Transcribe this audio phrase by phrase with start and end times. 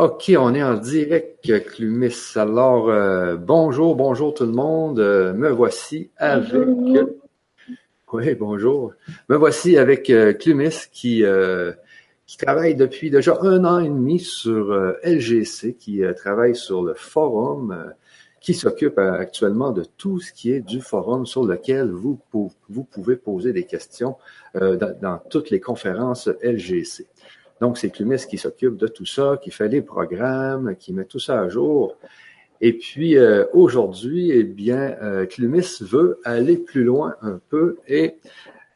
[0.00, 2.14] OK, on est en direct, Clumis.
[2.34, 4.98] Alors, euh, bonjour, bonjour tout le monde.
[4.98, 6.54] Euh, me voici avec...
[6.54, 7.08] Bonjour.
[8.14, 8.94] Oui, bonjour.
[9.28, 11.72] Me voici avec euh, Clumis qui, euh,
[12.26, 14.72] qui travaille depuis déjà un an et demi sur
[15.04, 17.92] LGC, qui travaille sur le forum,
[18.40, 22.84] qui s'occupe actuellement de tout ce qui est du forum sur lequel vous, pou- vous
[22.84, 24.16] pouvez poser des questions
[24.54, 27.06] dans, dans toutes les conférences LGC.
[27.60, 31.18] Donc, c'est Clumis qui s'occupe de tout ça, qui fait les programmes, qui met tout
[31.18, 31.96] ça à jour.
[32.62, 38.16] Et puis, euh, aujourd'hui, eh bien, euh, Clumis veut aller plus loin un peu et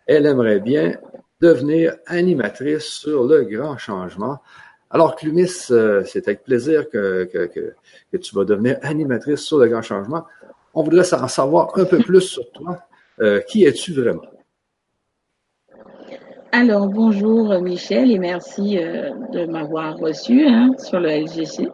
[0.06, 0.98] elle aimerait bien
[1.40, 4.38] devenir animatrice sur le grand changement.
[4.90, 7.28] Alors, Clumis, euh, c'est avec plaisir que,
[8.20, 10.24] tu vas devenir animatrice sur le grand changement.
[10.74, 12.78] On voudrait en savoir un peu plus sur toi.
[13.46, 14.24] Qui es-tu vraiment?
[16.56, 21.68] Alors, bonjour euh, Michel et merci euh, de m'avoir reçu hein, sur le LGC.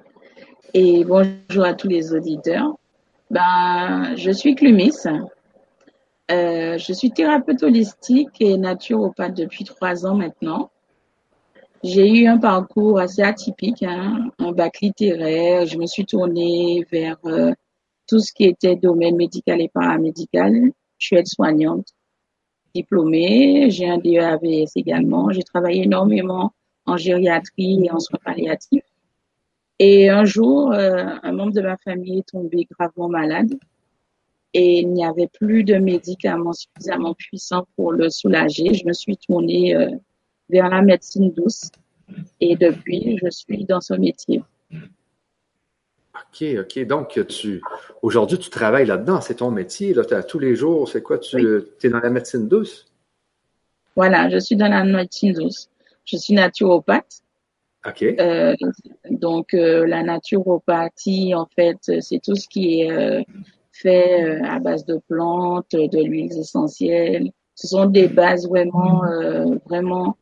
[0.72, 2.78] Et bonjour à tous les auditeurs.
[3.30, 4.94] Ben, je suis Clumis.
[6.30, 10.70] Euh, je suis thérapeute holistique et naturopathe depuis trois ans maintenant.
[11.84, 15.66] J'ai eu un parcours assez atypique, hein, un bac littéraire.
[15.66, 17.18] Je me suis tournée vers
[18.08, 20.54] tout ce qui était domaine médical et paramédical.
[20.96, 21.88] Je suis aide-soignante
[22.74, 23.70] diplômée.
[23.70, 25.30] J'ai un DEAVS également.
[25.30, 26.52] J'ai travaillé énormément
[26.86, 28.82] en gériatrie et en soins palliatifs.
[29.78, 33.54] Et un jour, euh, un membre de ma famille est tombé gravement malade
[34.52, 38.74] et il n'y avait plus de médicaments suffisamment puissants pour le soulager.
[38.74, 39.90] Je me suis tournée euh,
[40.48, 41.70] vers la médecine douce
[42.40, 44.42] et depuis, je suis dans ce métier.
[46.28, 46.86] OK, OK.
[46.86, 47.60] Donc, tu
[48.02, 49.20] aujourd'hui, tu travailles là-dedans.
[49.20, 49.94] C'est ton métier.
[49.94, 51.18] Là, tous les jours, c'est quoi?
[51.18, 51.64] Tu Oui.
[51.82, 52.86] es dans la médecine douce?
[53.96, 55.68] Voilà, je suis dans la médecine douce.
[56.04, 57.22] Je suis naturopathe.
[57.86, 58.02] OK.
[58.02, 58.54] Euh,
[59.10, 63.22] donc, euh, la naturopathie, en fait, c'est tout ce qui est euh,
[63.72, 67.30] fait à base de plantes, de l'huile essentielle.
[67.54, 69.02] Ce sont des bases vraiment,
[69.66, 70.16] vraiment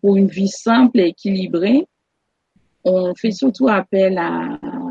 [0.00, 1.86] pour une vie simple et équilibrée.
[2.84, 4.85] On fait surtout appel à, à,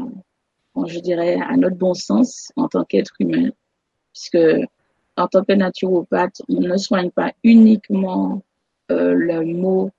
[0.86, 3.50] je dirais, à notre bon sens en tant qu'être humain,
[4.14, 4.38] puisque
[5.18, 8.44] en tant que naturopathe, on ne soigne pas uniquement
[8.92, 9.92] euh, le mot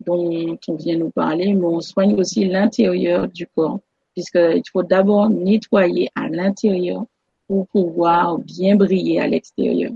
[0.00, 3.80] dont on vient nous parler, mais on soigne aussi l'intérieur du corps,
[4.14, 7.04] puisqu'il faut d'abord nettoyer à l'intérieur
[7.46, 9.92] pour pouvoir bien briller à l'extérieur.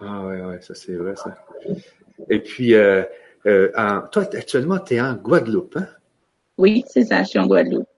[0.00, 1.34] Ah ouais, ouais, ça c'est vrai, ça.
[2.28, 3.02] Et puis, euh,
[3.46, 3.70] euh,
[4.12, 5.88] toi, actuellement, tu es en Guadeloupe, hein?
[6.56, 7.88] Oui, c'est ça, je suis en Guadeloupe.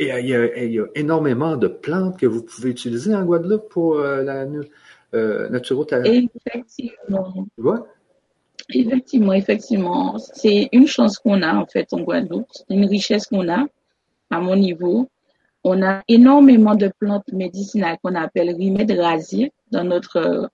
[0.00, 3.14] Et euh, il y, a, il y a énormément de plantes que vous pouvez utiliser
[3.14, 4.46] en Guadeloupe pour euh, la
[5.14, 6.30] euh, naturothérapie.
[6.46, 7.86] Effectivement, Tu vois?
[8.70, 10.18] effectivement, effectivement.
[10.18, 13.66] C'est une chance qu'on a en fait en Guadeloupe, c'est une richesse qu'on a
[14.30, 15.08] à mon niveau.
[15.64, 20.46] On a énormément de plantes médicinales qu'on appelle remèdes rasiers dans notre euh,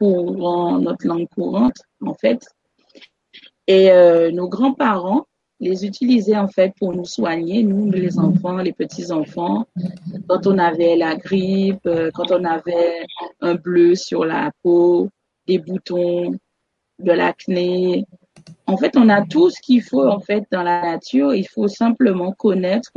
[0.00, 2.44] courant, notre langue courante en fait.
[3.68, 5.26] Et euh, nos grands-parents
[5.60, 9.66] les utilisaient en fait pour nous soigner, nous les enfants, les petits-enfants,
[10.26, 13.04] quand on avait la grippe, euh, quand on avait
[13.40, 15.08] un bleu sur la peau,
[15.46, 16.32] des boutons,
[16.98, 18.06] de l'acné.
[18.66, 21.34] En fait, on a tout ce qu'il faut en fait dans la nature.
[21.34, 22.92] Il faut simplement connaître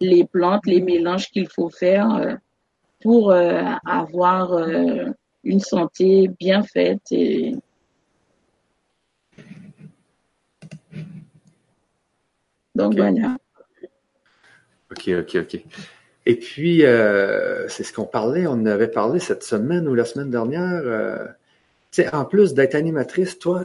[0.00, 2.34] les plantes, les mélanges qu'il faut faire euh,
[3.02, 4.52] pour euh, avoir
[5.44, 7.54] une santé bien faite et
[12.76, 12.98] donc Ok.
[12.98, 13.36] voilà.
[14.92, 15.60] OK, OK, OK.
[16.26, 20.04] Et puis, euh, c'est ce qu'on parlait, on en avait parlé cette semaine ou la
[20.04, 20.82] semaine dernière.
[20.84, 21.24] euh,
[21.92, 23.64] tu sais, en plus d'être animatrice, toi,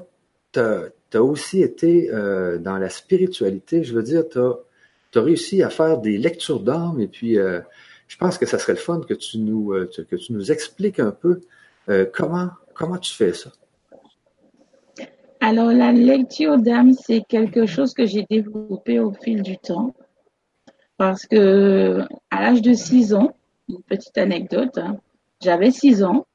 [0.53, 3.83] tu as, aussi été euh, dans la spiritualité.
[3.83, 8.37] Je veux dire, tu as, réussi à faire des lectures d'âme et puis je pense
[8.37, 9.73] que ça serait le fun que tu nous,
[10.09, 11.41] que tu nous expliques un peu
[12.13, 13.51] comment, comment tu fais ça?
[15.43, 19.95] Alors, la lecture d'âme, c'est quelque chose que j'ai développé au fil du temps.
[20.97, 23.33] Parce que à l'âge de 6 ans,
[23.67, 24.97] une petite anecdote, hein,
[25.43, 26.27] j'avais 6 ans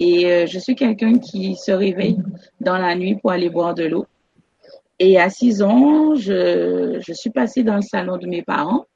[0.00, 2.18] et euh, je suis quelqu'un qui se réveille
[2.60, 4.06] dans la nuit pour aller boire de l'eau.
[4.98, 8.86] Et à 6 ans, je, suis passée dans le salon de mes parents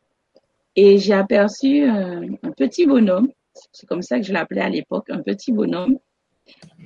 [0.74, 3.28] et j'ai aperçu un, un petit bonhomme,
[3.70, 5.96] c'est comme ça que je l'appelais à l'époque, un petit bonhomme,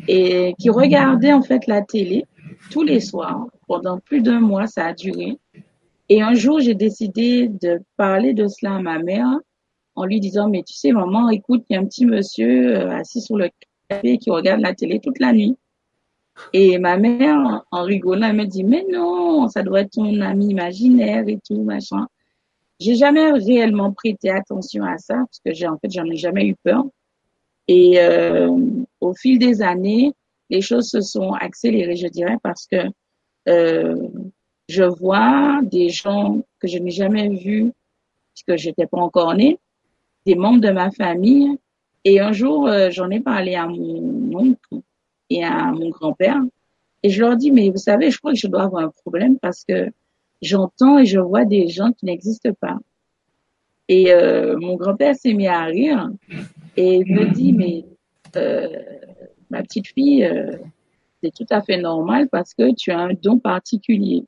[0.06, 2.26] et qui regardait en fait la télé
[2.70, 3.46] tous les soirs.
[3.66, 5.38] Pendant plus d'un mois, ça a duré.
[6.08, 9.38] Et un jour, j'ai décidé de parler de cela à ma mère
[9.94, 12.90] en lui disant, mais tu sais, maman, écoute, il y a un petit monsieur euh,
[12.93, 13.50] assis sur le
[13.88, 15.56] canapé qui regarde la télé toute la nuit.
[16.52, 20.50] Et ma mère, en rigolant, elle me dit, mais non, ça doit être ton ami
[20.50, 22.06] imaginaire et tout, machin.
[22.78, 26.46] j'ai jamais réellement prêté attention à ça parce que j'ai en fait j'en ai jamais
[26.46, 26.84] eu peur.
[27.66, 28.56] Et euh,
[29.00, 30.12] au fil des années,
[30.50, 32.77] les choses se sont accélérées, je dirais, parce que
[33.49, 34.09] euh,
[34.69, 37.73] je vois des gens que je n'ai jamais vus
[38.35, 39.59] puisque j'étais pas encore née,
[40.27, 41.56] des membres de ma famille.
[42.05, 44.81] Et un jour, euh, j'en ai parlé à mon oncle
[45.31, 46.41] et à mon grand-père.
[47.03, 49.39] Et je leur dis, mais vous savez, je crois que je dois avoir un problème
[49.39, 49.91] parce que
[50.43, 52.79] j'entends et je vois des gens qui n'existent pas.
[53.89, 56.11] Et euh, mon grand-père s'est mis à rire
[56.77, 57.85] et me dit, mais
[58.37, 58.69] euh,
[59.50, 60.56] ma petite fille, euh,
[61.23, 64.25] c'est tout à fait normal parce que tu as un don particulier.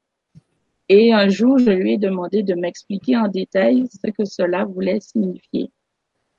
[0.88, 4.98] Et un jour, je lui ai demandé de m'expliquer en détail ce que cela voulait
[5.00, 5.70] signifier.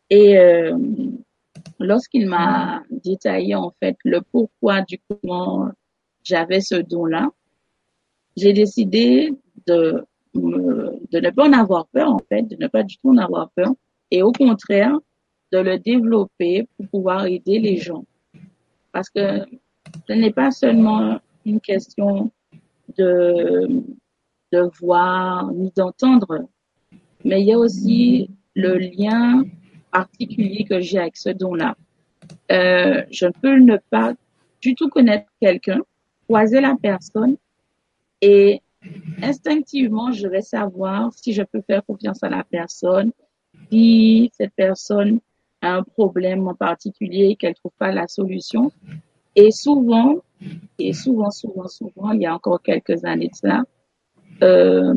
[0.09, 0.77] Et euh,
[1.79, 5.69] lorsqu'il m'a détaillé en fait le pourquoi du comment
[6.23, 7.29] j'avais ce don-là,
[8.35, 9.33] j'ai décidé
[9.67, 13.17] de, de ne pas en avoir peur, en fait, de ne pas du tout en
[13.17, 13.71] avoir peur,
[14.11, 14.97] et au contraire,
[15.51, 18.05] de le développer pour pouvoir aider les gens.
[18.91, 19.45] Parce que
[20.07, 22.31] ce n'est pas seulement une question
[22.97, 23.83] de,
[24.79, 26.47] voir ni d'entendre,
[27.23, 29.43] mais il y a aussi le lien
[29.91, 31.75] particulier que j'ai avec ce don-là.
[32.51, 34.13] Euh, je peux ne pas
[34.61, 35.79] du tout connaître quelqu'un,
[36.27, 37.37] croiser la personne
[38.21, 38.61] et
[39.21, 43.11] instinctivement, je vais savoir si je peux faire confiance à la personne,
[43.69, 45.19] si cette personne
[45.61, 48.71] un problème en particulier, qu'elle trouve pas la solution.
[49.35, 50.17] Et souvent,
[50.79, 53.63] et souvent, souvent, souvent, il y a encore quelques années de ça,
[54.43, 54.93] euh,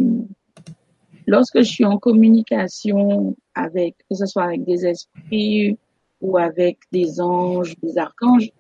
[1.27, 5.79] lorsque je suis en communication avec, que ce soit avec des esprits
[6.21, 8.51] ou avec des anges, des archanges,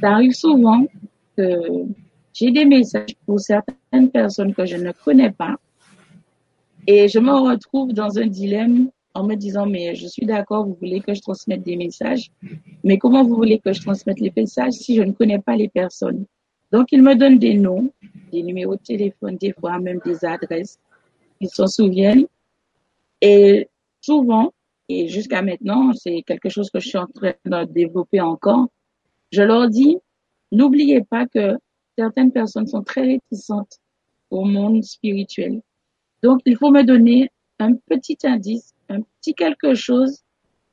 [0.00, 0.86] ça arrive souvent
[1.36, 1.84] que
[2.32, 5.56] j'ai des messages pour certaines personnes que je ne connais pas
[6.86, 10.74] et je me retrouve dans un dilemme en me disant, mais je suis d'accord, vous
[10.74, 12.30] voulez que je transmette des messages,
[12.82, 15.68] mais comment vous voulez que je transmette les messages si je ne connais pas les
[15.68, 16.26] personnes?
[16.72, 17.92] Donc, ils me donnent des noms,
[18.32, 20.80] des numéros de téléphone, des fois même des adresses.
[21.40, 22.26] Ils s'en souviennent.
[23.20, 23.68] Et
[24.00, 24.52] souvent,
[24.88, 28.66] et jusqu'à maintenant, c'est quelque chose que je suis en train de développer encore,
[29.30, 29.98] je leur dis,
[30.50, 31.56] n'oubliez pas que
[31.96, 33.78] certaines personnes sont très réticentes
[34.30, 35.62] au monde spirituel.
[36.22, 37.30] Donc, il faut me donner
[37.60, 40.22] un petit indice, un petit quelque chose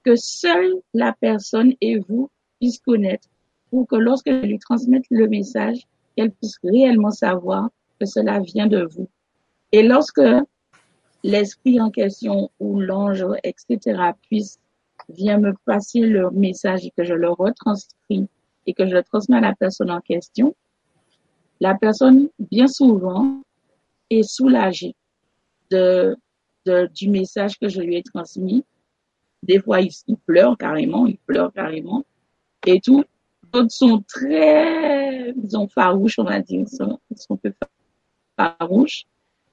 [0.04, 2.30] que seule la personne et vous
[2.60, 3.28] puissent connaître
[3.70, 7.70] pour que lorsque je lui transmette le message, qu'elle puisse réellement savoir
[8.00, 9.08] que cela vient de vous.
[9.72, 10.22] Et lorsque
[11.24, 14.60] l'esprit en question ou l'ange, etc., puisse
[15.10, 18.28] vient me passer le message et que je le retranscris
[18.66, 20.56] et que je le transmets à la personne en question,
[21.60, 23.42] la personne, bien souvent,
[24.10, 24.96] est soulagée
[25.70, 26.16] de,
[26.66, 28.64] de, du message que je lui ai transmis.
[29.44, 29.92] Des fois, il,
[30.26, 32.06] pleure carrément, il pleure carrément.
[32.66, 33.04] Et tout.
[33.52, 37.54] D'autres sont très, disons, farouches, on va dire, ils sont, ils sont un peu
[38.38, 39.04] farouches.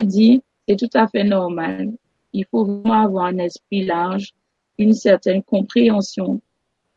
[0.01, 1.93] Il dit, c'est tout à fait normal.
[2.33, 4.35] Il faut vraiment avoir un esprit large,
[4.77, 6.41] une certaine compréhension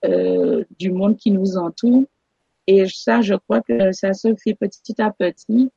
[0.06, 2.06] euh, du monde qui nous entoure
[2.68, 5.70] et ça, je crois que ça se fait petit à petit.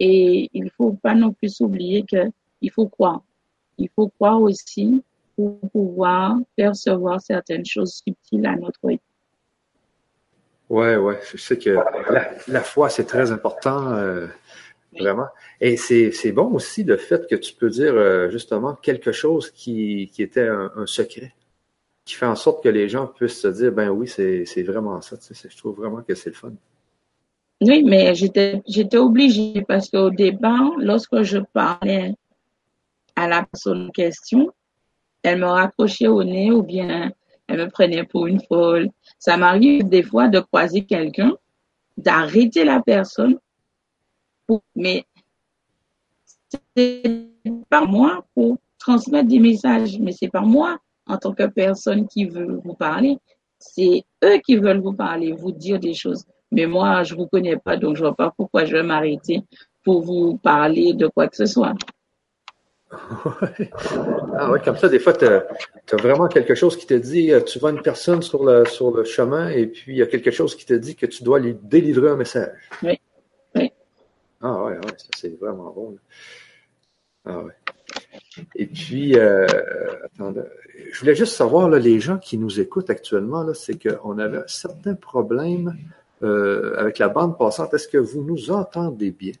[0.00, 2.30] Et il faut pas non plus oublier que
[2.60, 3.22] il faut croire.
[3.78, 5.02] Il faut croire aussi
[5.36, 9.00] pour pouvoir percevoir certaines choses subtiles à notre vie.
[10.68, 11.18] Ouais, ouais.
[11.32, 11.78] Je sais que
[12.48, 14.26] la, foi, c'est très important, euh,
[14.98, 15.28] vraiment.
[15.60, 20.10] Et c'est bon aussi le fait que tu peux dire euh, justement quelque chose qui,
[20.12, 21.32] qui était un, un secret
[22.08, 25.18] qui fait en sorte que les gens puissent se dire, ben oui, c'est vraiment ça.
[25.18, 26.52] Tu sais, je trouve vraiment que c'est le fun.
[27.60, 32.14] Oui, mais j'étais j'étais obligée parce qu'au départ, lorsque je parlais
[33.18, 34.52] à la personne en question,
[35.24, 37.10] elle me raccrochait au nez ou bien
[37.48, 38.88] elle me prenait pour une folle.
[39.18, 41.36] Ça m'arrive des fois de croiser quelqu'un,
[41.96, 43.38] d'arrêter la personne,
[44.76, 45.04] mais
[46.76, 47.02] c'est
[47.68, 52.24] pas moi pour transmettre des messages, mais c'est pas moi en tant que personne qui
[52.26, 53.18] veut vous parler.
[53.58, 56.24] C'est eux qui veulent vous parler, vous dire des choses.
[56.52, 59.42] Mais moi, je vous connais pas, donc je vois pas pourquoi je vais m'arrêter
[59.82, 61.74] pour vous parler de quoi que ce soit.
[62.90, 65.44] Ah ouais, comme ça, des fois, tu as,
[65.96, 69.04] vraiment quelque chose qui te dit, euh, tu vois une personne sur le, sur le
[69.04, 71.54] chemin et puis il y a quelque chose qui te dit que tu dois lui
[71.54, 72.56] délivrer un message.
[72.82, 72.98] Oui.
[73.54, 73.72] oui.
[74.40, 75.98] Ah ouais, ouais, ça c'est vraiment bon.
[77.26, 77.52] Ah ouais.
[78.54, 79.46] Et puis, euh,
[80.04, 80.42] attendez,
[80.92, 84.94] je voulais juste savoir, là, les gens qui nous écoutent actuellement, c'est qu'on avait certains
[84.94, 85.76] problèmes
[86.22, 87.74] euh, avec la bande passante.
[87.74, 89.32] Est-ce que vous nous entendez bien?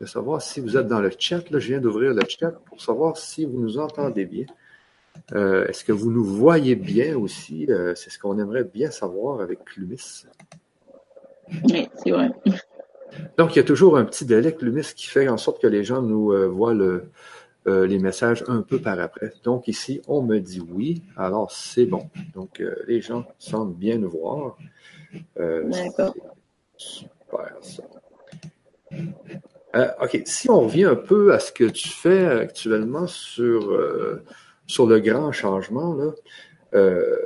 [0.00, 1.50] De savoir si vous êtes dans le chat.
[1.50, 4.46] Là, je viens d'ouvrir le chat pour savoir si vous nous entendez bien.
[5.32, 7.66] Euh, est-ce que vous nous voyez bien aussi?
[7.68, 10.24] Euh, c'est ce qu'on aimerait bien savoir avec Clumis.
[11.64, 12.30] Oui, c'est vrai.
[13.36, 15.82] Donc, il y a toujours un petit délai Clumis qui fait en sorte que les
[15.82, 16.74] gens nous euh, voient
[17.66, 19.32] les messages un peu par après.
[19.44, 21.02] Donc, ici, on me dit oui.
[21.16, 22.08] Alors, c'est bon.
[22.34, 24.56] Donc, les gens semblent bien nous voir.
[25.36, 26.14] D'accord.
[26.78, 27.82] Super, ça.
[29.74, 30.22] OK.
[30.24, 33.78] Si on revient un peu à ce que tu fais actuellement sur
[34.66, 36.12] sur le grand changement, là,
[36.74, 37.16] euh,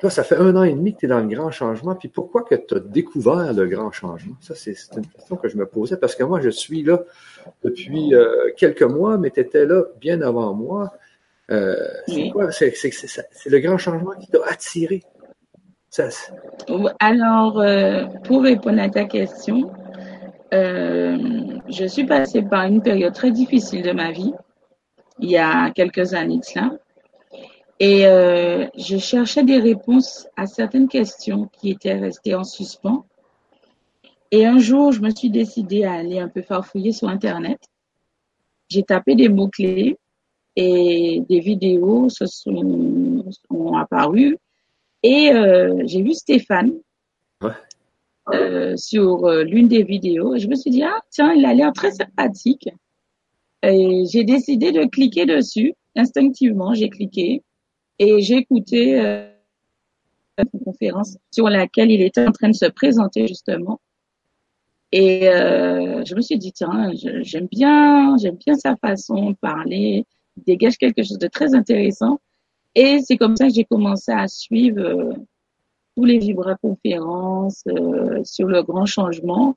[0.00, 2.08] toi, ça fait un an et demi que tu es dans le grand changement, puis
[2.08, 4.34] pourquoi que tu as découvert le grand changement?
[4.40, 7.02] Ça, c'est une question que je me posais, parce que moi, je suis là
[7.64, 10.92] depuis euh, quelques mois, mais tu étais là bien avant moi.
[11.50, 11.74] Euh,
[12.06, 12.50] c'est quoi?
[12.52, 12.70] C'est
[13.46, 15.02] le grand changement qui t'a attiré?
[17.00, 19.70] Alors, euh, pour répondre à ta question,
[20.52, 24.32] je suis passée par une période très difficile de ma vie,
[25.20, 26.72] il y a quelques années de cela.
[27.80, 33.06] Et euh, je cherchais des réponses à certaines questions qui étaient restées en suspens.
[34.30, 37.60] Et un jour, je me suis décidée à aller un peu farfouiller sur Internet.
[38.68, 39.96] J'ai tapé des mots-clés
[40.56, 44.36] et des vidéos se sont, sont apparues.
[45.04, 46.72] Et euh, j'ai vu Stéphane
[48.32, 50.36] euh, sur euh, l'une des vidéos.
[50.38, 52.68] Je me suis dit, ah tiens, il a l'air très sympathique.
[53.62, 55.74] Et j'ai décidé de cliquer dessus.
[55.96, 57.42] Instinctivement, j'ai cliqué.
[57.98, 59.28] Et j'ai écouté euh,
[60.38, 63.80] une conférence sur laquelle il était en train de se présenter justement.
[64.92, 70.06] Et euh, je me suis dit tiens, j'aime bien, j'aime bien sa façon de parler,
[70.36, 72.20] il dégage quelque chose de très intéressant.
[72.74, 75.12] Et c'est comme ça que j'ai commencé à suivre euh,
[75.98, 79.56] tous les vibra-conférences euh, sur le grand changement.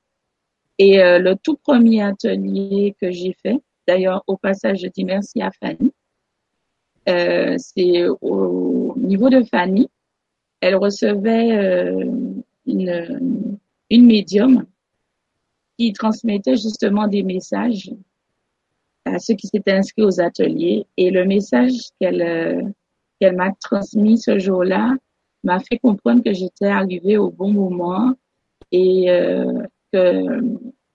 [0.76, 5.40] Et euh, le tout premier atelier que j'ai fait, d'ailleurs au passage je dis merci
[5.40, 5.92] à Fanny,
[7.08, 9.88] euh, c'est au niveau de Fanny.
[10.60, 12.10] Elle recevait euh,
[12.66, 14.66] une, une médium
[15.78, 17.92] qui transmettait justement des messages
[19.04, 20.86] à ceux qui s'étaient inscrits aux ateliers.
[20.96, 22.74] Et le message qu'elle
[23.20, 24.96] qu'elle m'a transmis ce jour-là
[25.44, 28.14] m'a fait comprendre que j'étais arrivée au bon moment
[28.70, 30.40] et euh, que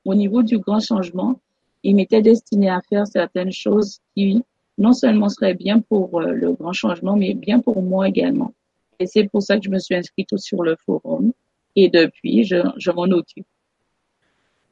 [0.05, 1.39] au niveau du grand changement,
[1.83, 4.43] il m'était destiné à faire certaines choses qui
[4.77, 8.53] non seulement serait bien pour euh, le grand changement, mais bien pour moi également.
[8.99, 11.31] Et c'est pour ça que je me suis inscrite sur le forum.
[11.75, 13.45] Et depuis, je, je m'en occupe.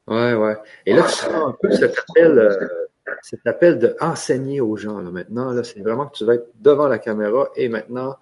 [0.08, 0.56] Ouais, ouais.
[0.84, 2.68] Et là, tu sens un peu cet appel, euh,
[3.22, 5.00] cet appel de enseigner aux gens.
[5.00, 8.16] Là, maintenant, là, c'est vraiment que tu vas être devant la caméra et maintenant,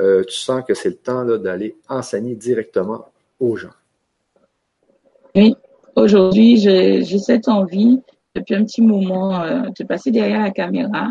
[0.00, 3.06] euh, tu sens que c'est le temps d'aller enseigner directement
[3.40, 3.74] aux gens.
[5.34, 5.54] Oui,
[5.96, 8.00] aujourd'hui, j'ai cette envie
[8.34, 11.08] depuis un petit moment euh, de passer derrière la caméra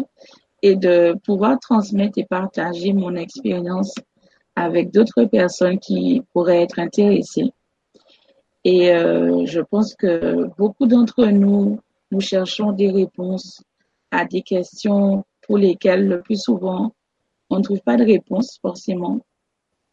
[0.62, 3.94] et de pouvoir transmettre et partager mon expérience
[4.56, 7.52] avec d'autres personnes qui pourraient être intéressées.
[8.64, 11.80] Et euh, je pense que beaucoup d'entre nous,
[12.12, 13.62] nous cherchons des réponses
[14.12, 16.94] à des questions pour lesquelles le plus souvent,
[17.50, 19.26] on ne trouve pas de réponse forcément,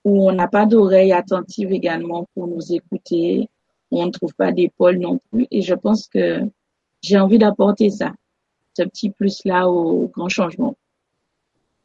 [0.05, 3.49] ou on n'a pas d'oreille attentive également pour nous écouter,
[3.91, 5.47] ou on ne trouve pas d'épaule non plus.
[5.51, 6.41] Et je pense que
[7.03, 8.13] j'ai envie d'apporter ça,
[8.77, 10.77] ce petit plus-là au grand changement.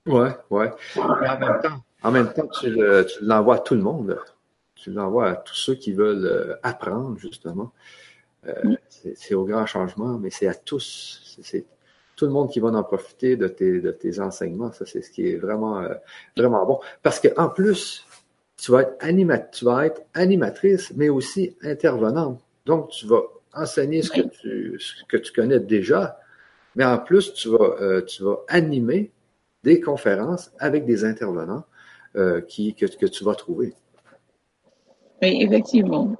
[0.06, 0.72] Ouais, ouais.
[2.04, 2.76] en même temps, tu,
[3.22, 4.20] l'envoies à tout le monde.
[4.76, 7.72] Tu l'envoies à tous ceux qui veulent euh, apprendre, justement.
[8.48, 11.38] Euh, c'est au grand changement, mais c'est à tous.
[11.44, 11.66] C'est
[12.20, 14.74] tout le monde qui va en profiter de tes, de tes enseignements.
[14.74, 15.94] Ça, c'est ce qui est vraiment, euh,
[16.36, 16.80] vraiment bon.
[17.02, 18.06] Parce qu'en plus,
[18.58, 22.42] tu vas, être tu vas être animatrice, mais aussi intervenante.
[22.66, 23.22] Donc, tu vas
[23.54, 26.20] enseigner ce, que tu, ce que tu connais déjà,
[26.76, 29.12] mais en plus, tu vas, euh, tu vas animer
[29.64, 31.64] des conférences avec des intervenants
[32.18, 33.74] euh, qui, que, que tu vas trouver.
[35.22, 36.18] Oui, effectivement.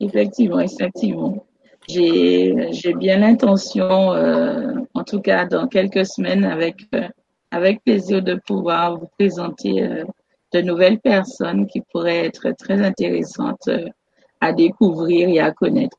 [0.00, 1.46] Effectivement, effectivement.
[1.88, 7.08] J'ai, j'ai bien l'intention, euh, en tout cas dans quelques semaines, avec, euh,
[7.50, 10.04] avec plaisir de pouvoir vous présenter euh,
[10.52, 13.88] de nouvelles personnes qui pourraient être très intéressantes euh,
[14.40, 15.96] à découvrir et à connaître.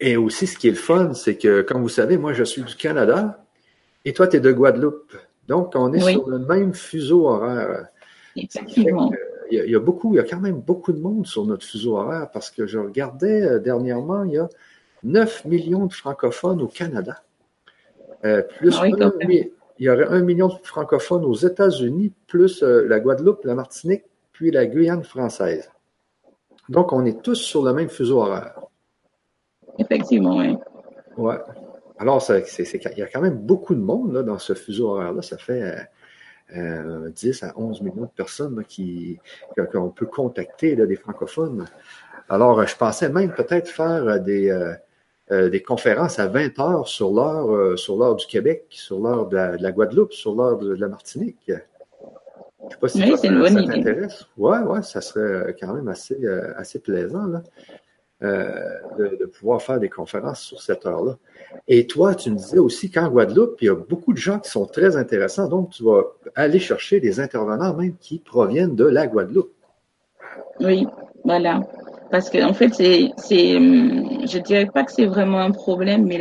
[0.00, 2.62] Et aussi, ce qui est le fun, c'est que, comme vous savez, moi, je suis
[2.62, 3.44] du Canada
[4.04, 5.16] et toi, tu es de Guadeloupe.
[5.46, 7.88] Donc, on est sur le même fuseau horaire.
[8.36, 9.10] Effectivement.
[9.50, 11.26] Il y, a, il y, a, beaucoup, il y a quand même beaucoup de monde
[11.26, 14.48] sur notre fuseau horaire parce que je regardais euh, dernièrement, il y a
[15.02, 17.22] 9 millions de francophones au Canada.
[18.24, 18.88] Euh, plus ah
[19.78, 24.04] il y aurait un million de francophones aux États-Unis, plus euh, la Guadeloupe, la Martinique,
[24.32, 25.70] puis la Guyane française.
[26.68, 28.60] Donc, on est tous sur le même fuseau horaire.
[29.78, 30.56] Effectivement, oui.
[31.16, 31.36] Ouais.
[31.98, 35.22] Alors, il y a quand même beaucoup de monde là, dans ce fuseau horaire-là.
[35.22, 35.76] Ça fait
[36.56, 39.18] euh, 10 à 11 millions de personnes qui,
[39.72, 41.66] qu'on peut contacter là, des francophones.
[42.28, 44.72] Alors, je pensais même peut-être faire des, euh,
[45.30, 49.26] euh, des conférences à 20 heures sur l'heure euh, sur l'heure du Québec, sur l'heure
[49.26, 51.38] de, la, Guadeloupe, sur l'heure de, la Martinique.
[51.48, 54.26] Je sais pas si oui, ça, ça t'intéresse.
[54.38, 56.18] Ouais, ouais, ça serait quand même assez,
[56.56, 57.42] assez plaisant là,
[58.20, 61.16] de, de, pouvoir faire des conférences sur cette heure-là.
[61.68, 64.50] Et toi, tu me disais aussi qu'en Guadeloupe, il y a beaucoup de gens qui
[64.50, 66.02] sont très intéressants, donc tu vas
[66.34, 69.52] aller chercher des intervenants même qui proviennent de la Guadeloupe.
[70.60, 70.86] Oui,
[71.24, 71.60] voilà.
[72.10, 76.06] Parce que en fait, c'est, c'est, hum, je dirais pas que c'est vraiment un problème,
[76.06, 76.20] mais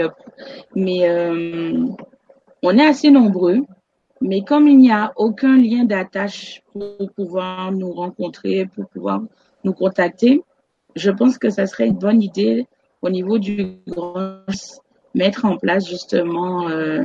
[0.76, 1.86] mais euh,
[2.64, 3.62] on est assez nombreux.
[4.22, 9.22] Mais comme il n'y a aucun lien d'attache pour pouvoir nous rencontrer, pour pouvoir
[9.66, 10.44] nous contacter,
[10.96, 12.68] je pense que ça serait une bonne idée
[13.02, 14.40] au niveau du grand
[15.14, 17.04] mettre en place justement euh,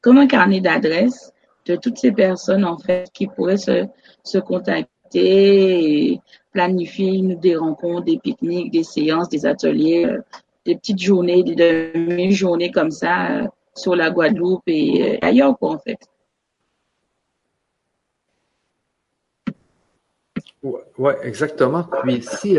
[0.00, 1.32] comme un carnet d'adresses
[1.66, 3.86] de toutes ces personnes en fait qui pourraient se,
[4.24, 4.88] se contacter
[6.12, 6.20] et
[6.52, 10.22] planifier des rencontres, des pique-niques, des séances, des ateliers, euh,
[10.64, 15.78] des petites journées, des demi-journées comme ça euh, sur la Guadeloupe et ailleurs quoi en
[15.78, 15.98] fait.
[20.98, 21.84] Ouais exactement.
[22.02, 22.58] Puis si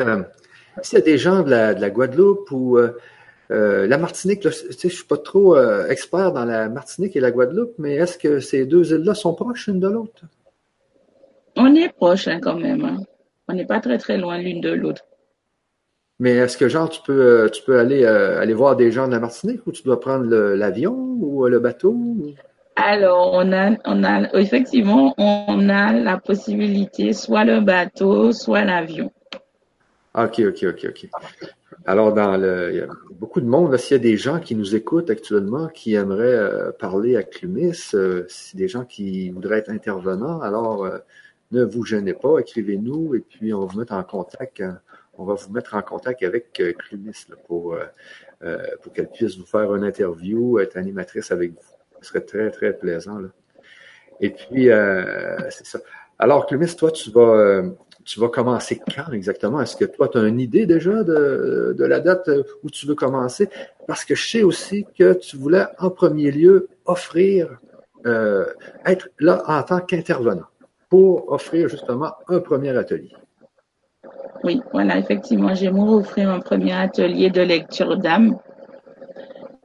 [0.84, 2.78] s'il y a des gens de la, de la Guadeloupe ou
[3.52, 7.32] euh, la Martinique, là, je suis pas trop euh, expert dans la Martinique et la
[7.32, 10.24] Guadeloupe, mais est-ce que ces deux îles-là sont proches l'une de l'autre?
[11.58, 12.86] On est proches hein, quand même.
[12.86, 12.98] Hein.
[13.50, 15.04] On n'est pas très très loin l'une de l'autre.
[16.20, 19.12] Mais est-ce que genre tu peux euh, tu peux aller aller voir des gens de
[19.12, 21.98] la Martinique ou tu dois prendre l'avion ou le bateau?
[22.78, 29.12] Alors on a on a effectivement on a la possibilité soit le bateau soit l'avion.
[30.14, 31.10] OK, OK, OK, OK.
[31.86, 34.56] Alors, dans le, il y a beaucoup de monde, s'il y a des gens qui
[34.56, 39.60] nous écoutent actuellement, qui aimeraient euh, parler à Clumis, euh, si des gens qui voudraient
[39.60, 40.98] être intervenants, alors euh,
[41.52, 44.62] ne vous gênez pas, écrivez-nous et puis on va vous mettre en contact.
[45.18, 47.76] on va vous mettre en contact avec Clumis pour,
[48.82, 51.60] pour qu'elle puisse vous faire une interview, être animatrice avec vous.
[52.02, 53.20] Ce serait très, très plaisant.
[53.20, 53.28] Là.
[54.22, 54.70] Et puis,
[55.50, 55.80] c'est ça.
[56.18, 57.64] Alors, Clumis, toi, tu vas
[58.06, 59.62] tu vas commencer quand exactement?
[59.62, 62.30] Est-ce que toi, tu as une idée déjà de, la date
[62.64, 63.50] où tu veux commencer?
[63.88, 67.60] Parce que je sais aussi que tu voulais en premier lieu offrir,
[68.06, 68.46] euh,
[68.86, 70.48] être là en tant qu'intervenant
[70.90, 73.14] pour offrir justement un premier atelier.
[74.44, 78.38] Oui, voilà, effectivement, j'aimerais offrir un premier atelier de lecture d'âme.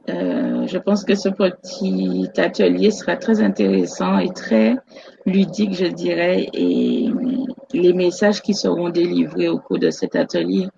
[0.09, 4.75] Euh, je pense que ce petit atelier sera très intéressant et très
[5.25, 7.09] ludique, je dirais, et
[7.73, 10.69] les messages qui seront délivrés au cours de cet atelier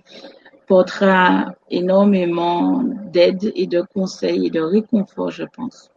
[0.68, 5.92] portera énormément d'aide et de conseils et de réconfort, je pense.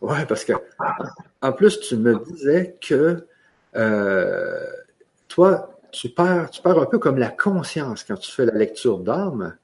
[0.00, 0.52] Oui, parce que
[1.40, 3.26] en plus, tu me disais que
[3.76, 4.64] euh,
[5.28, 8.98] toi, tu perds, tu perds un peu comme la conscience quand tu fais la lecture
[8.98, 9.56] d'âme.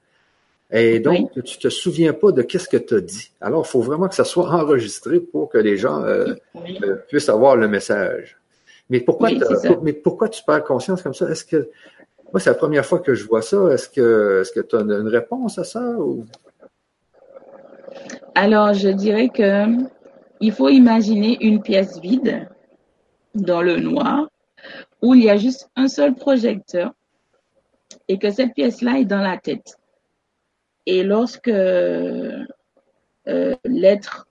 [0.71, 3.31] Et donc, tu tu te souviens pas de qu'est-ce que tu as dit.
[3.41, 7.29] Alors, il faut vraiment que ça soit enregistré pour que les gens euh, euh, puissent
[7.29, 8.37] avoir le message.
[8.89, 9.29] Mais pourquoi,
[9.83, 11.29] mais pourquoi tu perds conscience comme ça?
[11.29, 11.69] Est-ce que
[12.31, 13.57] moi, c'est la première fois que je vois ça.
[13.71, 15.83] Est-ce que est-ce que tu as une, réponse à ça?
[18.35, 19.65] Alors, je dirais que
[20.39, 22.47] il faut imaginer une pièce vide
[23.35, 24.27] dans le noir
[25.01, 26.93] où il y a juste un seul projecteur
[28.07, 29.77] et que cette pièce-là est dans la tête.
[30.85, 32.45] Et lorsque euh,
[33.65, 34.27] l'être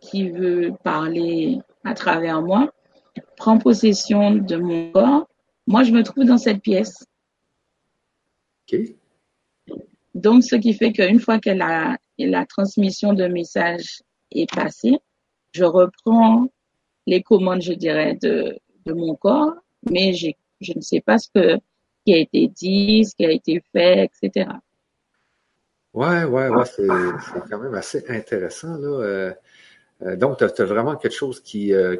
[0.00, 2.72] qui veut parler à travers moi
[3.36, 5.28] prend possession de mon corps,
[5.66, 7.06] moi, je me trouve dans cette pièce.
[10.14, 14.98] Donc, ce qui fait qu'une fois que la, la transmission de message est passée,
[15.52, 16.46] je reprends
[17.06, 19.54] les commandes, je dirais, de, de mon corps,
[19.90, 20.32] mais je
[20.74, 21.58] ne sais pas ce que,
[22.04, 24.50] qui a été dit, ce qui a été fait, etc.
[25.94, 26.86] Ouais, ouais, ouais, c'est
[27.50, 28.76] quand même assez intéressant.
[28.78, 28.88] Là.
[28.88, 29.32] Euh,
[30.02, 31.96] euh, donc, tu as, vraiment quelque chose qui, euh,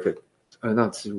[0.63, 1.11] un anti,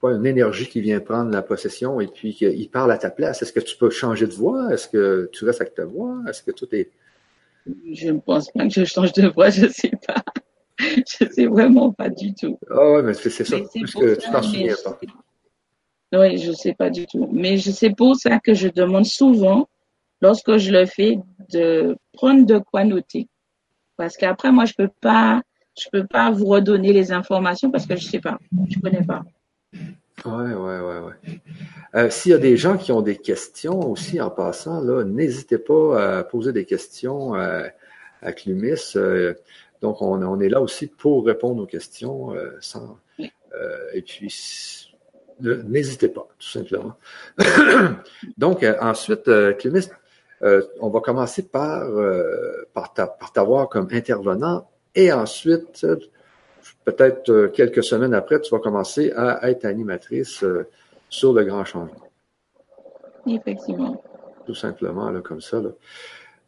[0.00, 3.40] pas une énergie qui vient prendre la possession et puis qu'il parle à ta place.
[3.40, 4.72] Est-ce que tu peux changer de voix?
[4.72, 6.18] Est-ce que tu restes avec ta voix?
[6.28, 6.90] Est-ce que tout est.
[7.90, 10.22] Je ne pense pas que je change de voix, je ne sais pas.
[10.78, 12.58] je ne sais vraiment pas du tout.
[12.70, 13.56] Ah ouais, mais c'est ça.
[13.58, 15.00] Parce que tu t'en souviens pas.
[16.12, 17.28] Oui, je ne sais pas du tout.
[17.32, 19.68] Mais c'est pour ça que je demande souvent,
[20.24, 21.18] lorsque je le fais,
[21.52, 23.28] de prendre de quoi noter.
[23.98, 25.42] Parce qu'après, moi, je peux pas
[25.76, 28.38] je peux pas vous redonner les informations parce que je sais pas,
[28.70, 29.22] je connais pas.
[30.24, 31.40] Ouais, ouais, ouais, ouais.
[31.96, 35.58] Euh, S'il y a des gens qui ont des questions aussi en passant, là, n'hésitez
[35.58, 37.34] pas à poser des questions.
[37.34, 37.66] Euh,
[38.22, 38.94] à Clumis.
[39.82, 42.96] donc, on, est là aussi pour répondre aux questions sans.
[43.92, 44.34] et puis,
[45.40, 46.94] n'hésitez pas, tout simplement.
[48.38, 49.88] donc, ensuite, Clumis,
[50.42, 51.88] on va commencer par,
[52.72, 52.92] par
[53.32, 55.86] t'avoir comme intervenant et ensuite,
[56.84, 60.44] peut-être quelques semaines après, tu vas commencer à être animatrice
[61.08, 62.08] sur le grand changement.
[63.26, 64.02] Effectivement.
[64.46, 65.60] Tout simplement, là, comme ça.
[65.60, 65.70] Là.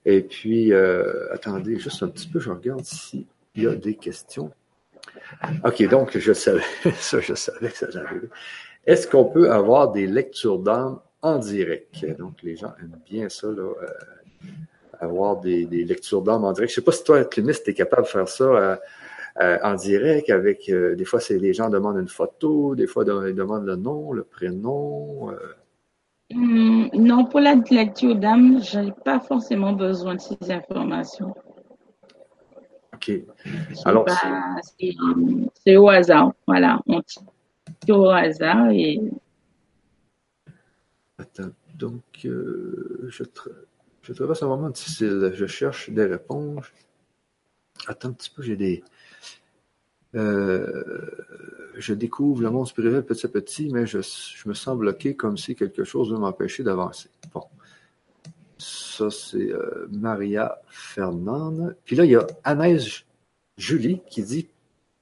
[0.04, 4.52] Et puis, euh, attendez, juste un petit peu, je regarde s'il y a des questions.
[5.64, 6.62] OK, donc, je savais,
[6.96, 8.28] ça, je savais que ça arrivait.
[8.86, 12.04] Est-ce qu'on peut avoir des lectures d'âme en direct?
[12.18, 14.48] Donc, les gens aiment bien ça, là, euh,
[15.00, 16.70] avoir des, lectures d'âme en direct.
[16.70, 18.78] Je sais pas si toi, Clémis, tu es capable de faire ça
[19.40, 23.34] euh, en direct avec, des fois, c'est les gens demandent une photo, des fois, ils
[23.34, 25.30] demandent le nom, le prénom.
[26.30, 31.34] Hmm, non, pour la lecture d'âme, je n'ai pas forcément besoin de ces informations.
[32.94, 33.12] OK.
[33.84, 34.06] Alors,
[35.64, 36.32] c'est au hasard.
[36.46, 37.00] Voilà, on
[37.80, 39.00] tire au hasard et.
[41.18, 43.24] Attends, donc, euh, je,
[44.02, 45.32] je traverse un moment difficile.
[45.34, 46.66] Je cherche des réponses.
[47.86, 48.84] Attends un petit peu, j'ai des.
[50.14, 51.10] Euh,
[51.76, 53.98] je découvre le monde spirituel petit à petit, mais je,
[54.46, 57.10] me sens bloqué comme si quelque chose veut m'empêcher d'avancer.
[57.32, 57.44] Bon.
[58.58, 61.76] Ça, c'est euh, Maria Fernande.
[61.84, 63.04] Puis là, il y a Anaïs
[63.58, 64.48] Julie qui dit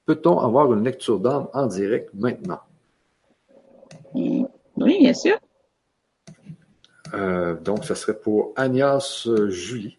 [0.05, 2.59] Peut-on avoir une lecture d'âme en direct maintenant?
[4.13, 5.37] Oui, bien sûr.
[7.15, 9.97] Euh, donc, ça serait pour Agnès Julie.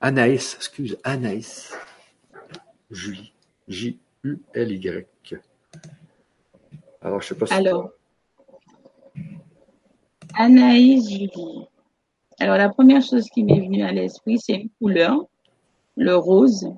[0.00, 1.72] Anaïs, excuse, Anaïs.
[2.90, 3.32] Julie.
[3.68, 5.06] J-U-L-Y.
[7.00, 7.54] Alors, je sais pas si.
[7.54, 7.90] Alors,
[10.34, 11.66] Anaïs Julie.
[12.40, 15.26] Alors, la première chose qui m'est venue à l'esprit, c'est une couleur,
[15.96, 16.68] le rose.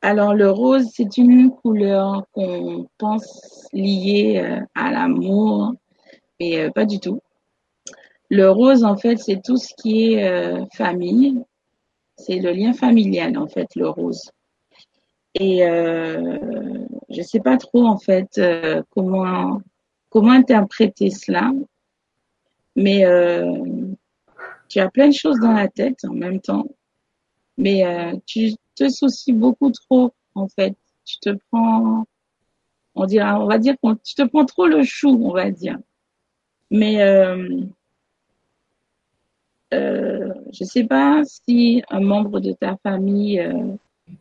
[0.00, 5.74] Alors, le rose, c'est une couleur qu'on pense liée euh, à l'amour,
[6.40, 7.20] mais euh, pas du tout.
[8.28, 11.42] Le rose, en fait, c'est tout ce qui est euh, famille.
[12.16, 14.30] C'est le lien familial, en fait, le rose.
[15.38, 16.38] Et euh,
[17.10, 19.60] je ne sais pas trop en fait euh, comment
[20.08, 21.52] comment interpréter cela,
[22.74, 23.92] mais euh,
[24.68, 26.66] tu as plein de choses dans la tête en même temps,
[27.58, 27.84] mais
[28.24, 30.74] tu te soucies beaucoup trop en fait.
[31.04, 32.06] Tu te prends,
[32.94, 35.78] on dira, on va dire tu te prends trop le chou, on va dire.
[36.70, 36.96] Mais
[39.58, 40.24] je
[40.60, 43.40] ne sais pas si un membre de ta famille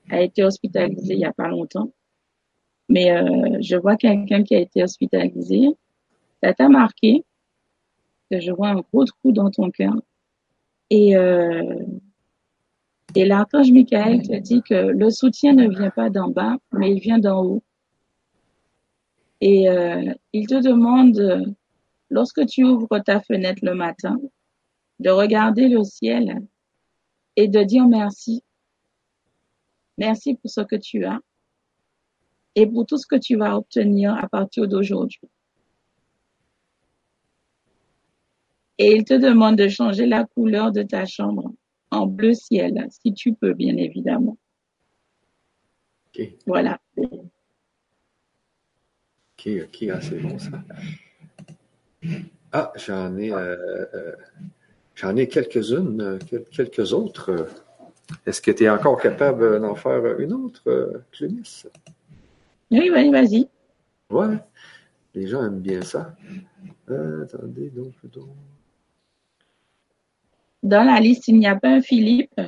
[0.10, 1.92] a été hospitalisé il n'y a pas longtemps.
[2.90, 5.70] Mais euh, je vois quelqu'un qui a été hospitalisé.
[6.44, 7.24] Ça t'a marqué.
[8.32, 9.94] Que je vois un gros trou dans ton cœur.
[10.90, 11.84] Et, euh,
[13.16, 17.00] et l'archange Michael te dit que le soutien ne vient pas d'en bas, mais il
[17.00, 17.64] vient d'en haut.
[19.42, 21.56] Et euh, il te demande,
[22.10, 24.18] lorsque tu ouvres ta fenêtre le matin,
[25.00, 26.46] de regarder le ciel
[27.36, 28.44] et de dire merci
[29.98, 31.20] Merci pour ce que tu as
[32.56, 35.30] et pour tout ce que tu vas obtenir à partir d'aujourd'hui.
[38.78, 41.54] Et il te demande de changer la couleur de ta chambre
[41.92, 44.38] en bleu ciel, si tu peux, bien évidemment.
[46.46, 46.80] Voilà.
[46.98, 47.08] Ok,
[49.48, 50.64] ok, ah, c'est bon ça.
[52.52, 54.16] Ah, j'en ai, euh, euh,
[54.96, 57.48] j'en ai quelques-unes, euh, quelques autres.
[58.26, 61.64] Est-ce que tu es encore capable d'en faire une autre, euh, Clémis?
[62.72, 63.50] Oui, oui, vas-y.
[64.10, 64.38] Ouais,
[65.14, 66.16] les gens aiment bien ça.
[66.90, 68.30] Euh, attendez, donc, donc.
[70.64, 72.40] Dans la liste, il n'y a pas un Philippe?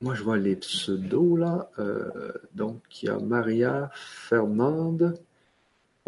[0.00, 1.70] Moi, je vois les pseudos là.
[1.78, 5.18] Euh, donc, il y a Maria, Fernande,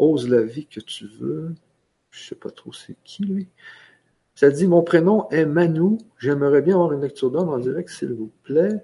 [0.01, 1.53] Ose la vie que tu veux.
[2.09, 3.47] Je sais pas trop c'est qui, lui.
[4.33, 5.99] Ça dit Mon prénom est Manu.
[6.17, 8.83] J'aimerais bien avoir une lecture d'homme en direct, s'il vous plaît.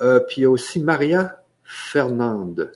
[0.00, 2.72] Euh, puis il y a aussi Maria Fernande.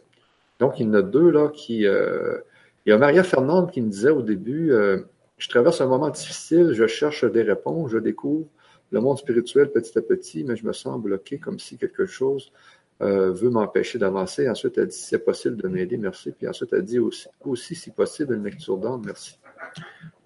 [0.60, 1.84] Donc, il y en a deux là qui.
[1.84, 2.38] Euh,
[2.86, 5.02] il y a Maria Fernande qui me disait au début euh,
[5.36, 8.46] Je traverse un moment difficile, je cherche des réponses, je découvre
[8.92, 12.52] le monde spirituel petit à petit, mais je me sens bloqué comme si quelque chose
[13.00, 14.48] veut m'empêcher d'avancer.
[14.48, 16.32] Ensuite, elle dit Si c'est possible de m'aider, merci.
[16.32, 19.38] Puis ensuite, elle dit aussi, aussi si possible, une lecture d'âme, merci.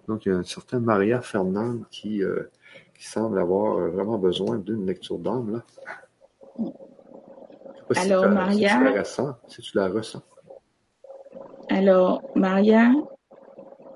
[0.07, 2.43] Donc, il y a un certain Maria Fernande qui, euh,
[2.97, 5.63] qui semble avoir euh, vraiment besoin d'une lecture d'âme.
[6.57, 6.73] Là.
[7.95, 8.69] Alors, Maria?
[8.69, 9.35] Si tu la ressens.
[9.47, 10.21] Si tu la ressens.
[11.69, 12.91] Alors, Maria,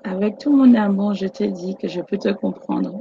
[0.04, 3.00] avec tout mon amour, je te dis que je peux te comprendre.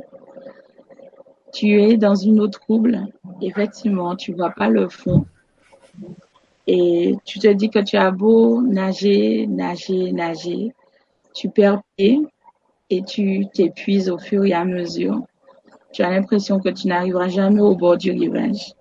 [1.51, 3.07] tu es dans une eau trouble,
[3.41, 5.25] effectivement, tu vois pas le fond.
[6.67, 10.73] Et tu te dis que tu as beau nager, nager, nager,
[11.33, 12.21] tu perds pied
[12.89, 15.21] et tu t'épuises au fur et à mesure.
[15.91, 18.73] Tu as l'impression que tu n'arriveras jamais au bord du rivage.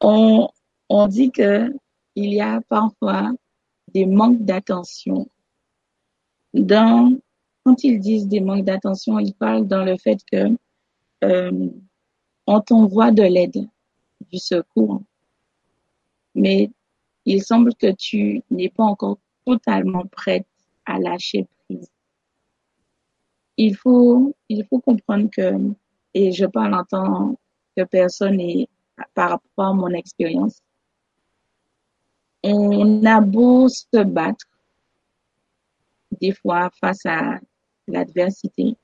[0.00, 0.48] On,
[1.08, 1.72] dit que
[2.14, 3.32] il y a parfois
[3.92, 5.26] des manques d'attention
[7.64, 10.56] quand ils disent des manques d'attention, ils parlent dans le fait que
[12.46, 13.68] on t'envoie de l'aide,
[14.30, 15.02] du secours,
[16.34, 16.70] mais
[17.24, 20.46] il semble que tu n'es pas encore totalement prête
[20.84, 21.90] à lâcher prise.
[23.56, 25.52] Il faut, il faut comprendre que,
[26.12, 27.38] et je parle en tant
[27.76, 28.68] que personne et
[29.14, 30.60] par rapport à mon expérience,
[32.42, 34.46] on a beau se battre
[36.20, 37.40] des fois face à
[37.86, 38.76] l'adversité,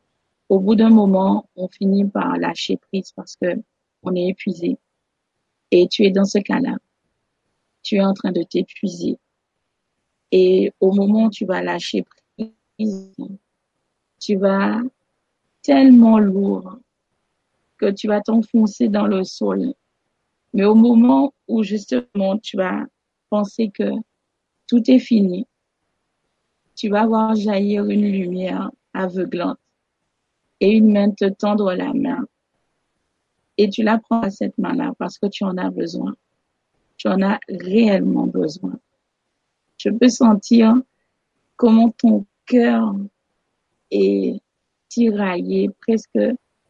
[0.50, 3.54] au bout d'un moment, on finit par lâcher prise parce que
[4.02, 4.76] on est épuisé.
[5.70, 6.76] Et tu es dans ce cas-là.
[7.82, 9.16] Tu es en train de t'épuiser.
[10.32, 12.04] Et au moment où tu vas lâcher
[12.36, 13.14] prise,
[14.18, 14.80] tu vas
[15.62, 16.78] tellement lourd
[17.78, 19.72] que tu vas t'enfoncer dans le sol.
[20.52, 22.86] Mais au moment où justement tu vas
[23.28, 23.92] penser que
[24.66, 25.46] tout est fini,
[26.74, 29.58] tu vas voir jaillir une lumière aveuglante
[30.60, 32.26] et une main te tendre la main.
[33.56, 36.14] Et tu la prends à cette main-là parce que tu en as besoin.
[36.96, 38.78] Tu en as réellement besoin.
[39.78, 40.74] Je peux sentir
[41.56, 42.94] comment ton cœur
[43.90, 44.40] est
[44.88, 46.18] tiraillé, presque,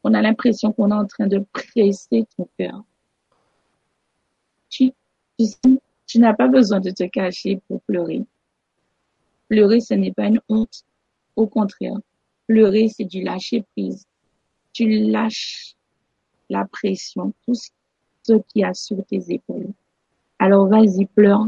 [0.04, 2.84] on a l'impression qu'on est en train de presser ton cœur.
[4.68, 4.92] Tu,
[6.06, 8.22] tu n'as pas besoin de te cacher pour pleurer.
[9.48, 10.84] Pleurer, ce n'est pas une honte.
[11.34, 11.96] Au contraire,
[12.50, 14.08] pleurer, c'est du lâcher prise.
[14.72, 15.76] Tu lâches
[16.48, 19.72] la pression, tout ce qui a sur tes épaules.
[20.40, 21.46] Alors vas-y, pleure.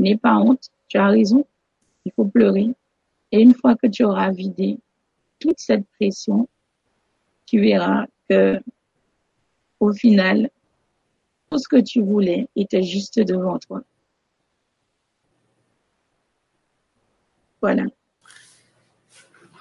[0.00, 0.68] N'aie pas honte.
[0.88, 1.46] Tu as raison.
[2.04, 2.74] Il faut pleurer.
[3.30, 4.80] Et une fois que tu auras vidé
[5.38, 6.48] toute cette pression,
[7.46, 8.60] tu verras que
[9.78, 10.50] au final,
[11.50, 13.82] tout ce que tu voulais était juste devant toi.
[17.60, 17.84] Voilà.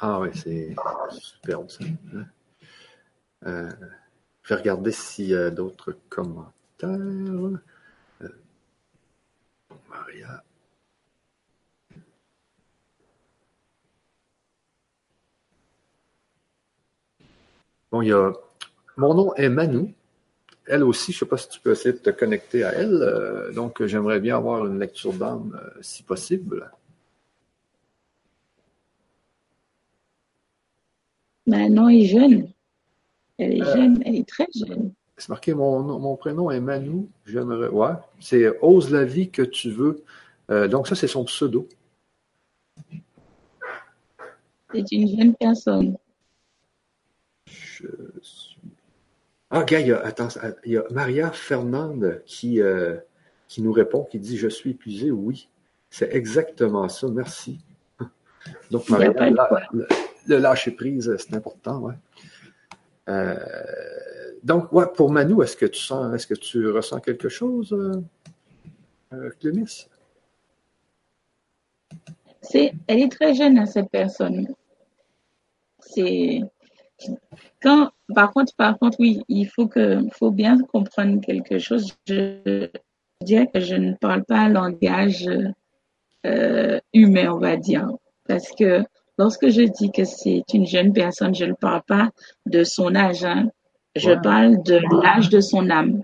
[0.01, 0.75] Ah oui, c'est
[1.11, 1.85] superbe ça.
[3.45, 3.69] Euh,
[4.43, 6.53] je vais regarder s'il y a d'autres commentaires.
[6.89, 7.57] Euh,
[9.89, 10.43] Maria.
[17.91, 18.33] Bon, il y a.
[18.97, 19.93] Mon nom est Manu.
[20.67, 23.01] Elle aussi, je ne sais pas si tu peux essayer de te connecter à elle.
[23.03, 26.71] Euh, donc, j'aimerais bien avoir une lecture d'âme si possible.
[31.47, 32.51] Manon est jeune.
[33.38, 34.93] Elle est euh, jeune, elle est très jeune.
[35.17, 37.08] C'est marqué, mon, mon prénom est Manu.
[37.25, 37.69] J'aimerais.
[37.69, 40.04] Ouais, c'est Ose la vie que tu veux.
[40.49, 41.67] Euh, donc, ça, c'est son pseudo.
[44.73, 45.97] C'est une jeune personne.
[47.47, 47.88] Je
[48.21, 48.58] suis.
[49.49, 50.30] Ah, gars, il y a, attends,
[50.63, 52.95] il y a Maria Fernande qui, euh,
[53.49, 55.12] qui nous répond, qui dit Je suis épuisé.
[55.12, 55.49] Oui,
[55.89, 57.10] c'est exactement ça.
[57.10, 57.60] Merci.
[58.71, 59.13] Donc, Maria,
[60.27, 61.93] le lâcher prise, c'est important, ouais.
[63.10, 63.36] Euh,
[64.43, 68.01] donc, ouais, pour Manu, est-ce que tu sens, est-ce que tu ressens quelque chose, euh,
[69.13, 69.65] euh
[72.41, 74.47] C'est, elle est très jeune, hein, cette personne.
[75.79, 76.41] C'est
[77.62, 81.93] quand, par contre, par contre, oui, il faut que, faut bien comprendre quelque chose.
[82.07, 82.69] Je,
[83.21, 85.29] dirais que je ne parle pas un langage
[86.25, 87.89] euh, humain, on va dire,
[88.27, 88.84] parce que
[89.21, 92.10] Lorsque je dis que c'est une jeune personne, je ne parle pas
[92.47, 93.23] de son âge.
[93.23, 93.51] Hein.
[93.95, 96.03] Je parle de l'âge de son âme.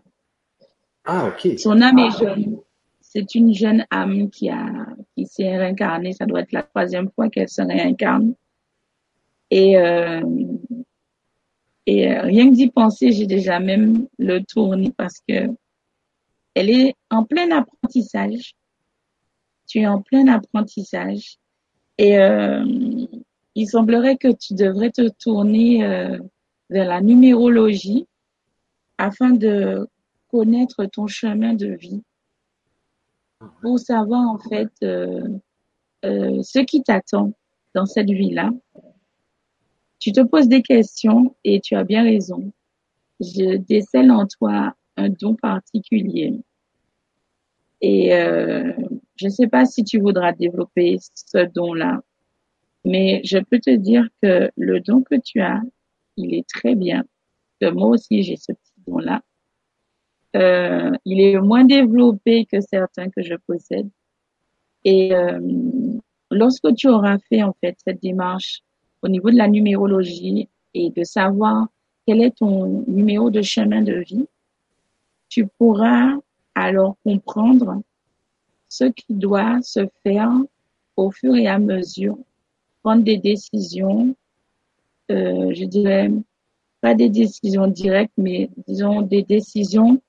[1.04, 1.58] Ah, ok.
[1.58, 2.60] Son âme est jeune.
[3.02, 6.14] C'est une jeune âme qui a qui s'est réincarnée.
[6.14, 8.36] Ça doit être la troisième fois qu'elle se réincarne.
[9.50, 10.22] Et euh,
[11.88, 15.50] et euh, rien que d'y penser, j'ai déjà même le tourné parce que
[16.54, 18.54] elle est en plein apprentissage.
[19.66, 21.40] Tu es en plein apprentissage
[21.98, 22.64] et euh,
[23.56, 26.18] il semblerait que tu devrais te tourner euh,
[26.70, 28.08] vers la numérologie
[28.98, 29.88] afin de
[30.30, 32.04] connaître ton chemin de vie
[33.62, 35.40] pour savoir en fait euh,
[36.06, 37.34] euh, ce qui t'attend
[37.74, 38.52] dans cette vie-là.
[40.00, 42.52] Tu te poses des questions et tu as bien raison.
[43.20, 46.40] Je décèle en toi un don particulier.
[47.82, 48.74] Et euh,
[49.18, 52.02] je ne sais pas si tu voudras développer ce don-là,
[52.86, 55.62] Mais je peux te dire que le don que tu as,
[56.16, 57.04] il est très bien.
[57.62, 59.22] Moi aussi, j'ai ce petit don-là.
[60.36, 63.90] Euh, il est moins développé que certains que je possède.
[64.84, 65.40] Et euh,
[66.30, 68.62] lorsque tu auras fait en fait cette démarche
[69.02, 71.68] au niveau de la numérologie et de savoir
[72.06, 74.28] quel est ton numéro de chemin de vie,
[75.30, 76.14] tu pourras
[76.56, 77.82] alors comprendre
[78.70, 80.32] ce qui doit se faire
[80.96, 82.18] au fur et à mesure,
[82.84, 84.16] prendre des décisions,
[85.12, 86.12] euh, je dirais
[86.82, 90.02] pas des décisions directes, mais disons des décisions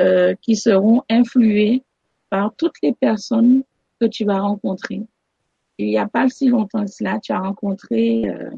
[0.00, 1.82] euh, qui seront influées
[2.30, 3.62] par toutes les personnes
[4.00, 5.02] que tu vas rencontrer.
[5.78, 8.50] Il n'y a pas si longtemps que cela, tu as rencontré euh,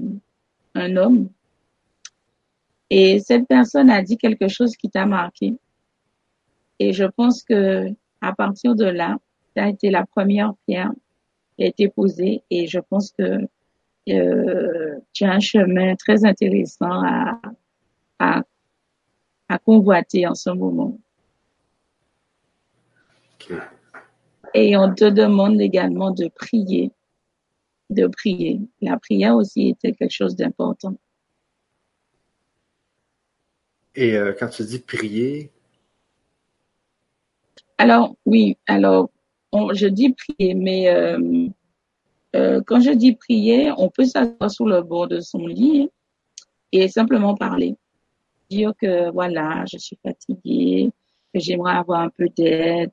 [0.74, 1.28] un homme
[2.90, 5.54] et cette personne a dit quelque chose qui t'a marqué.
[6.78, 7.88] Et je pense que
[8.20, 9.18] à partir de là,
[9.56, 10.92] ça a été la première pierre
[11.56, 13.48] qui a été posée et je pense que
[14.10, 17.40] euh, tu as un chemin très intéressant à,
[18.18, 18.42] à,
[19.48, 20.98] à convoiter en ce moment.
[24.52, 26.92] Et on te demande également de prier,
[27.88, 28.60] de prier.
[28.82, 30.96] La prière aussi était quelque chose d'important.
[33.94, 35.50] Et euh, quand tu dis prier,
[37.78, 39.10] alors oui, alors
[39.72, 41.48] je dis prier, mais euh,
[42.34, 45.88] euh, quand je dis prier, on peut s'asseoir sur le bord de son lit
[46.72, 47.76] et simplement parler.
[48.50, 50.90] Dire que voilà, je suis fatiguée,
[51.32, 52.90] que j'aimerais avoir un peu d'aide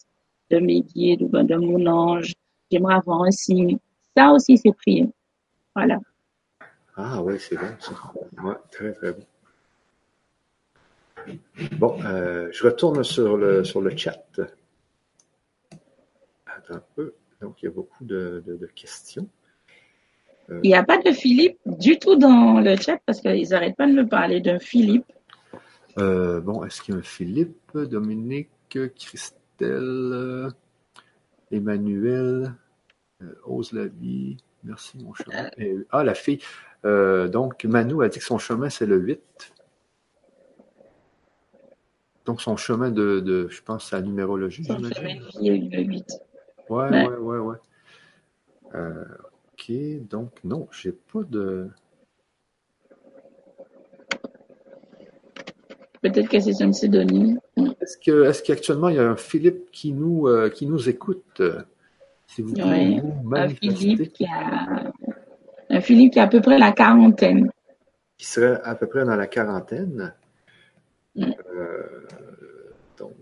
[0.49, 2.33] de mes guides ou de mon ange,
[2.71, 3.77] j'aimerais avoir un signe.
[4.15, 5.09] Ça aussi, c'est prier.
[5.75, 5.99] Voilà.
[6.95, 7.93] Ah oui, c'est bon ça.
[8.43, 9.25] Ouais, très très bon.
[11.77, 14.23] Bon, euh, je retourne sur le, sur le chat.
[16.63, 17.13] Attends un peu.
[17.41, 19.27] Donc, il y a beaucoup de, questions.
[20.49, 23.75] Euh, il n'y a pas de Philippe du tout dans le chat parce qu'ils n'arrêtent
[23.75, 25.11] pas de me parler d'un Philippe.
[25.97, 28.49] Euh, bon, est-ce qu'il y a un Philippe, Dominique,
[28.95, 30.49] Christelle,
[31.51, 32.53] Emmanuel,
[33.45, 35.49] Ose la vie, merci mon chemin.
[35.91, 36.39] ah, la fille.
[36.83, 39.53] donc, Manu a dit que son chemin, c'est le 8.
[42.25, 44.63] Donc, son chemin de, de je pense, sa numérologie.
[44.63, 46.05] Son chemin le 8.
[46.73, 47.57] Ouais, ouais, ouais, ouais.
[48.73, 49.03] Euh,
[49.53, 49.71] ok,
[50.09, 51.69] donc non, j'ai pas de.
[56.01, 57.39] Peut-être que c'est un pseudonyme.
[57.79, 61.41] Est-ce que, est-ce qu'actuellement il y a un Philippe qui nous, euh, qui nous écoute?
[62.27, 63.01] Si vous pouvez
[63.35, 64.91] un Philippe qui a,
[65.69, 67.51] un Philippe qui a à peu près la quarantaine.
[68.17, 70.13] Qui serait à peu près dans la quarantaine.
[71.15, 71.31] Mm.
[71.55, 72.07] Euh,
[72.97, 73.13] donc,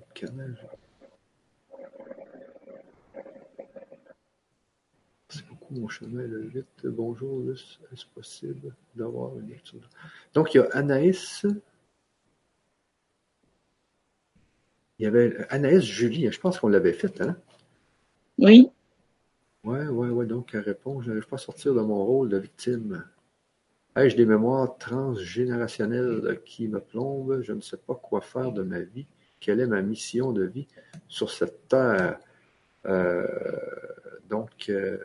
[5.30, 6.66] c'est beaucoup mon chemin le 8.
[6.86, 9.80] Bonjour, est-ce possible d'avoir une lecture?
[10.34, 11.46] Donc, il y a Anaïs.
[15.00, 17.36] Il y avait Anaïs Julie, je pense qu'on l'avait faite, hein?
[18.38, 18.70] Oui.
[19.64, 20.26] Ouais, ouais, ouais.
[20.26, 23.06] Donc, elle répond Je n'arrive pas à sortir de mon rôle de victime.
[23.96, 27.42] Ai-je des mémoires transgénérationnelles qui me plombent?
[27.42, 29.08] Je ne sais pas quoi faire de ma vie.
[29.40, 30.68] Quelle est ma mission de vie
[31.08, 32.20] sur cette terre?
[32.86, 33.28] Euh,
[34.30, 34.98] donc, euh,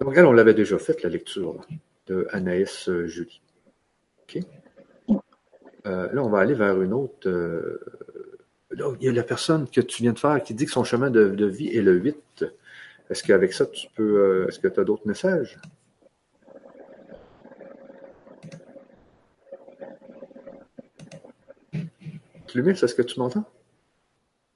[0.00, 1.60] donc, elle, on l'avait déjà faite, la lecture
[2.06, 3.40] de Anaïs euh, Julie.
[4.22, 4.42] OK?
[5.84, 7.28] là, on va aller vers une autre.
[8.70, 10.84] là, il y a la personne que tu viens de faire qui dit que son
[10.84, 12.46] chemin de, vie est le 8.
[13.10, 14.46] Est-ce qu'avec ça, tu peux.
[14.48, 15.58] Est-ce que tu as d'autres messages?
[22.56, 23.44] est-ce que tu m'entends?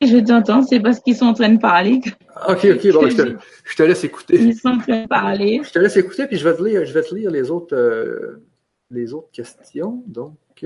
[0.01, 2.01] Je t'entends, c'est parce qu'ils sont en train de parler.
[2.49, 3.09] Ok, ok, bon,
[3.65, 4.41] je te, laisse écouter.
[4.41, 5.61] Ils sont en train de parler.
[5.65, 7.75] Je te laisse écouter, puis je vais te lire, je vais te lire les autres,
[7.75, 8.45] euh,
[8.91, 10.05] les autres questions.
[10.07, 10.65] Donc,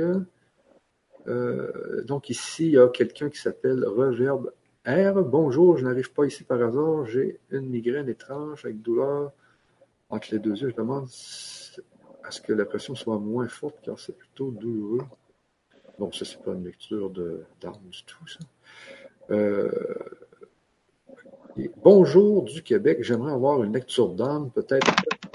[1.26, 4.52] euh, donc ici, il y a quelqu'un qui s'appelle Reverb
[4.86, 5.22] R.
[5.22, 7.06] Bonjour, je n'arrive pas ici par hasard.
[7.06, 9.32] J'ai une migraine étrange avec douleur
[10.10, 10.70] entre les deux yeux.
[10.70, 11.08] Je demande
[12.24, 15.06] à ce que la pression soit moins forte car c'est plutôt douloureux.
[15.98, 17.10] Bon, ça, c'est pas une lecture
[17.60, 18.40] d'armes du tout, ça.
[19.32, 19.70] Euh,
[21.82, 24.86] bonjour du Québec, j'aimerais avoir une lecture d'âme, peut-être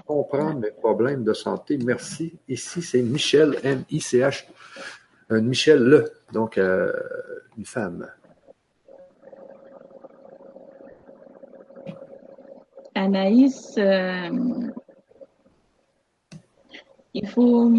[0.06, 1.80] comprendre mes problèmes de santé.
[1.84, 2.38] Merci.
[2.48, 4.46] Ici, c'est Michel, M-I-C-H.
[5.32, 6.94] Euh, Michel Le, donc euh,
[7.58, 8.08] une femme.
[12.94, 13.80] Anaïs,
[17.14, 17.72] il faut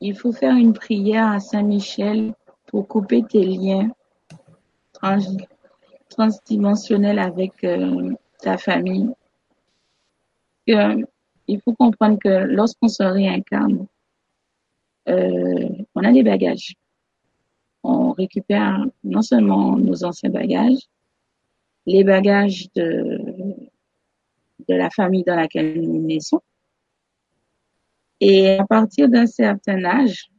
[0.00, 2.32] il faut faire une prière à Saint-Michel
[2.66, 3.90] pour couper tes liens
[6.08, 9.10] transdimensionnels avec euh, ta famille.
[10.66, 13.86] il faut comprendre que lorsqu'on se réincarne,
[15.08, 16.74] euh, on a des bagages.
[17.82, 20.88] On récupère non seulement nos anciens bagages,
[21.86, 23.18] les bagages de,
[24.68, 26.40] de la famille dans laquelle nous naissons.
[28.20, 30.30] Et à partir d'un certain âge,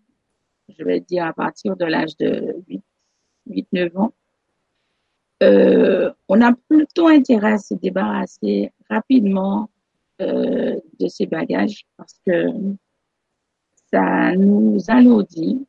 [0.69, 2.83] je vais dire à partir de l'âge de 8,
[3.47, 4.13] 8 9 ans,
[5.41, 9.69] euh, on a plutôt intérêt à se débarrasser rapidement
[10.21, 12.47] euh, de ces bagages parce que
[13.91, 15.65] ça nous alourdit,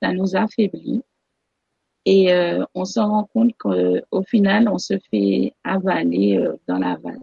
[0.00, 1.02] ça nous affaiblit
[2.04, 7.18] et euh, on se rend compte qu'au final, on se fait avaler dans la valse.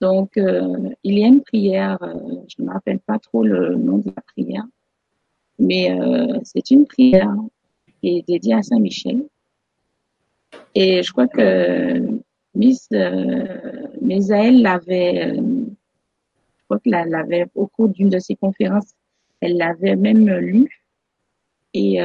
[0.00, 4.12] Donc, il y a une prière, je ne me rappelle pas trop le nom de
[4.14, 4.64] la prière,
[5.58, 5.90] mais
[6.44, 7.34] c'est une prière
[8.00, 9.26] qui est dédiée à Saint-Michel.
[10.74, 12.20] Et je crois que
[12.54, 18.94] Miss euh, l'avait, je crois que l'avait au cours d'une de ses conférences,
[19.40, 20.84] elle l'avait même lu.
[21.74, 21.98] Et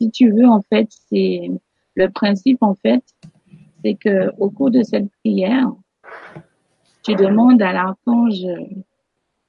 [0.00, 1.50] si tu veux, en fait, c'est
[1.94, 3.02] le principe, en fait,
[3.84, 5.72] c'est que au cours de cette prière,
[7.02, 8.46] tu demandes à l'archange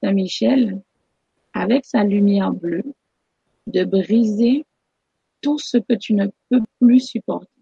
[0.02, 0.80] Saint-Michel,
[1.52, 2.84] avec sa lumière bleue,
[3.66, 4.64] de briser
[5.44, 7.60] tout ce que tu ne peux plus supporter,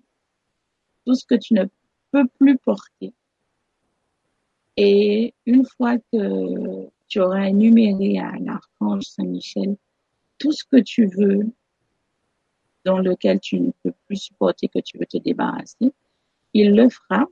[1.05, 1.65] tout ce que tu ne
[2.13, 3.13] peux plus porter.
[4.77, 9.77] Et une fois que tu auras énuméré à l'archange Saint-Michel
[10.39, 11.41] tout ce que tu veux,
[12.85, 15.93] dans lequel tu ne peux plus supporter, que tu veux te débarrasser,
[16.55, 17.27] il le fera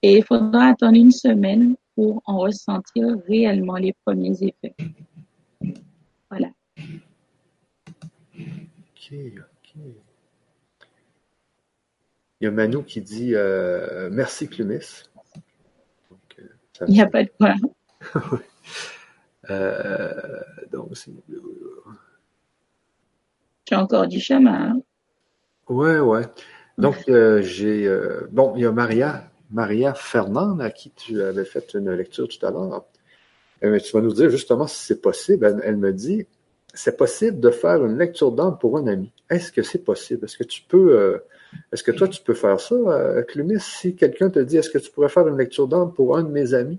[0.00, 4.74] et il faudra attendre une semaine pour en ressentir réellement les premiers effets.
[6.30, 6.50] Voilà.
[9.00, 9.80] OK, OK.
[12.40, 15.04] Il y a Manu qui dit euh, merci Clumis.
[16.10, 16.42] Donc, euh,
[16.76, 17.54] ça- Il n'y a pas de quoi.
[19.48, 20.40] Euh,
[20.70, 21.10] donc, c'est-
[23.64, 24.72] Tu as encore du chemin.
[24.74, 24.82] hein?
[25.68, 26.26] ouais, ouais.
[26.78, 27.88] Donc, euh, j'ai.
[27.88, 32.28] euh, bon, il y a Maria, Maria Fernande à qui tu avais fait une lecture
[32.28, 32.84] tout à l'heure.
[33.64, 35.46] Euh, mais tu vas nous dire justement si c'est possible.
[35.46, 36.26] Elle, elle me dit
[36.74, 39.12] c'est possible de faire une lecture d'âme pour un ami.
[39.28, 40.24] Est-ce que c'est possible?
[40.24, 40.98] Est-ce que tu peux.
[40.98, 41.18] euh,
[41.72, 44.78] est-ce que toi, tu peux faire ça, euh, Clumis, si quelqu'un te dit est-ce que
[44.78, 46.78] tu pourrais faire une lecture d'âme pour un de mes amis?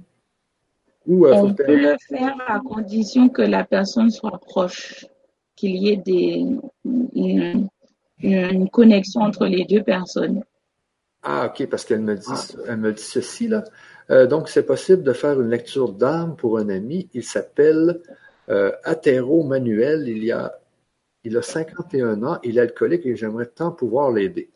[1.07, 5.05] Ou euh, On peut le faire à condition que la personne soit proche,
[5.55, 6.45] qu'il y ait des,
[6.85, 7.67] une,
[8.21, 10.43] une connexion entre les deux personnes.
[11.23, 13.63] Ah, ok, parce qu'elle me dit, elle me dit ceci, là.
[14.09, 17.09] Euh, donc, c'est possible de faire une lecture d'âme pour un ami.
[17.13, 18.01] Il s'appelle
[18.49, 20.07] euh, Atero Manuel.
[20.07, 20.59] Il y a,
[21.23, 22.39] il a 51 ans.
[22.43, 24.49] Il est alcoolique et j'aimerais tant pouvoir l'aider.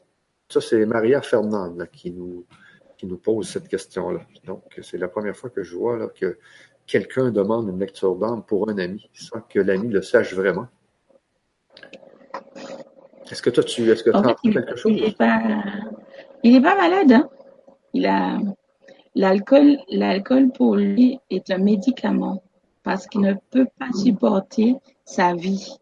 [0.50, 2.46] Ça, c'est Maria Fernande là, qui nous,
[2.98, 4.22] qui nous pose cette question-là.
[4.46, 6.38] Donc, c'est la première fois que je vois là, que
[6.86, 10.68] quelqu'un demande une lecture d'âme pour un ami, sans que l'ami le sache vraiment.
[13.32, 14.92] Est-ce que toi, tu, est-ce que tu En fait, il quelque chose?
[14.96, 15.42] il est pas,
[16.44, 17.12] il est pas malade.
[17.12, 17.30] Hein?
[17.94, 18.38] Il a
[19.16, 22.44] l'alcool, l'alcool pour lui est un médicament
[22.86, 25.76] parce qu'il ne peut pas supporter sa vie.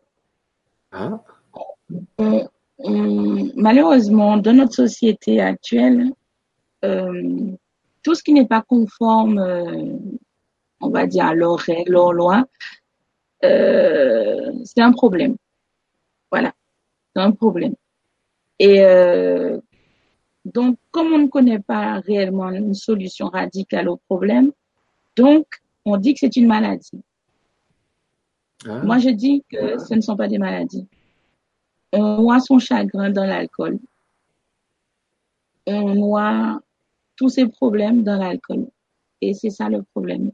[2.18, 2.48] On-
[3.56, 6.12] malheureusement, dans notre société actuelle,
[6.86, 7.52] euh,
[8.02, 9.98] tout ce qui n'est pas conforme, euh,
[10.82, 12.46] on va dire, à leurs règles, leurs lois,
[13.44, 15.36] euh, c'est un problème.
[16.32, 16.54] Voilà,
[17.14, 17.76] c'est un problème.
[18.60, 19.60] Et euh,
[20.46, 24.52] donc, comme on ne connaît pas réellement une solution radicale au problème,
[25.18, 25.46] donc
[25.86, 27.02] on dit que c'est une maladie.
[28.66, 28.82] ah.
[28.84, 30.88] Moi, je dis que ce ne sont pas des maladies.
[31.92, 33.80] On noie son chagrin dans l'alcool.
[35.68, 36.62] On noie
[37.16, 38.68] tous ses problèmes dans l'alcool.
[39.22, 40.32] Et c'est ça le problème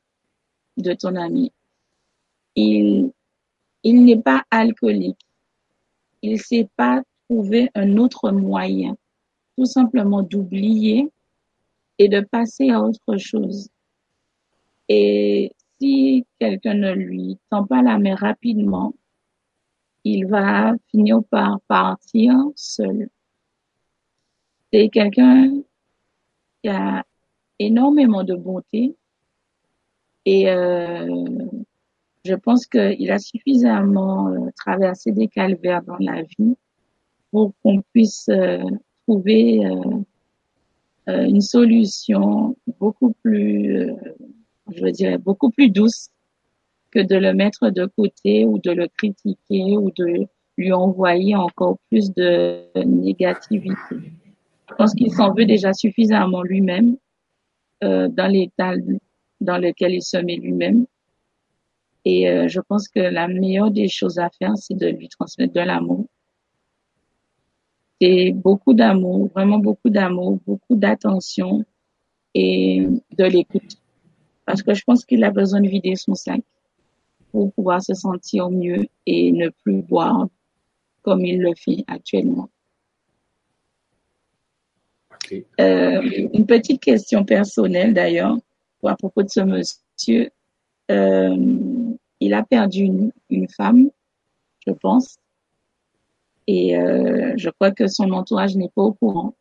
[0.77, 1.51] de ton ami.
[2.55, 3.11] Il,
[3.83, 5.19] il n'est pas alcoolique.
[6.21, 8.97] Il ne sait pas trouver un autre moyen,
[9.57, 11.11] tout simplement d'oublier
[11.97, 13.69] et de passer à autre chose.
[14.89, 18.93] Et si quelqu'un ne lui tend pas la main rapidement,
[20.03, 23.09] il va finir par partir seul.
[24.71, 25.61] C'est quelqu'un
[26.61, 27.03] qui a
[27.59, 28.95] énormément de bonté
[30.25, 31.25] et euh,
[32.25, 36.55] je pense qu'il a suffisamment euh, traversé des calvaires dans la vie
[37.31, 38.59] pour qu'on puisse euh,
[39.07, 39.61] trouver
[41.07, 43.91] une solution beaucoup plus,
[44.75, 46.09] je dirais, beaucoup plus douce
[46.91, 51.77] que de le mettre de côté ou de le critiquer ou de lui envoyer encore
[51.89, 53.95] plus de négativité.
[54.69, 56.97] Je pense qu'il s'en veut déjà suffisamment lui-même
[57.83, 58.73] euh, dans l'état
[59.39, 60.85] dans lequel il se met lui-même.
[62.05, 65.53] Et euh, je pense que la meilleure des choses à faire, c'est de lui transmettre
[65.53, 66.05] de l'amour.
[68.01, 71.65] C'est beaucoup d'amour, vraiment beaucoup d'amour, beaucoup d'attention
[72.33, 73.78] et de l'écoute.
[74.49, 76.41] Parce que je pense qu'il a besoin de vider son sac
[77.31, 80.27] pour pouvoir se sentir mieux et ne plus boire
[81.03, 82.49] comme il le fait actuellement.
[85.59, 86.01] Euh,
[86.33, 88.35] une petite question personnelle d'ailleurs
[88.83, 90.31] à propos de ce monsieur.
[90.89, 93.91] Euh, il a perdu une, femme,
[94.65, 95.19] je pense,
[96.47, 99.35] et euh, je crois que son entourage n'est pas au courant.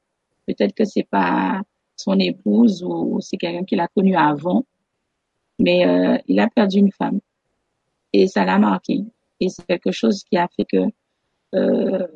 [0.47, 1.63] Peut-être que c'est pas
[1.97, 4.67] son épouse ou c'est quelqu'un qu'il a connu avant,
[5.59, 7.21] mais euh, il a perdu une femme
[8.13, 9.05] et ça l'a marqué.
[9.41, 10.87] Et c'est quelque chose qui a fait que
[11.55, 12.07] euh,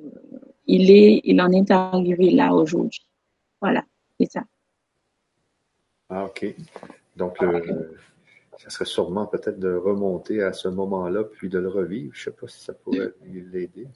[0.66, 3.07] il est, il en est arrivé là aujourd'hui.
[3.61, 3.84] Voilà,
[4.18, 4.43] c'est ça.
[6.09, 6.55] Ah, ok.
[7.16, 7.38] Donc,
[8.59, 12.12] ça serait sûrement peut-être de remonter à ce moment-là, puis de le revivre.
[12.14, 13.88] Je ne sais pas si ça pourrait l'aider.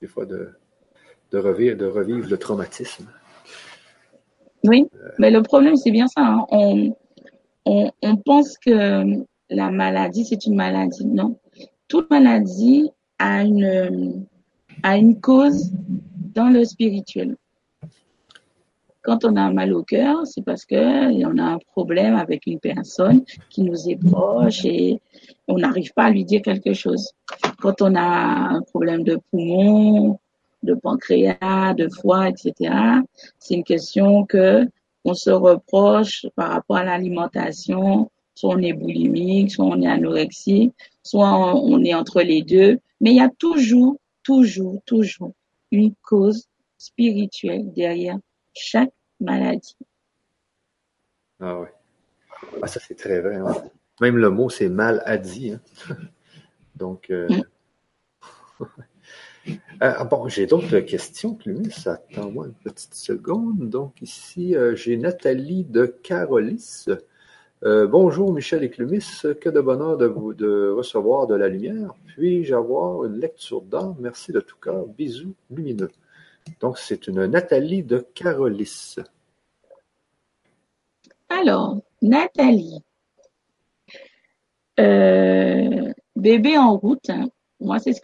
[0.00, 0.50] Des fois, de,
[1.30, 3.06] de, revivre, de revivre le traumatisme.
[4.64, 4.86] Oui,
[5.18, 6.20] mais le problème, c'est bien ça.
[6.20, 6.46] Hein.
[6.50, 6.96] On,
[7.64, 11.04] on, on pense que la maladie, c'est une maladie.
[11.04, 11.38] Non.
[11.88, 14.26] Toute maladie a une,
[14.82, 15.70] a une cause
[16.34, 17.36] dans le spirituel.
[19.02, 22.60] Quand on a mal au cœur, c'est parce que on a un problème avec une
[22.60, 25.00] personne qui nous est proche et
[25.48, 27.10] on n'arrive pas à lui dire quelque chose.
[27.60, 30.18] Quand on a un problème de poumon,
[30.62, 32.74] de pancréas, de foie, etc.,
[33.38, 34.68] c'est une question que
[35.04, 38.10] on se reproche par rapport à l'alimentation.
[38.34, 42.78] Soit on est boulimique, soit on est anorexique, soit on est entre les deux.
[43.00, 45.32] Mais il y a toujours, toujours, toujours
[45.70, 46.48] une cause
[46.78, 48.18] spirituelle derrière
[48.54, 49.76] chaque maladie.
[51.40, 51.68] Ah oui.
[52.62, 53.36] Ah, ça, c'est très vrai.
[53.36, 53.54] Hein.
[54.00, 55.52] Même le mot, c'est maladie.
[55.52, 55.96] Hein.
[56.76, 57.28] Donc, euh...
[59.82, 61.74] Euh bon, j'ai d'autres questions, Clumis.
[61.86, 63.68] Attends-moi une petite seconde.
[63.70, 66.86] Donc, ici, euh, j'ai Nathalie de Carolis.
[67.62, 69.04] Euh, bonjour, Michel et Clumis.
[69.40, 71.94] Que de bonheur de recevoir de la lumière.
[72.06, 73.96] Puis-je avoir une lecture d'âme?
[74.00, 74.86] Merci de tout cœur.
[74.86, 75.90] Bisous lumineux.
[76.60, 78.96] Donc, c'est une Nathalie de Carolis.
[81.28, 82.82] Alors, Nathalie.
[84.78, 87.08] Euh, bébé en route.
[87.10, 87.28] Hein.
[87.60, 88.00] Moi, c'est ce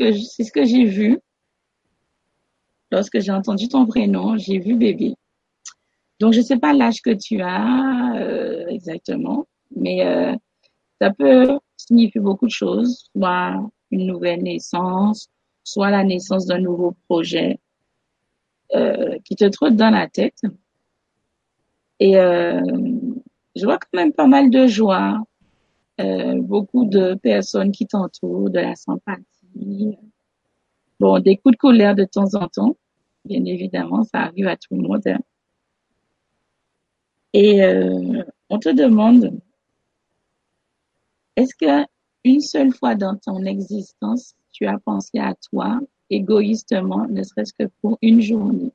[0.53, 1.18] que j'ai vu.
[2.91, 5.14] Lorsque j'ai entendu ton prénom, j'ai vu bébé.
[6.20, 10.34] Donc, je ne sais pas l'âge que tu as euh, exactement, mais euh,
[11.01, 13.55] ça peut signifier beaucoup de choses, soit
[13.91, 15.28] une nouvelle naissance,
[15.64, 17.59] soit la naissance d'un nouveau projet,
[18.74, 20.41] euh, qui te trotte dans la tête.
[22.01, 22.61] Et euh,
[23.55, 25.22] je vois quand même pas mal de joie,
[26.01, 29.97] euh, beaucoup de personnes qui t'entourent, de la sympathie.
[30.99, 32.76] Bon, des coups de colère de temps en temps,
[33.24, 35.03] bien évidemment, ça arrive à tout le monde.
[37.32, 39.38] Et euh, on te demande,
[41.36, 41.86] est-ce que
[42.24, 47.70] une seule fois dans ton existence, tu as pensé à toi égoïstement, ne serait-ce que
[47.82, 48.72] pour une journée?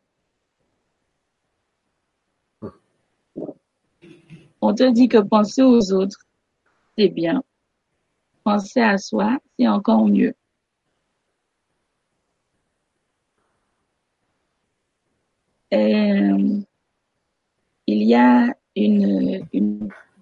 [4.61, 6.19] On te dit que penser aux autres,
[6.95, 7.43] c'est bien.
[8.43, 10.36] Penser à soi, c'est encore mieux.
[15.72, 16.65] Il
[17.88, 19.45] y a une,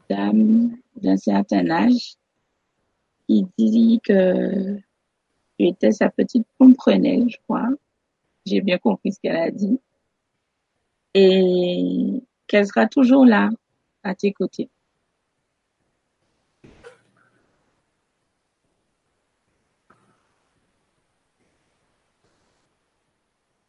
[0.09, 2.15] dame d'un certain âge
[3.27, 4.79] qui dit que
[5.59, 7.69] était sa petite comprenelle, je crois.
[8.45, 9.79] J'ai bien compris ce qu'elle a dit.
[11.13, 13.49] Et qu'elle sera toujours là,
[14.03, 14.69] à tes côtés.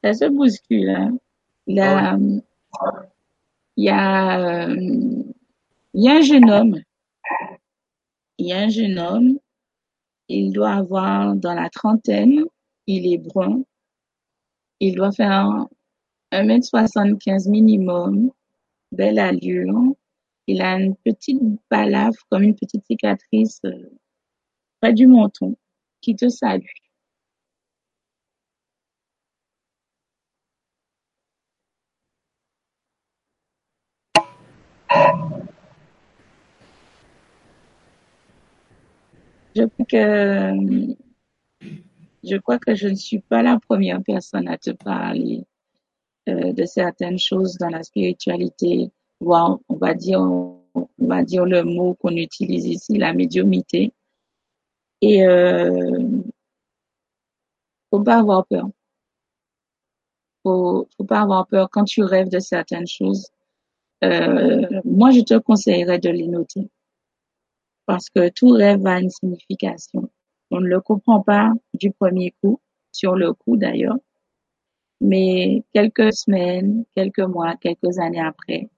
[0.03, 0.91] Ça se bouscule.
[0.91, 1.19] Hein.
[1.75, 2.19] Là,
[3.77, 5.35] il y a, il
[5.95, 6.77] y a un jeune homme.
[8.39, 9.39] Il y a un jeune homme
[10.31, 12.45] il doit avoir dans la trentaine,
[12.87, 13.63] il est brun,
[14.79, 15.67] il doit faire
[16.33, 18.31] 1m75 minimum,
[18.93, 19.95] belle allure.
[20.47, 21.41] Il a une petite
[21.71, 23.91] balafre, comme une petite cicatrice euh,
[24.81, 25.57] près du menton,
[26.01, 26.65] qui te salue.
[39.55, 40.97] Je crois que
[42.23, 45.45] je crois que je ne suis pas la première personne à te parler
[46.29, 51.63] euh, de certaines choses dans la spiritualité, voire on va dire on va dire le
[51.63, 53.93] mot qu'on utilise ici, la médiumité.
[55.03, 56.21] Et euh,
[57.91, 58.69] faut pas avoir peur.
[60.43, 63.31] Faut, faut pas avoir peur quand tu rêves de certaines choses.
[64.05, 66.71] Euh, moi, je te conseillerais de les noter
[67.87, 70.11] parce que tout rêve a une signification.
[70.51, 72.61] On ne le comprend pas du premier coup,
[72.93, 73.99] sur le coup d'ailleurs,
[75.01, 78.69] mais quelques semaines, quelques mois, quelques années après,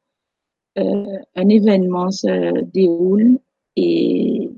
[0.78, 3.38] euh, un événement se déroule
[3.76, 4.50] et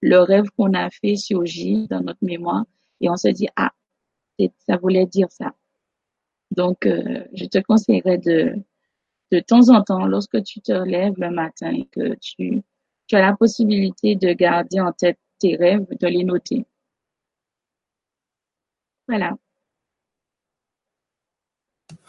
[0.00, 2.64] le rêve qu'on a fait surgit dans notre mémoire
[3.00, 3.72] et on se dit ah
[4.66, 5.52] ça voulait dire ça.
[6.50, 8.54] Donc euh, je te conseillerais de
[9.30, 12.62] de temps en temps lorsque tu te lèves le matin et que tu
[13.12, 16.64] as la possibilité de garder en tête tes rêves, de les noter.
[19.08, 19.36] Voilà.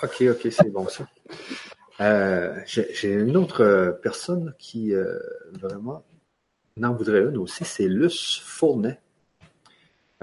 [0.03, 1.07] Ok, ok, c'est bon ça.
[1.99, 5.19] Euh, j'ai une autre personne qui euh,
[5.51, 6.03] vraiment
[6.77, 8.99] n'en voudrait une aussi, c'est Luce Fournet.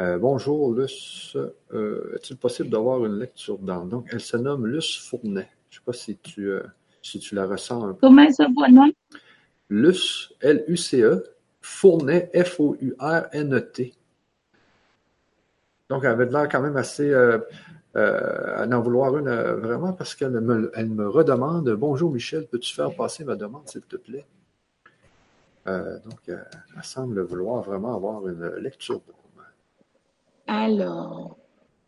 [0.01, 1.37] Euh, bonjour Luce,
[1.73, 5.49] est-il possible d'avoir une lecture dans Donc, elle se nomme Luce Fournet.
[5.71, 6.51] Je ne sais pas si tu,
[7.09, 8.01] si tu la ressens un peu.
[8.01, 8.91] Comment elle s'appelle, non?
[9.71, 11.25] Luce, L-U-C-E,
[11.61, 13.95] Fournet, F-O-U-R-N-E-T.
[15.91, 17.39] Donc, elle avait l'air quand même assez euh,
[17.97, 22.47] euh, à en vouloir une euh, vraiment parce qu'elle me, elle me redemande Bonjour Michel,
[22.47, 24.27] peux-tu faire passer ma demande, s'il te plaît?
[25.67, 29.03] donc, elle semble vouloir vraiment avoir une lecture
[30.47, 31.37] Alors,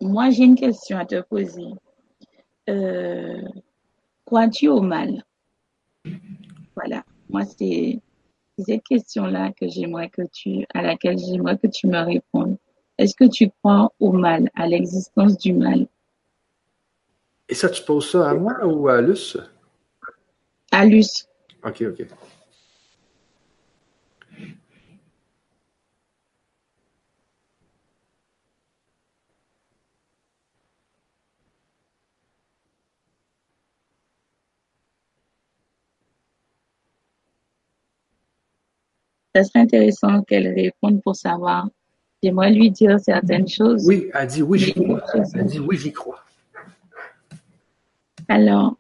[0.03, 1.69] moi, j'ai une question à te poser.
[4.31, 5.25] Crois-tu au mal?
[6.77, 7.05] Voilà.
[7.29, 7.99] Moi, c'est
[8.65, 12.57] cette question-là que j'aimerais que tu, à laquelle j'aimerais que tu me répondes.
[12.97, 15.89] Est-ce que tu crois au mal, à l'existence du mal?
[17.49, 19.37] Et ça, tu poses ça à moi ou à Luce?
[20.71, 21.27] À Luce.
[21.65, 22.07] OK, OK.
[39.35, 41.69] Ça serait intéressant qu'elle réponde pour savoir.
[42.23, 43.87] J'aimerais lui dire certaines choses.
[43.87, 45.03] Oui, elle dit oui, j'y crois.
[45.35, 46.23] Elle dit oui, j'y crois.
[48.29, 48.77] Alors,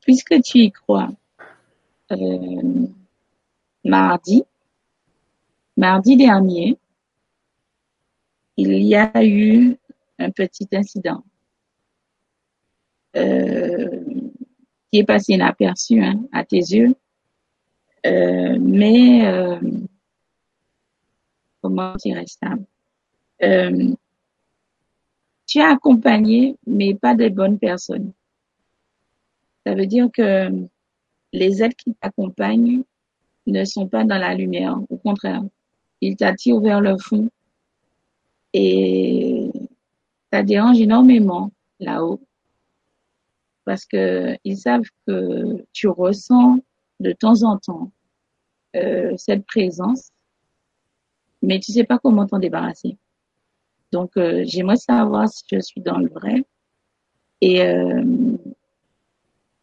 [0.00, 1.10] puisque tu y crois,
[2.12, 2.86] euh,
[3.84, 4.42] mardi,
[5.76, 6.78] mardi dernier,
[8.56, 9.76] il y a eu
[10.18, 11.22] un petit incident
[13.16, 14.04] euh,
[14.90, 16.94] qui est passé inaperçu hein, à tes yeux,
[18.04, 19.58] mais euh,
[21.62, 22.54] comment dirais-je ça
[25.46, 28.12] Tu es accompagné, mais pas des bonnes personnes.
[29.66, 30.50] Ça veut dire que
[31.32, 32.82] les êtres qui t'accompagnent
[33.46, 34.78] ne sont pas dans la lumière.
[34.88, 35.42] Au contraire,
[36.00, 37.28] ils t'attirent vers le fond
[38.52, 39.50] et
[40.32, 42.20] ça dérange énormément là-haut
[43.64, 46.58] parce que ils savent que tu ressens
[47.00, 47.90] de temps en temps
[48.76, 50.10] euh, cette présence,
[51.42, 52.96] mais tu sais pas comment t'en débarrasser.
[53.92, 56.44] Donc, euh, j'aimerais savoir si je suis dans le vrai
[57.40, 58.36] et euh,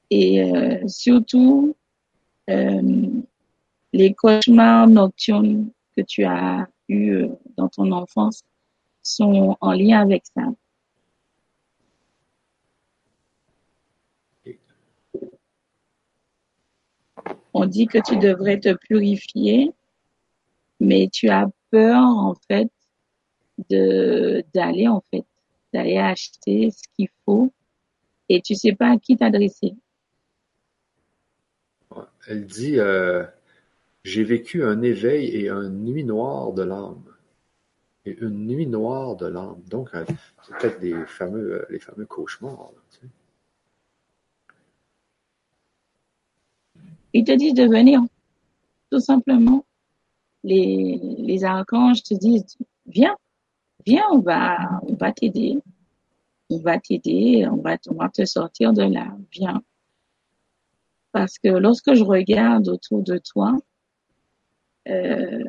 [0.10, 1.76] et euh, surtout
[3.94, 7.26] les cauchemars nocturnes que tu as eu
[7.58, 8.44] dans ton enfance
[9.04, 10.44] sont en lien avec ça.
[17.58, 19.72] On dit que tu devrais te purifier,
[20.80, 22.70] mais tu as peur en fait
[23.70, 24.88] d'aller
[25.98, 27.52] acheter ce qu'il faut
[28.30, 29.76] et tu sais pas à qui t'adresser.
[32.28, 33.24] Elle dit euh,
[34.04, 37.04] j'ai vécu un éveil et une nuit noire de l'âme.
[38.06, 39.62] Et une nuit noire de l'âme.
[39.68, 40.06] Donc, euh,
[40.44, 42.72] c'est peut-être des fameux, euh, les fameux cauchemars.
[47.14, 48.02] Ils te disent de venir.
[48.92, 49.66] Tout simplement.
[50.44, 53.16] Les, les archanges te disent, viens,
[53.86, 55.58] viens, on va, on va t'aider.
[56.50, 59.16] On va t'aider, on va, on va te sortir de là.
[59.32, 59.62] Viens.
[61.12, 63.58] Parce que lorsque je regarde autour de toi,
[64.88, 65.44] euh,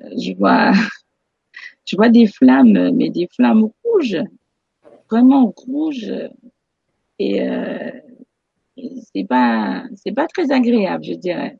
[0.00, 0.72] je vois,
[1.86, 4.18] je vois des flammes, mais des flammes rouges,
[5.10, 6.12] vraiment rouges.
[7.18, 7.90] Et euh,
[9.14, 11.58] c'est pas c'est pas très agréable, je dirais.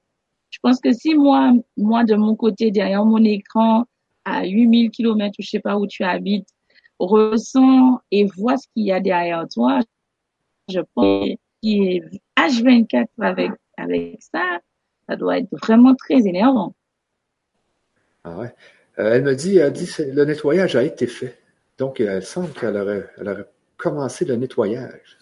[0.51, 3.85] Je pense que si moi moi de mon côté derrière mon écran
[4.25, 6.49] à 8000 km ou je sais pas où tu habites
[6.99, 9.81] ressens et vois ce qu'il y a derrière toi,
[10.69, 11.29] je pense
[11.62, 12.03] qu'il est
[12.37, 14.61] H24 avec avec ça,
[15.09, 16.75] ça doit être vraiment très énervant.
[18.25, 18.55] Ah ouais.
[18.99, 21.39] Euh, elle me dit, elle dit le nettoyage a été fait.
[21.79, 23.47] Donc, elle semble qu'elle aurait, elle aurait
[23.77, 25.19] commencé le nettoyage.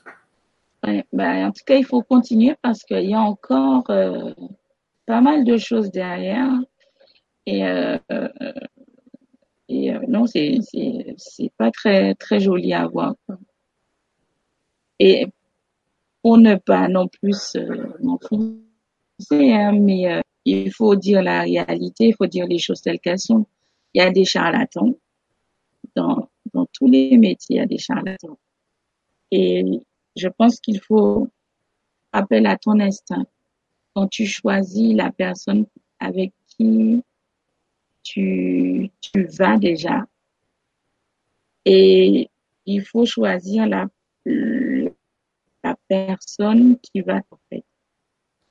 [1.13, 4.33] Ben, en tout cas, il faut continuer parce qu'il y a encore euh,
[5.07, 6.53] pas mal de choses derrière.
[7.47, 7.99] Et, euh,
[9.69, 10.61] et non, c'est
[11.57, 13.15] pas très, très joli à voir.
[14.99, 15.27] Et
[16.23, 17.57] pour ne pas non plus
[18.01, 18.59] m'enfoncer,
[19.31, 23.47] hein, mais il faut dire la réalité, il faut dire les choses telles qu'elles sont.
[23.95, 24.95] Il y a des charlatans.
[25.97, 28.39] Dans, dans tous les métiers, il y a des charlatans.
[29.31, 29.65] Et
[30.17, 31.29] je pense qu'il faut
[32.13, 33.27] appeler à ton instinct.
[33.95, 35.67] Quand tu choisis la personne
[35.99, 37.03] avec qui
[38.03, 38.91] tu,
[39.39, 40.05] vas déjà,
[41.65, 42.29] et
[42.67, 43.87] il faut choisir la,
[44.27, 47.65] la personne qui va fait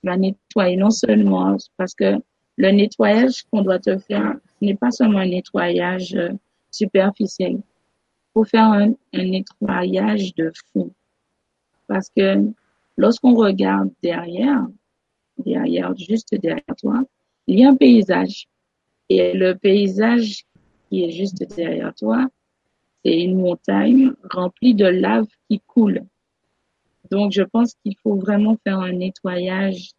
[0.03, 2.16] va nettoyer non seulement parce que
[2.57, 6.16] le nettoyage qu'on doit te faire n'est pas seulement un nettoyage
[6.72, 7.53] superficiel.
[7.53, 7.64] Il
[8.34, 10.91] faut faire un, nettoyage de fond.
[11.88, 12.52] Parce que
[12.98, 14.68] lorsqu'on regarde derrière,
[15.38, 17.04] derrière, juste derrière toi,
[17.48, 18.48] il y a un paysage.
[19.10, 20.46] Et le paysage
[20.90, 22.28] qui est juste derrière toi,
[23.04, 26.04] c'est une montagne remplie de lave qui coule.
[27.12, 29.92] Donc, je pense qu'il faut vraiment faire un nettoyage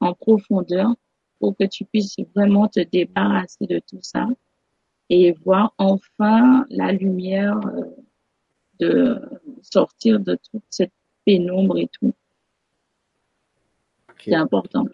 [0.00, 0.94] en profondeur
[1.38, 4.28] pour que tu puisses vraiment te débarrasser de tout ça
[5.08, 7.84] et voir enfin la lumière euh,
[8.78, 9.20] de
[9.62, 10.92] sortir de toute cette
[11.24, 12.12] pénombre et tout.
[14.24, 14.86] C'est important.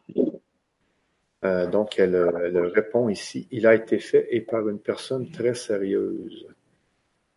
[1.45, 5.55] Euh, donc, elle, elle, répond ici, il a été fait et par une personne très
[5.55, 6.47] sérieuse.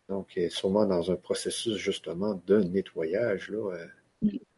[0.07, 3.49] Donc, elle est sûrement dans un processus justement de nettoyage.
[3.49, 3.75] Là.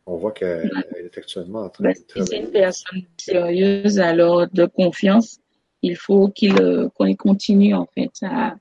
[0.05, 2.25] On voit qu'elle est actuellement en train ben, de travailler.
[2.25, 5.39] Si c'est une personne sérieuse, alors de confiance,
[5.81, 8.55] il faut qu'il euh, qu'on continue en fait à,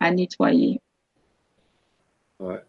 [0.00, 0.80] à nettoyer.
[2.38, 2.60] Ouais.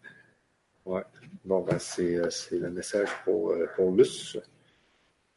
[0.84, 1.02] Ouais.
[1.48, 4.36] Bon, ben, c'est, euh, c'est le message pour, euh, pour Luce.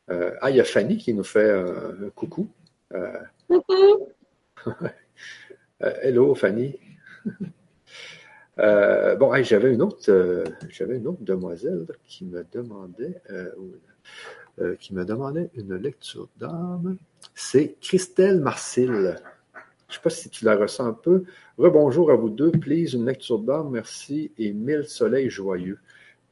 [0.10, 2.50] Euh, ah, il y a Fanny qui nous fait un coucou.
[2.94, 4.10] Euh, coucou!
[5.80, 6.78] hello, Fanny.
[8.60, 14.94] Euh, bon, j'avais une autre, euh, j'avais une autre demoiselle qui me demandait, euh, qui
[14.94, 16.98] me demandait une lecture d'âme.
[17.34, 18.92] C'est Christelle Marcil.
[18.92, 21.24] Je ne sais pas si tu la ressens un peu.
[21.58, 25.80] Rebonjour à vous deux, please, une lecture d'âme, merci et mille soleils joyeux.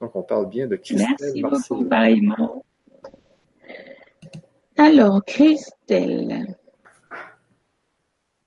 [0.02, 1.42] Donc, on parle bien de Christelle merci.
[1.42, 2.64] Beaucoup, pareillement.
[4.78, 6.56] Alors, Christelle.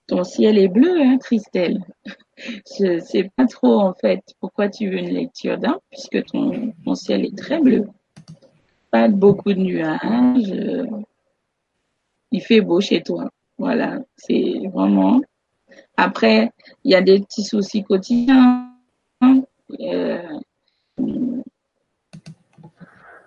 [0.06, 1.84] Ton ciel est bleu, hein, Christelle
[2.78, 6.94] je sais pas trop en fait pourquoi tu veux une lecture d'un, puisque ton, ton
[6.94, 7.86] ciel est très bleu.
[8.90, 10.52] Pas beaucoup de nuages.
[10.52, 10.86] Euh,
[12.30, 13.30] il fait beau chez toi.
[13.58, 15.20] Voilà, c'est vraiment.
[15.96, 16.50] Après,
[16.84, 18.70] il y a des petits soucis quotidiens.
[19.20, 19.42] Hein.
[19.80, 20.40] Euh,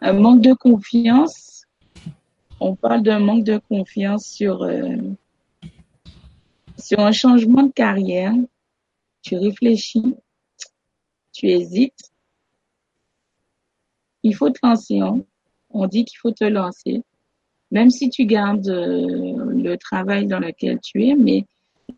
[0.06, 1.64] un manque de confiance.
[2.60, 4.98] On parle d'un manque de confiance sur, euh,
[6.78, 8.34] sur un changement de carrière
[9.26, 10.16] tu réfléchis,
[11.34, 12.12] tu hésites.
[14.22, 15.00] Il faut te lancer.
[15.00, 15.22] Hein.
[15.72, 17.02] On dit qu'il faut te lancer.
[17.72, 21.46] Même si tu gardes euh, le travail dans lequel tu es, mais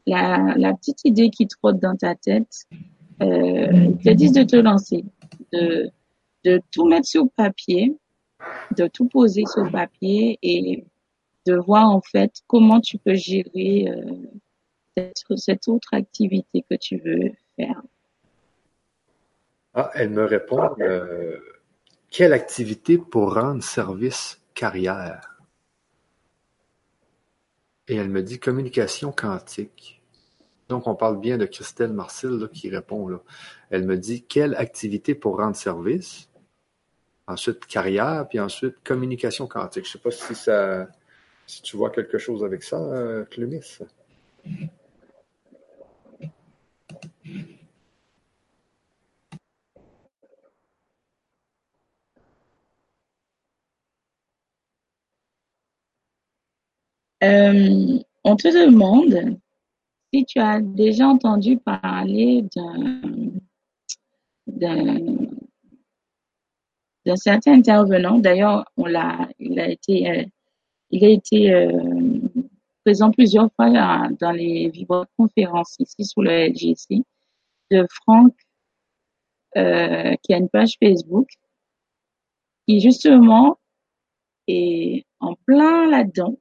[0.06, 2.66] la, petite idée qui trotte dans ta tête
[3.22, 5.04] euh, te dit de te lancer,
[6.48, 7.98] de tout mettre sur papier,
[8.78, 10.86] de tout poser sur papier et
[11.46, 17.32] de voir en fait comment tu peux gérer euh, cette, autre activité que tu veux
[17.58, 17.82] faire.
[19.74, 21.38] Ah, elle me répond euh,
[22.10, 25.42] quelle activité pour rendre service carrière?
[27.90, 30.02] Et elle me dit communication quantique.
[30.70, 33.08] Donc, on parle bien de Christelle Marcel qui répond.
[33.08, 33.22] Là.
[33.70, 36.30] Elle me dit quelle activité pour rendre service?
[37.28, 39.84] Ensuite, carrière, puis ensuite, communication quantique.
[39.86, 40.88] Je ne sais pas si ça
[41.64, 43.80] tu vois quelque chose avec ça, euh, Clémis.
[57.24, 59.40] Euh, on te demande
[60.14, 63.02] si tu as déjà entendu parler d'un
[67.08, 68.20] d'un certain intervenant.
[68.20, 70.26] D'ailleurs, il a été, euh,
[71.34, 72.20] euh,
[72.84, 73.70] présent plusieurs fois
[74.20, 74.72] dans les
[75.18, 77.04] conférences ici sous le LGC
[77.72, 78.34] de Franck,
[79.56, 81.30] qui a une page Facebook,
[82.68, 83.58] qui justement
[84.48, 86.36] est en plein là-dedans.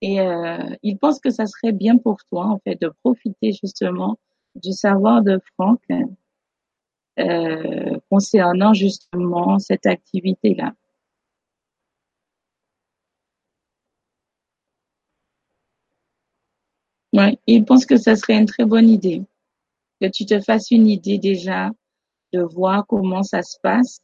[0.00, 4.16] Et euh, il pense que ça serait bien pour toi, en fait, de profiter justement
[4.54, 5.80] du savoir de Franck
[7.18, 10.74] euh, concernant justement cette activité-là.
[17.12, 19.22] Ouais, il pense que ça serait une très bonne idée,
[20.00, 21.70] que tu te fasses une idée déjà
[22.32, 24.00] de voir comment ça se passe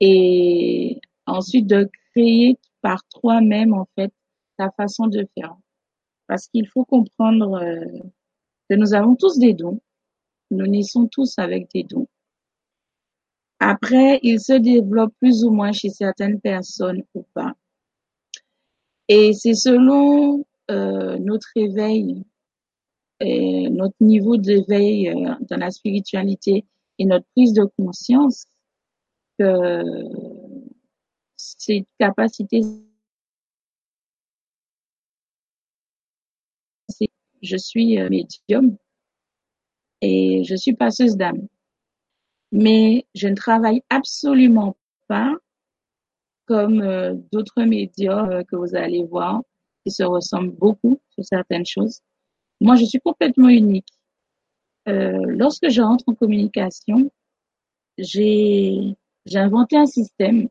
[0.00, 4.12] et ensuite de créer par toi-même en fait
[4.58, 5.56] ta façon de faire.
[6.26, 7.84] Parce qu'il faut comprendre euh,
[8.68, 9.80] que nous avons tous des dons.
[10.50, 12.08] Nous naissons tous avec des dons.
[13.58, 17.54] Après, ils se développent plus ou moins chez certaines personnes ou pas.
[19.08, 22.24] Et c'est selon euh, notre éveil,
[23.20, 26.66] notre niveau d'éveil euh, dans la spiritualité
[26.98, 28.46] et notre prise de conscience
[29.38, 29.82] que
[31.36, 32.60] cette capacité
[37.42, 38.76] je suis euh, médium
[40.00, 41.46] et je suis passeuse d'âme.
[42.52, 44.76] Mais je ne travaille absolument
[45.08, 45.34] pas
[46.46, 49.42] comme euh, d'autres médias euh, que vous allez voir
[49.84, 52.00] qui se ressemblent beaucoup sur certaines choses.
[52.60, 53.86] Moi, je suis complètement unique.
[54.86, 57.10] lorsque je rentre en communication,
[57.98, 58.96] j'ai
[59.34, 60.48] inventé un système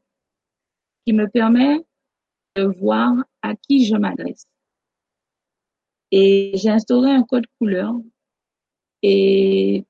[1.06, 1.86] qui me permet
[2.56, 4.48] de voir à qui je m'adresse.
[6.12, 7.94] Et j'ai instauré un code couleur.
[9.08, 9.86] Et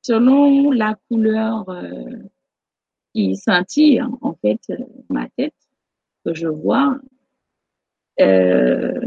[0.00, 2.16] selon la couleur euh,
[3.14, 4.78] qui scintille, en fait, euh,
[5.10, 5.52] ma tête,
[6.24, 6.98] que je vois,
[8.18, 8.98] euh,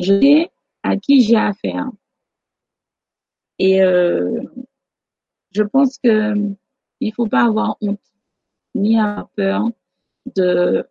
[0.00, 0.50] je sais
[0.82, 1.90] à qui j'ai affaire.
[3.58, 3.78] Et
[5.52, 6.34] je pense que
[6.98, 8.00] il faut pas avoir honte
[8.74, 9.70] ni avoir peur
[10.34, 10.84] de,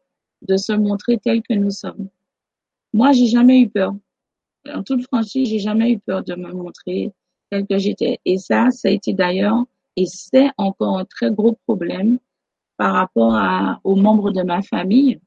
[0.43, 2.09] de se montrer tel que nous sommes.
[2.93, 3.93] Moi, j'ai jamais eu peur
[4.69, 7.11] en toute franchise, j'ai jamais eu peur de me montrer
[7.52, 8.20] tel que j'étais.
[8.26, 9.64] Et ça, ça a été d'ailleurs,
[9.95, 12.18] et c'est encore un très gros problème
[12.78, 13.34] par rapport
[13.84, 15.20] aux membres de ma famille,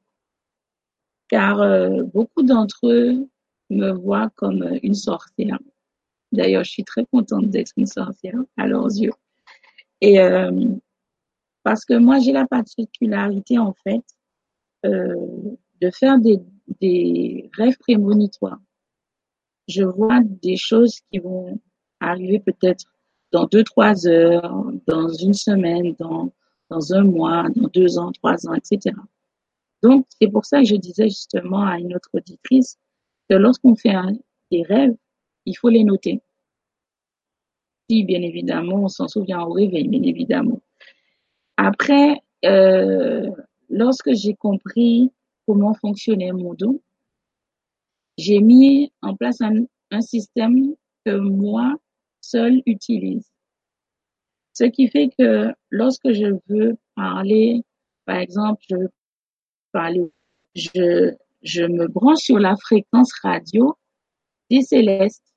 [1.29, 3.29] car euh, beaucoup d'entre eux
[3.69, 5.59] me voient comme une sorcière.
[6.31, 9.13] D'ailleurs, je suis très contente d'être une sorcière à leurs yeux.
[10.01, 10.51] Et euh,
[11.63, 14.03] parce que moi, j'ai la particularité, en fait,
[14.85, 15.15] euh,
[15.81, 16.39] de faire des,
[16.81, 18.59] des rêves prémonitoires
[19.67, 21.59] je vois des choses qui vont
[22.09, 22.85] arriver peut-être
[23.31, 26.31] dans deux, trois heures, dans une semaine, dans,
[26.69, 28.95] dans un mois, dans deux ans, trois ans, etc.
[29.83, 32.77] Donc, c'est pour ça que je disais justement à une autre auditrice
[33.29, 33.93] que lorsqu'on fait
[34.51, 34.95] des rêves,
[35.45, 36.21] il faut les noter.
[37.89, 40.61] Si, bien évidemment, on s'en souvient au réveil, bien évidemment.
[41.57, 43.29] Après, euh,
[43.69, 45.11] lorsque j'ai compris
[45.45, 46.81] comment fonctionnait mon dos,
[48.17, 50.73] j'ai mis en place un, un système
[51.05, 51.75] que moi
[52.29, 53.31] seul utilise.
[54.53, 57.61] Ce qui fait que lorsque je veux parler,
[58.05, 58.89] par exemple, je veux
[59.71, 60.05] parler,
[60.55, 63.75] je, je me branche sur la fréquence radio
[64.49, 65.33] des célestes.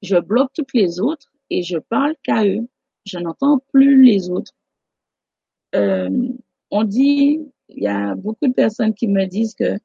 [0.00, 2.66] Je bloque toutes les autres et je parle qu'à eux.
[3.04, 4.52] Je n'entends plus les autres.
[5.74, 6.28] Euh,
[6.70, 9.78] on dit, il y a beaucoup de personnes qui me disent que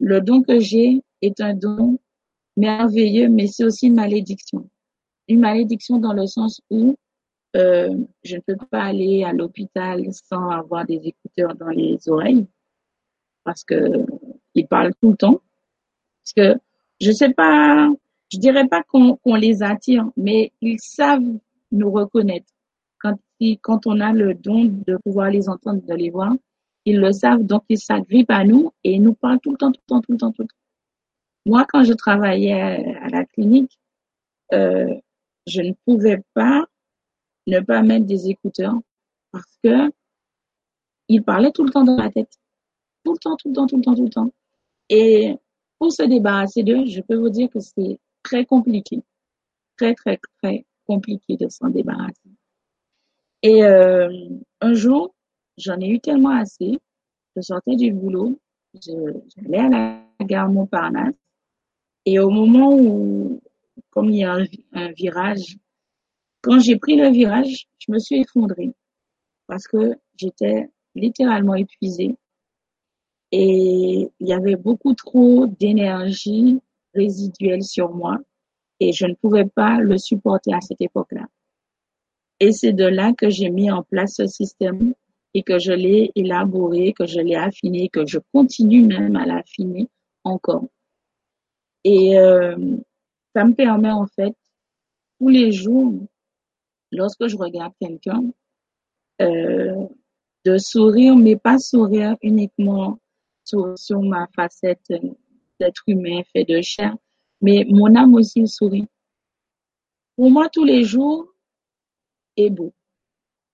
[0.00, 1.98] le don que j'ai est un don
[2.56, 4.68] merveilleux, mais c'est aussi une malédiction.
[5.28, 6.96] Une malédiction dans le sens où
[7.56, 12.46] euh, je ne peux pas aller à l'hôpital sans avoir des écouteurs dans les oreilles
[13.44, 14.04] parce que
[14.54, 15.40] ils parlent tout le temps.
[16.22, 16.60] Parce que
[17.00, 17.88] je sais pas,
[18.30, 21.38] je dirais pas qu'on les attire, mais ils savent
[21.72, 22.52] nous reconnaître.
[22.98, 23.16] Quand,
[23.62, 26.34] quand on a le don de pouvoir les entendre, de les voir,
[26.84, 29.72] ils le savent, donc ils s'agrippent à nous et ils nous parlent tout le temps,
[29.72, 30.54] tout le temps, tout le temps, tout le temps.
[31.46, 33.78] Moi, quand je travaillais à la clinique,
[34.52, 34.94] euh,
[35.48, 36.64] je ne pouvais pas
[37.46, 38.74] ne pas mettre des écouteurs
[39.32, 39.90] parce que
[41.08, 42.32] il parlait tout le temps dans ma tête.
[43.04, 44.30] Tout le temps, tout le temps, tout le temps, tout le temps.
[44.90, 45.36] Et
[45.78, 49.00] pour se débarrasser d'eux, je peux vous dire que c'est très compliqué.
[49.78, 52.30] Très, très, très compliqué de s'en débarrasser.
[53.42, 54.10] Et euh,
[54.60, 55.14] un jour,
[55.56, 56.78] j'en ai eu tellement assez.
[57.36, 58.38] Je sortais du boulot,
[58.74, 61.14] j'allais à la gare Montparnasse
[62.04, 63.40] et au moment où,
[64.02, 65.56] un, virage,
[66.42, 68.72] quand j'ai pris le virage, je me suis effondrée
[69.46, 72.14] parce que j'étais littéralement épuisée
[73.32, 76.60] et il y avait beaucoup trop d'énergie
[76.94, 78.18] résiduelle sur moi
[78.80, 81.26] et je ne pouvais pas le supporter à cette époque-là.
[82.40, 84.94] Et c'est de là que j'ai mis en place ce système
[85.34, 89.88] et que je l'ai élaboré, que je l'ai affiné, que je continue même à l'affiner
[90.24, 90.66] encore.
[91.84, 92.56] Et euh,
[93.38, 94.34] ça me permet en fait
[95.20, 95.94] tous les jours,
[96.90, 98.24] lorsque je regarde quelqu'un,
[99.22, 99.86] euh,
[100.44, 102.98] de sourire, mais pas sourire uniquement
[103.44, 104.92] sur, sur ma facette
[105.60, 106.96] d'être humain fait de chair,
[107.40, 108.88] mais mon âme aussi sourit.
[110.16, 111.32] Pour moi, tous les jours
[112.36, 112.72] est beau.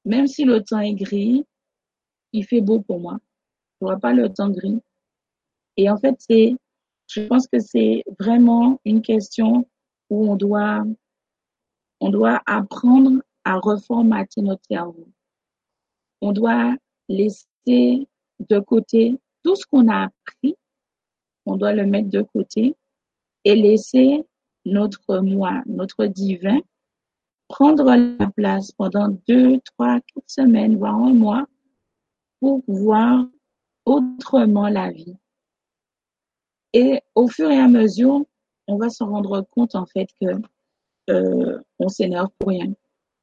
[0.06, 1.44] Même si le temps est gris,
[2.32, 3.18] il fait beau pour moi.
[3.80, 4.80] Je vois pas le temps gris.
[5.76, 6.54] Et en fait, c'est,
[7.06, 9.66] je pense que c'est vraiment une question
[10.10, 10.84] où on doit,
[12.00, 15.08] on doit apprendre à reformater notre cerveau.
[16.20, 16.74] On doit
[17.08, 18.08] laisser
[18.40, 20.56] de côté tout ce qu'on a appris,
[21.46, 22.74] on doit le mettre de côté
[23.44, 24.24] et laisser
[24.64, 26.60] notre moi, notre divin,
[27.48, 31.46] prendre la place pendant deux, trois, quatre semaines, voire un mois,
[32.40, 33.26] pour voir
[33.84, 35.16] autrement la vie.
[36.72, 38.24] Et au fur et à mesure,
[38.66, 40.26] on va se rendre compte en fait que
[41.10, 42.72] euh, on s'énerve pour rien.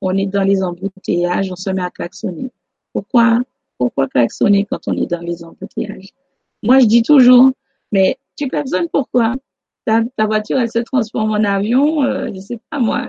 [0.02, 2.52] On est dans les embouteillages, on se met à klaxonner.
[2.94, 3.39] Pourquoi,
[3.78, 6.10] pourquoi klaxonner quand on est dans les embouteillages?
[6.64, 7.52] Moi, je dis toujours,
[7.92, 9.36] mais tu klaxonnes pourquoi?
[9.86, 13.08] Ta, ta, voiture, elle se transforme en avion, euh, je sais pas moi,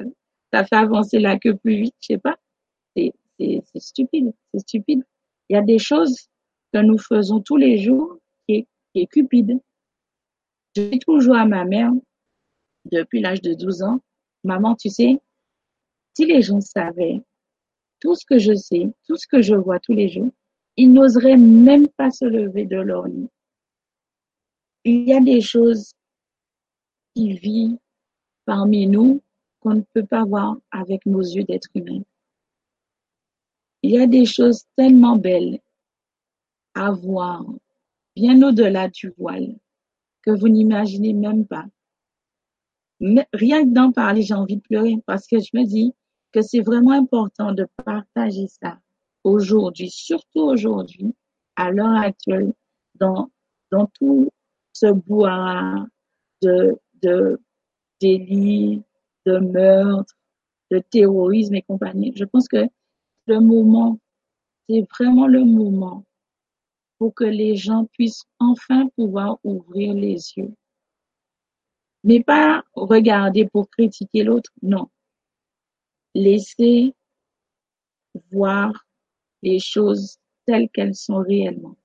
[0.53, 2.37] ça fait avancer la queue plus vite, je sais pas.
[2.97, 5.03] C'est stupide, c'est stupide.
[5.49, 6.29] Il y a des choses
[6.73, 9.59] que nous faisons tous les jours qui est, qui est cupide.
[10.77, 11.91] Je dis toujours à ma mère,
[12.91, 14.01] depuis l'âge de 12 ans,
[14.45, 15.21] maman, tu sais,
[16.15, 17.23] si les gens savaient
[18.01, 20.31] tout ce que je sais, tout ce que je vois tous les jours,
[20.77, 23.29] ils n'oseraient même pas se lever de leur lit.
[24.85, 25.93] Il y a des choses
[27.15, 27.79] qui vivent
[28.45, 29.23] parmi nous
[29.61, 32.03] qu'on ne peut pas voir avec nos yeux d'être humain.
[33.83, 35.61] Il y a des choses tellement belles
[36.75, 37.45] à voir,
[38.17, 39.55] bien au-delà du voile,
[40.23, 41.67] que vous n'imaginez même pas.
[43.03, 45.93] Mais rien que d'en parler, j'ai envie de pleurer parce que je me dis
[46.33, 48.79] que c'est vraiment important de partager ça
[49.25, 51.13] aujourd'hui, surtout aujourd'hui,
[51.57, 52.53] à l'heure actuelle,
[52.95, 53.29] dans,
[53.73, 54.31] dans tout
[54.73, 55.85] ce bois
[56.43, 57.41] de, de
[58.01, 58.85] délits,
[59.27, 60.15] de meurtres,
[60.71, 62.13] de terrorisme et compagnie.
[62.15, 62.69] Je pense que
[63.27, 63.99] le moment,
[64.69, 66.05] c'est vraiment le moment
[66.99, 70.55] pour que les gens puissent enfin pouvoir ouvrir les yeux.
[72.05, 74.89] Mais pas regarder pour critiquer l'autre, non.
[76.15, 76.95] Laisser
[78.31, 78.73] voir
[79.43, 81.77] les choses telles qu'elles sont réellement.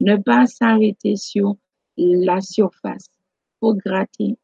[0.00, 1.56] Ne pas s'arrêter sur
[1.96, 3.10] la surface.
[3.60, 4.36] Faut gratter.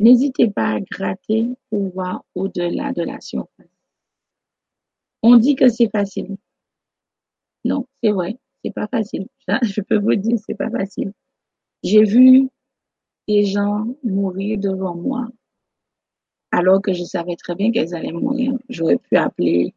[0.00, 3.68] N'hésitez pas à gratter pour voir au-delà de la surface.
[5.22, 6.36] On dit que c'est facile.
[7.64, 9.28] Non, c'est vrai, c'est pas facile.
[9.62, 11.12] Je peux vous dire, c'est pas facile.
[11.84, 12.48] J'ai vu
[13.28, 15.28] des gens mourir devant moi,
[16.50, 18.52] alors que je savais très bien qu'elles allaient mourir.
[18.68, 19.74] J'aurais pu appeler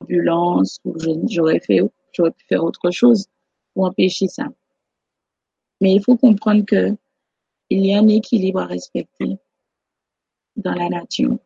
[0.00, 0.94] l'ambulance ou
[1.28, 1.80] j'aurais fait,
[2.12, 3.26] j'aurais pu faire autre chose
[3.74, 4.46] pour empêcher ça.
[5.80, 6.96] Mais il faut comprendre que
[7.68, 9.38] il y a un équilibre à respecter
[10.54, 11.36] dans la nature.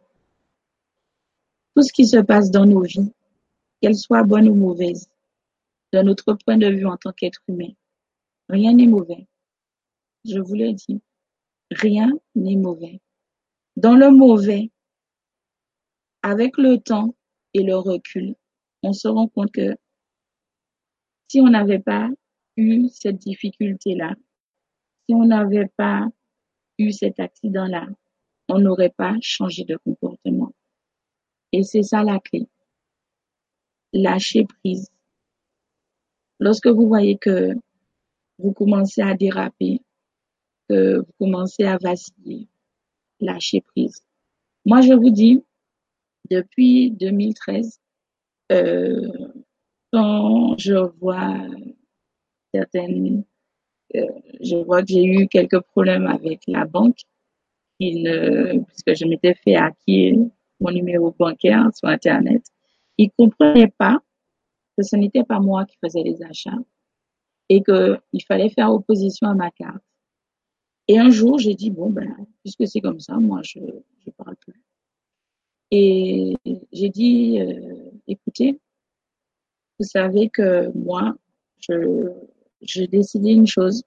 [1.74, 3.12] Tout ce qui se passe dans nos vies,
[3.80, 5.08] qu'elles soient bonnes ou mauvaises,
[5.92, 7.72] de notre point de vue en tant qu'être humain,
[8.48, 9.26] rien n'est mauvais.
[10.24, 11.00] Je vous le dis,
[11.70, 13.00] rien n'est mauvais.
[13.76, 14.70] Dans le mauvais,
[16.22, 17.14] avec le temps
[17.54, 18.34] et le recul,
[18.82, 19.76] on se rend compte que
[21.28, 22.08] si on n'avait pas
[22.56, 24.14] eu cette difficulté-là,
[25.08, 26.08] si on n'avait pas
[26.78, 27.86] eu cet accident-là,
[28.48, 30.52] on n'aurait pas changé de comportement.
[31.52, 32.48] Et c'est ça la clé.
[33.92, 34.90] Lâcher prise.
[36.38, 37.54] Lorsque vous voyez que
[38.38, 39.80] vous commencez à déraper,
[40.70, 42.48] vous commencez à vaciller,
[43.20, 44.02] lâcher prise.
[44.64, 45.42] Moi, je vous dis,
[46.30, 47.80] depuis 2013,
[48.52, 49.08] euh,
[49.92, 51.36] quand je vois
[52.54, 53.24] certaines,
[53.96, 54.06] euh,
[54.40, 57.00] je vois que j'ai eu quelques problèmes avec la banque,
[57.78, 60.26] puisque je m'étais fait acquérir
[60.60, 62.42] mon numéro bancaire sur Internet,
[62.98, 63.98] il ne comprenait pas
[64.76, 66.58] que ce n'était pas moi qui faisais les achats
[67.48, 69.82] et qu'il fallait faire opposition à ma carte.
[70.90, 74.34] Et un jour, j'ai dit, bon, ben, puisque c'est comme ça, moi, je ne parle
[74.34, 74.60] plus.
[75.70, 76.34] Et
[76.72, 78.58] j'ai dit, euh, écoutez,
[79.78, 81.14] vous savez que moi,
[81.60, 82.10] je,
[82.60, 83.84] j'ai décidé une chose.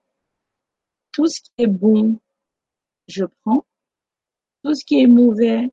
[1.11, 2.17] Tout ce qui est bon,
[3.09, 3.65] je prends
[4.63, 5.69] tout ce qui est mauvais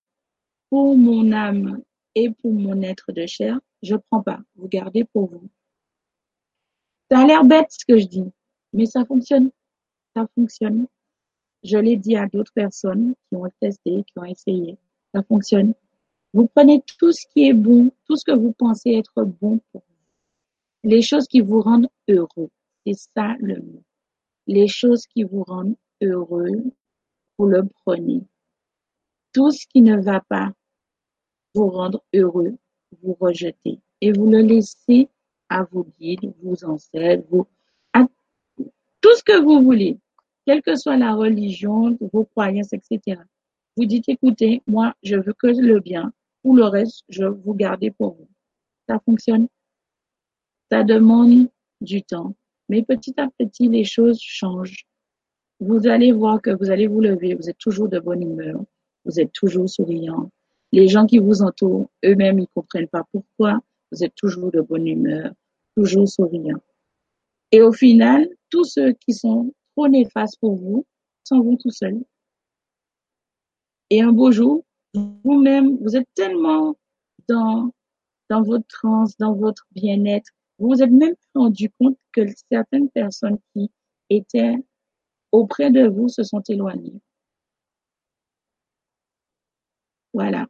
[0.69, 1.81] pour mon âme
[2.17, 4.41] et pour mon être de chair, je prends pas.
[4.57, 5.49] Vous gardez pour vous.
[7.09, 8.33] Ça a l'air bête ce que je dis,
[8.73, 9.53] mais ça fonctionne.
[10.17, 10.89] Ça fonctionne.
[11.63, 14.79] Je l'ai dit à d'autres personnes qui ont testé, qui ont essayé.
[15.15, 15.75] Ça fonctionne.
[16.33, 19.83] Vous prenez tout ce qui est bon, tout ce que vous pensez être bon pour
[19.83, 20.89] vous.
[20.89, 22.51] Les choses qui vous rendent heureux.
[22.87, 23.83] C'est ça le mot.
[24.47, 26.63] Les choses qui vous rendent heureux,
[27.39, 28.23] vous le prenez.
[29.33, 30.53] Tout ce qui ne va pas
[31.55, 32.57] vous rendre heureux,
[33.03, 35.09] vous rejetez et vous le laissez
[35.49, 37.47] à vos guides, vos ancêtres, vos,
[37.93, 38.07] à
[39.01, 39.99] tout ce que vous voulez,
[40.51, 43.21] quelle que soit la religion, vos croyances, etc.
[43.77, 47.93] Vous dites, écoutez, moi, je veux que le bien, ou le reste, je vous garder
[47.93, 48.29] pour vous.
[48.89, 49.47] Ça fonctionne.
[50.69, 51.47] Ça demande
[51.81, 52.35] du temps.
[52.69, 54.87] Mais petit à petit, les choses changent.
[55.61, 58.61] Vous allez voir que vous allez vous lever, vous êtes toujours de bonne humeur,
[59.05, 60.33] vous êtes toujours souriant.
[60.73, 63.61] Les gens qui vous entourent, eux-mêmes, ils comprennent pas pourquoi
[63.93, 65.31] vous êtes toujours de bonne humeur,
[65.77, 66.59] toujours souriant.
[67.53, 70.87] Et au final, tous ceux qui sont trop néfastes pour vous
[71.25, 72.03] s'en vont tout seuls.
[73.89, 74.65] Et un beau jour,
[74.95, 76.77] vous-même, vous êtes tellement
[77.29, 77.73] dans,
[78.29, 82.21] dans votre transe, dans votre bien-être, vous vous êtes même rendu compte que
[82.53, 83.71] certaines personnes qui
[84.11, 84.57] étaient
[85.33, 87.01] auprès de vous se sont éloignées.
[90.13, 90.47] Voilà.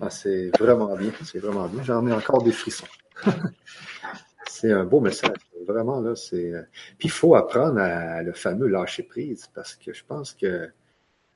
[0.00, 1.82] Ah, c'est vraiment bien, c'est vraiment bien.
[1.84, 2.86] J'en ai encore des frissons.
[4.48, 5.36] c'est un beau message,
[5.66, 6.14] vraiment là.
[6.16, 6.62] C'est euh,
[6.98, 10.70] puis il faut apprendre à le fameux lâcher prise parce que je pense que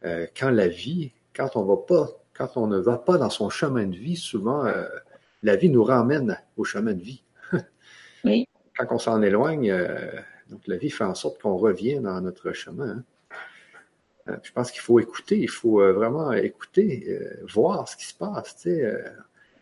[0.05, 3.51] euh, quand la vie, quand on va pas, quand on ne va pas dans son
[3.51, 4.89] chemin de vie, souvent euh,
[5.43, 7.23] la vie nous ramène au chemin de vie.
[8.25, 8.49] oui.
[8.77, 9.71] Quand on s'en éloigne,
[10.49, 13.05] donc la vie fait en sorte qu'on revient dans notre chemin.
[14.27, 14.39] Hein.
[14.43, 17.19] Je pense qu'il faut écouter, il faut vraiment écouter,
[17.53, 18.57] voir ce qui se passe.
[18.57, 19.03] Tu sais,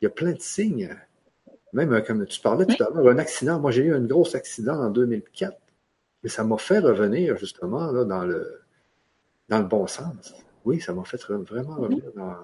[0.01, 0.97] il y a plein de signes.
[1.73, 3.61] Même comme tu parlais tout à l'heure, un accident.
[3.61, 5.57] Moi, j'ai eu un gros accident en 2004,
[6.23, 8.61] mais ça m'a fait revenir justement là, dans le
[9.49, 10.35] dans le bon sens.
[10.65, 12.35] Oui, ça m'a fait vraiment revenir dans.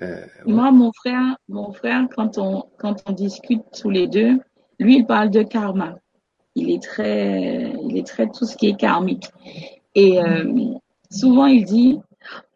[0.00, 4.38] Euh, Moi, mon frère, mon frère, quand on, quand on discute tous les deux,
[4.78, 5.98] lui, il parle de karma.
[6.54, 9.28] Il est très, il est très tout ce qui est karmique.
[9.94, 10.74] Et euh,
[11.10, 12.00] souvent, il dit,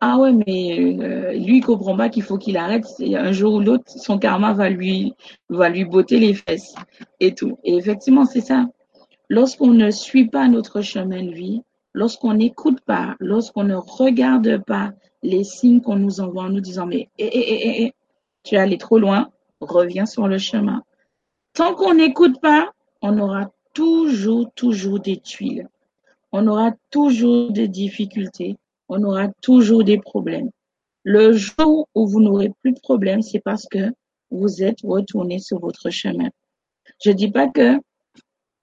[0.01, 2.85] ah ouais, mais euh, lui, il comprend pas qu'il faut qu'il arrête.
[3.01, 5.15] Un jour ou l'autre, son karma va lui,
[5.49, 6.75] va lui botter les fesses
[7.21, 7.59] et tout.
[7.65, 8.67] Et effectivement, c'est ça.
[9.29, 11.63] Lorsqu'on ne suit pas notre chemin de vie,
[11.95, 14.93] lorsqu'on n'écoute pas, lorsqu'on ne regarde pas
[15.23, 17.95] les signes qu'on nous envoie en nous disant mais eh, eh, eh,
[18.43, 20.83] tu es allé trop loin, reviens sur le chemin.
[21.55, 25.69] Tant qu'on n'écoute pas, on aura toujours, toujours des tuiles.
[26.33, 28.57] On aura toujours des difficultés.
[28.95, 30.51] On aura toujours des problèmes.
[31.03, 33.91] Le jour où vous n'aurez plus de problèmes, c'est parce que
[34.31, 36.29] vous êtes retourné sur votre chemin.
[37.03, 37.79] Je dis pas que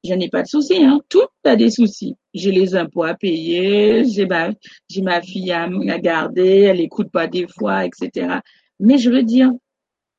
[0.03, 1.01] je n'ai pas de soucis, hein.
[1.09, 2.15] Tout a des soucis.
[2.36, 5.67] J'ai les impôts à payer, j'ai ma, fille à,
[5.97, 8.38] garder, elle écoute pas des fois, etc.
[8.80, 9.51] Mais je veux dire,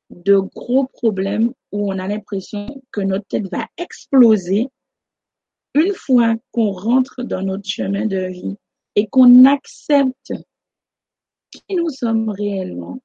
[0.09, 4.67] de gros problèmes où on a l'impression que notre tête va exploser
[5.73, 8.57] une fois qu'on rentre dans notre chemin de vie
[8.95, 10.33] et qu'on accepte
[11.51, 12.99] qui nous sommes réellement.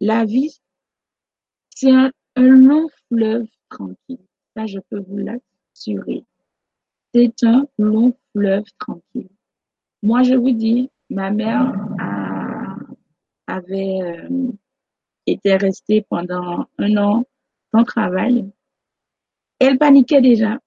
[0.00, 0.58] La vie,
[1.74, 4.26] c'est un long fleuve tranquille
[4.66, 6.24] je peux vous l'assurer.
[7.14, 9.28] C'est un long fleuve tranquille.
[10.02, 11.74] Moi, je vous dis, ma mère
[13.46, 14.52] avait euh,
[15.26, 17.24] été restée pendant un an
[17.74, 18.48] sans travail.
[19.58, 20.58] Elle paniquait déjà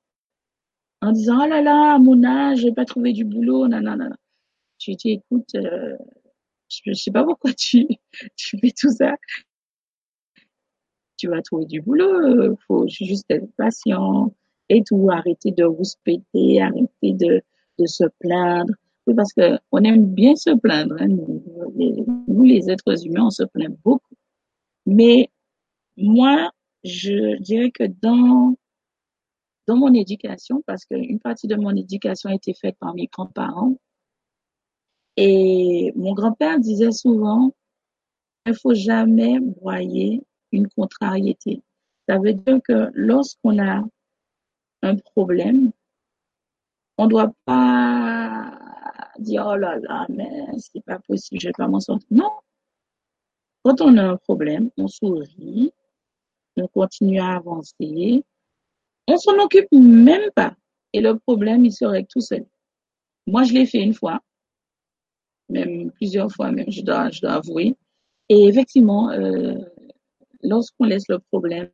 [1.04, 3.68] en disant, oh là là, à mon âge, j'ai pas trouvé du boulot.
[3.68, 4.10] Non, non, non.
[4.80, 5.98] Je lui ai dit, écoute, euh,
[6.70, 7.88] je sais pas pourquoi tu,
[8.38, 9.16] fais tout ça
[11.18, 14.34] tu vas trouver du boulot, faut juste être patient
[14.68, 17.42] et tout, arrêter de vous péter, arrêter de,
[17.80, 18.74] de se plaindre.
[19.08, 20.96] Oui, parce que on aime bien se plaindre.
[21.00, 24.16] Hein, nous, les, êtres humains, on se plaint beaucoup.
[24.86, 25.30] Mais
[25.96, 26.52] moi,
[26.84, 28.56] je dirais que dans
[29.68, 33.76] dans mon éducation, parce qu'une partie de mon éducation a été faite par mes grands-parents,
[35.16, 37.52] et mon grand-père disait souvent,
[38.46, 41.62] il faut jamais broyer une contrariété.
[42.10, 43.84] Ça veut dire que lorsqu'on a
[44.82, 45.72] un problème,
[46.98, 48.60] on ne doit pas
[49.20, 52.08] dire oh là là, mais c'est pas possible, je vais pas m'en sortir.
[52.12, 52.32] Non.
[53.64, 55.72] Quand on a un problème, on sourit,
[56.58, 58.24] on continue à avancer,
[59.08, 60.56] on s'en occupe même pas.
[60.94, 62.46] Et le problème, il se règle tout seul.
[63.28, 64.20] Moi, je l'ai fait une fois,
[65.50, 67.76] même plusieurs fois, même, je dois, je dois avouer.
[68.30, 69.56] Et effectivement, euh,
[70.42, 71.70] lorsqu'on laisse le problème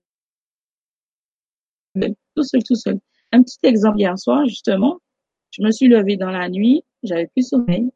[2.35, 2.99] tout seul, tout seul.
[3.31, 4.99] Un petit exemple hier soir, justement,
[5.51, 7.89] je me suis levée dans la nuit, j'avais plus sommeil.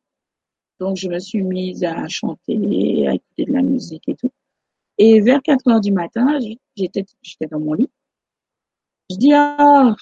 [0.80, 4.32] Donc, je me suis mise à chanter, à écouter de la musique et tout.
[4.98, 6.40] Et vers 4 heures du matin,
[6.76, 7.90] j'étais, j'étais dans mon lit.
[9.10, 9.96] Je dis, ah,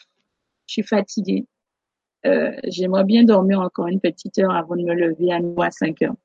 [0.68, 1.46] je suis fatiguée.
[2.26, 5.72] Euh, j'aimerais bien dormir encore une petite heure avant de me lever à nouveau à
[5.72, 6.16] 5 heures.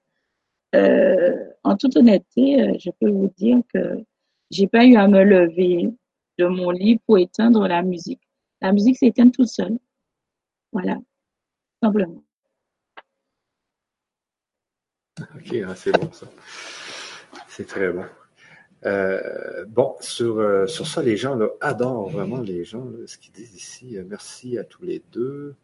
[0.74, 4.04] Euh, en toute honnêteté, euh, je peux vous dire que
[4.50, 5.88] j'ai pas eu à me lever
[6.38, 8.20] de mon lit pour éteindre la musique.
[8.60, 9.78] La musique s'éteint toute seule.
[10.72, 10.98] Voilà,
[11.82, 12.22] simplement.
[15.18, 16.26] Ok, ah, c'est bon ça.
[17.48, 18.04] C'est très bon.
[18.86, 23.56] Euh, bon, sur, euh, sur ça, les gens adorent vraiment les gens, ce qu'ils disent
[23.56, 23.98] ici.
[23.98, 25.54] Euh, merci à tous les deux.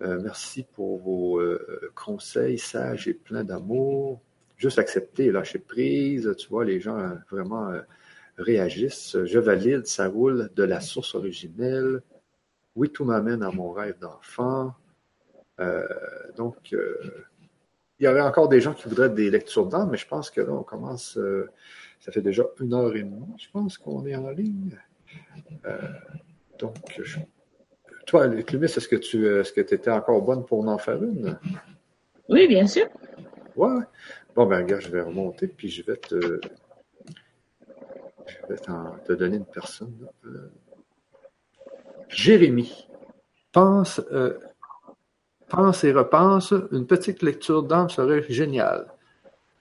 [0.00, 1.40] merci pour vos
[1.94, 4.20] conseils sages et pleins d'amour.
[4.56, 6.34] Juste accepter, lâcher prise.
[6.38, 6.98] Tu vois, les gens
[7.30, 7.72] vraiment
[8.36, 9.16] réagissent.
[9.24, 12.02] Je valide, ça roule de la source originelle.
[12.74, 14.74] Oui, tout m'amène à mon rêve d'enfant.
[16.36, 16.72] donc,
[17.98, 20.42] il y aurait encore des gens qui voudraient des lectures d'âme, mais je pense que
[20.42, 21.18] là, on commence
[22.06, 24.78] ça fait déjà une heure et demie, je pense, qu'on est en ligne.
[25.66, 25.76] Euh,
[26.56, 26.76] donc,
[28.06, 31.36] toi, Clémis, est-ce que tu est-ce que étais encore bonne pour en faire une?
[32.28, 32.86] Oui, bien sûr.
[33.56, 33.82] Ouais.
[34.36, 36.40] Bon, ben, regarde, je vais remonter, puis je vais te.
[38.26, 40.08] Je vais te donner une personne.
[40.26, 40.52] Euh,
[42.08, 42.86] Jérémy.
[43.50, 44.38] Pense, euh,
[45.48, 46.54] pense et repense.
[46.70, 48.86] Une petite lecture d'âme serait géniale.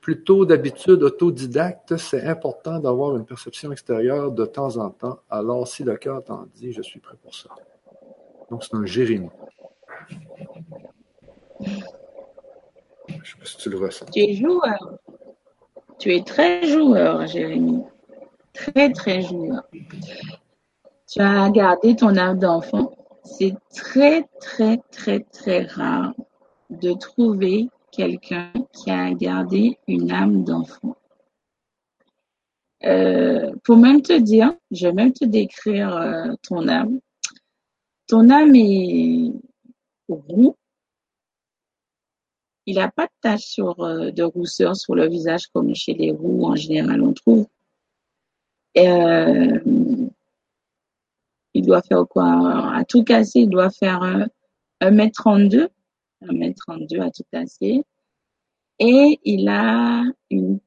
[0.06, 5.18] Plutôt d'habitude autodidacte, c'est important d'avoir une perception extérieure de temps en temps.
[5.32, 7.50] Alors, si le cœur t'en dit, je suis prêt pour ça.
[8.52, 9.32] Donc, c'est un Jérémie.
[11.60, 14.06] Je ne sais pas si tu le ressens.
[14.14, 15.00] Tu es joueur.
[15.98, 17.82] Tu es très joueur, Jérémie.
[18.54, 19.64] Très, très joueur.
[21.08, 22.92] Tu as gardé ton âme d'enfant.
[23.24, 26.14] C'est très, très, très, très rare
[26.70, 30.96] de trouver quelqu'un qui a gardé une âme d'enfant.
[32.84, 37.00] Euh, pour même te dire, je vais même te décrire euh, ton âme.
[38.08, 39.32] Ton âme est
[40.08, 40.56] roux.
[42.68, 46.12] Il n'a pas de tache sur, euh, de rousseur sur le visage comme chez les
[46.12, 47.48] roux en général on trouve.
[51.54, 52.76] il doit faire quoi?
[52.76, 54.28] À tout casser, il doit faire
[54.82, 55.70] 1m32
[56.26, 57.84] 1m32 à tout casser.
[58.80, 60.60] Et il a une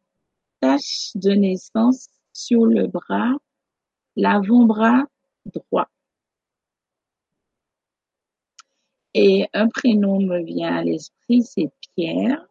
[0.60, 3.32] tache de naissance sur le bras,
[4.16, 5.04] l'avant-bras
[5.46, 5.88] droit.
[9.14, 12.46] Et un prénom me vient à l'esprit, c'est Pierre.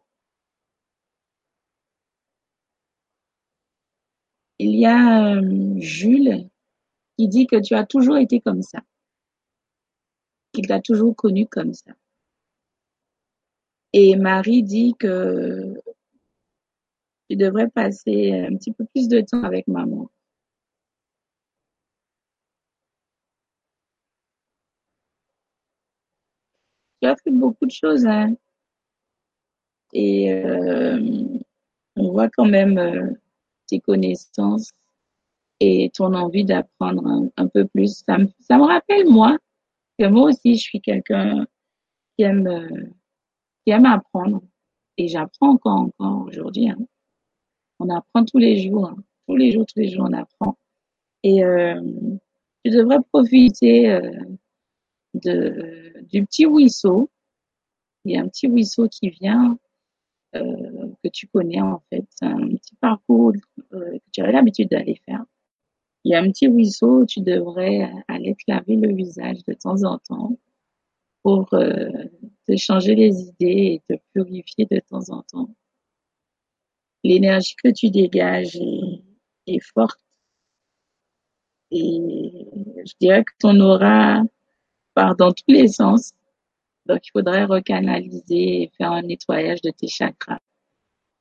[4.58, 6.48] Il y a euh, Jules
[7.16, 8.80] qui dit que tu as toujours été comme ça,
[10.52, 11.92] qu'il t'a toujours connu comme ça.
[13.92, 15.74] Et Marie dit que
[17.28, 20.10] tu devrais passer un petit peu plus de temps avec maman.
[27.00, 28.34] Tu as fait beaucoup de choses, hein.
[29.92, 31.00] Et euh,
[31.96, 33.10] on voit quand même euh,
[33.66, 34.70] tes connaissances
[35.60, 38.04] et ton envie d'apprendre un, peu plus.
[38.06, 39.38] Ça me, rappelle, moi,
[39.98, 41.46] que moi aussi, je suis quelqu'un
[42.16, 42.90] qui aime euh,
[43.70, 44.42] aime apprendre.
[44.96, 46.70] Et j'apprends encore, encore aujourd'hui.
[46.70, 46.78] Hein.
[47.78, 48.88] On apprend tous les jours.
[48.88, 48.96] Hein.
[49.28, 50.56] Tous les jours, tous les jours, on apprend.
[51.22, 51.80] Et euh,
[52.64, 54.10] tu devrais profiter euh,
[55.14, 57.10] de, du petit ruisseau.
[58.04, 59.58] Il y a un petit ruisseau qui vient,
[60.34, 62.06] euh, que tu connais en fait.
[62.22, 63.32] un petit parcours
[63.72, 65.24] euh, que tu as l'habitude d'aller faire.
[66.04, 69.82] Il y a un petit ruisseau, tu devrais aller te laver le visage de temps
[69.84, 70.36] en temps
[71.22, 71.88] pour euh,
[72.48, 75.50] te changer les idées et te purifier de temps en temps.
[77.04, 78.56] L'énergie que tu dégages
[79.46, 80.00] est, forte
[81.70, 82.46] et
[82.84, 84.22] je dirais que ton aura
[84.94, 86.12] part dans tous les sens.
[86.86, 90.40] Donc, il faudrait recanaliser et faire un nettoyage de tes chakras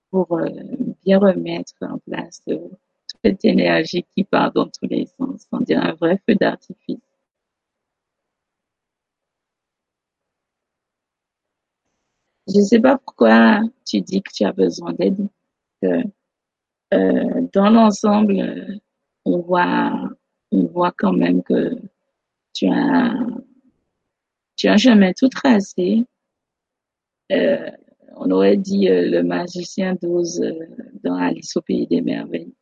[0.10, 0.48] pour euh,
[1.04, 5.46] bien remettre en place euh, toute cette énergie qui part dans tous les sens.
[5.52, 7.07] On dirait un vrai feu d'artifice.
[12.48, 15.28] Je sais pas pourquoi tu dis que tu as besoin d'aide.
[15.84, 18.80] Euh, dans l'ensemble,
[19.26, 20.10] on voit,
[20.52, 21.76] on voit quand même que
[22.54, 23.14] tu as,
[24.56, 26.06] tu as chemin tout tracé.
[27.34, 27.70] Euh,
[28.16, 30.42] on aurait dit euh, le magicien d'Oz
[31.04, 32.54] dans Alice au pays des merveilles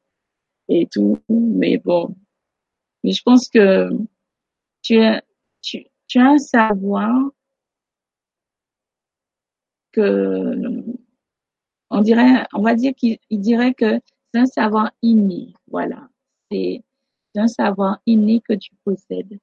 [0.67, 2.15] et tout, mais bon.
[3.03, 3.89] Mais je pense que
[4.81, 4.99] tu,
[5.61, 7.29] tu, tu as un savoir
[11.89, 13.99] on dirait, on va dire qu'il dirait que
[14.33, 16.09] c'est un savoir inné, voilà.
[16.51, 16.83] C'est
[17.35, 19.39] un savoir inné que tu possèdes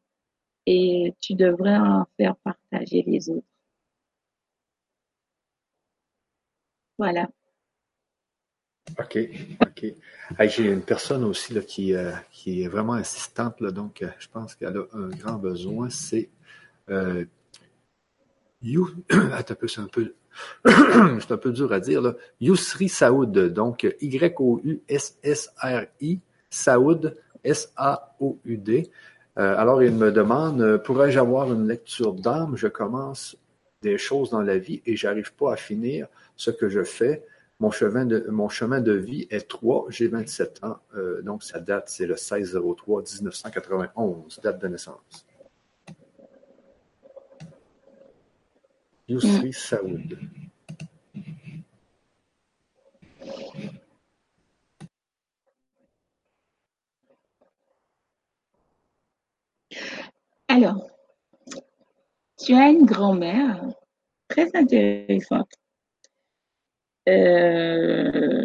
[0.66, 3.46] et tu devrais en faire partager les autres.
[6.98, 7.28] Voilà.
[8.98, 9.18] OK,
[9.60, 9.86] OK.
[10.40, 14.28] J'ai une personne aussi là, qui, euh, qui est vraiment insistante, là, donc euh, je
[14.28, 15.88] pense qu'elle a un grand besoin.
[15.88, 16.28] C'est
[16.90, 17.24] euh,
[18.62, 18.90] You.
[19.32, 20.14] Attends un c'est un peu.
[20.64, 22.14] c'est un peu dur à dire, là.
[22.40, 24.60] Yousri Saoud, donc Y-O-U-S-S-R-I,
[26.50, 28.90] Saoud, S-A-O-U-D.
[29.38, 32.56] Euh, alors, il me demande, pourrais-je avoir une lecture d'âme?
[32.56, 33.36] Je commence
[33.82, 36.06] des choses dans la vie et j'arrive pas à finir
[36.36, 37.24] ce que je fais.
[37.60, 41.60] Mon chemin de, mon chemin de vie est 3, j'ai 27 ans, euh, donc sa
[41.60, 45.26] date, c'est le 16-03-1991, date de naissance.
[49.08, 50.18] Yousri Saoud.
[60.48, 60.86] Alors,
[62.38, 63.64] tu as une grand-mère
[64.28, 65.50] très intéressante.
[67.08, 68.42] Euh,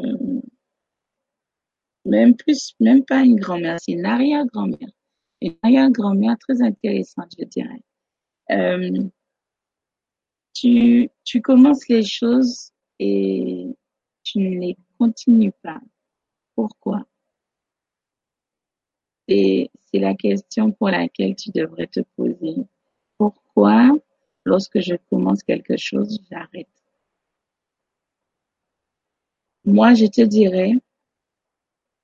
[2.05, 4.89] même plus, même pas une grand-mère, c'est une arrière-grand-mère.
[5.41, 7.81] Une arrière-grand-mère très intéressante, je dirais.
[8.51, 9.09] Euh,
[10.59, 13.67] tu, commences les choses et
[14.23, 15.79] tu ne les continues pas.
[16.55, 17.05] Pourquoi?
[19.27, 22.55] Et c'est la question pour laquelle tu devrais te poser.
[23.17, 23.91] Pourquoi,
[24.45, 26.67] lorsque je commence quelque chose, j'arrête?
[29.65, 30.71] Moi, je te dirais,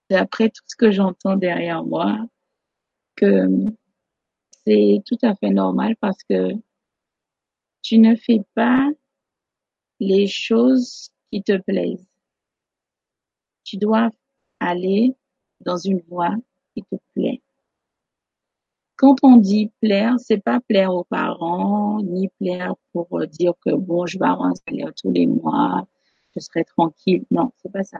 [0.10, 2.28] d'après tout ce que j'entends derrière moi,
[3.16, 3.48] que
[4.66, 6.52] c'est tout à fait normal parce que
[7.84, 8.90] tu ne fais pas
[10.00, 12.08] les choses qui te plaisent.
[13.64, 14.10] Tu dois
[14.60, 15.16] aller
[15.60, 16.36] dans une voie
[16.74, 17.42] qui te plaît.
[18.96, 24.06] Quand on dit plaire, c'est pas plaire aux parents, ni plaire pour dire que bon,
[24.06, 25.86] je vais avoir un salaire tous les mois,
[26.36, 27.26] je serai tranquille.
[27.32, 28.00] Non, c'est pas ça.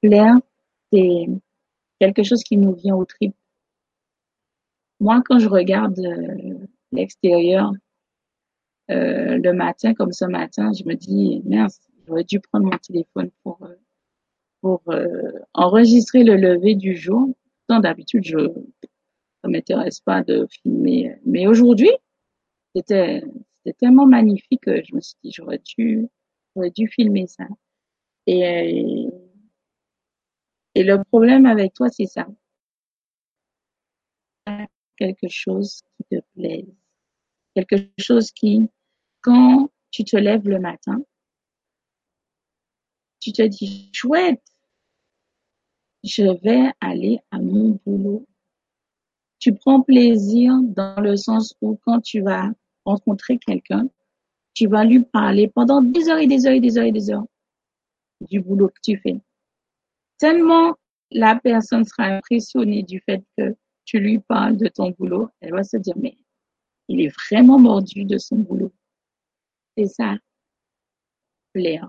[0.00, 0.36] Plaire,
[0.92, 1.26] c'est
[1.98, 3.34] quelque chose qui nous vient au trip.
[5.00, 7.72] Moi, quand je regarde euh, l'extérieur,
[8.90, 11.70] euh, le matin, comme ce matin, je me dis, merde,
[12.06, 13.74] j'aurais dû prendre mon téléphone pour, euh,
[14.60, 14.82] pour
[15.54, 17.28] enregistrer le lever du jour.
[17.68, 18.38] D'habitude, je
[19.42, 21.16] ça m'intéresse pas de filmer.
[21.26, 21.90] Mais aujourd'hui,
[22.74, 23.22] c'était
[23.64, 26.08] c'était tellement magnifique que je me suis dit, j'aurais dû
[26.58, 27.44] J'aurais dû filmer ça.
[28.26, 29.06] Et,
[30.74, 32.26] et le problème avec toi, c'est ça.
[34.96, 36.66] Quelque chose qui te plaise.
[37.54, 38.68] Quelque chose qui,
[39.20, 41.00] quand tu te lèves le matin,
[43.20, 44.42] tu te dis, chouette,
[46.04, 48.26] je vais aller à mon boulot.
[49.40, 52.50] Tu prends plaisir dans le sens où quand tu vas
[52.84, 53.88] rencontrer quelqu'un,
[54.54, 57.10] tu vas lui parler pendant des heures et des heures et des heures et des
[57.10, 57.26] heures
[58.20, 59.20] du boulot que tu fais.
[60.18, 60.74] Tellement
[61.10, 63.54] la personne sera impressionnée du fait que
[63.84, 66.16] tu lui parles de ton boulot, elle va se dire, mais
[66.88, 68.72] il est vraiment mordu de son boulot.
[69.78, 70.16] C'est ça,
[71.52, 71.88] plaire.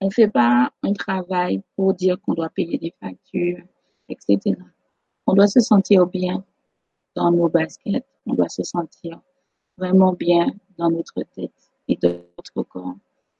[0.00, 3.58] On ne fait pas un travail pour dire qu'on doit payer des factures,
[4.08, 4.54] etc.
[5.26, 6.44] On doit se sentir bien
[7.16, 8.06] dans nos baskets.
[8.24, 9.20] On doit se sentir
[9.76, 10.46] vraiment bien
[10.78, 12.94] dans notre tête et de notre corps.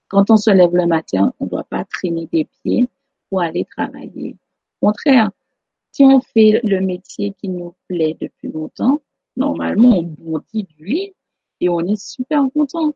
[0.08, 2.88] Quand on se lève le matin, on ne doit pas traîner des pieds
[3.30, 4.34] pour aller travailler.
[4.80, 5.30] Au contraire,
[5.92, 9.00] si on fait le métier qui nous plaît depuis longtemps,
[9.36, 11.14] normalement, on bondit du lit
[11.60, 12.92] et on est super content.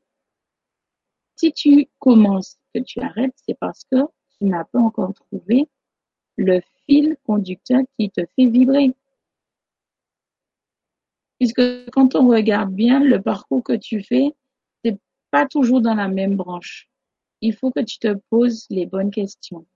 [1.36, 3.98] Si tu commences, que tu arrêtes, c'est parce que
[4.38, 5.68] tu n'as pas encore trouvé
[6.36, 8.94] le fil conducteur qui te fait vibrer.
[11.38, 14.34] Puisque quand on regarde bien le parcours que tu fais,
[15.30, 16.88] pas toujours dans la même branche.
[17.40, 19.66] Il faut que tu te poses les bonnes questions.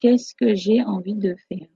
[0.00, 1.68] Qu'est-ce que j'ai envie de faire?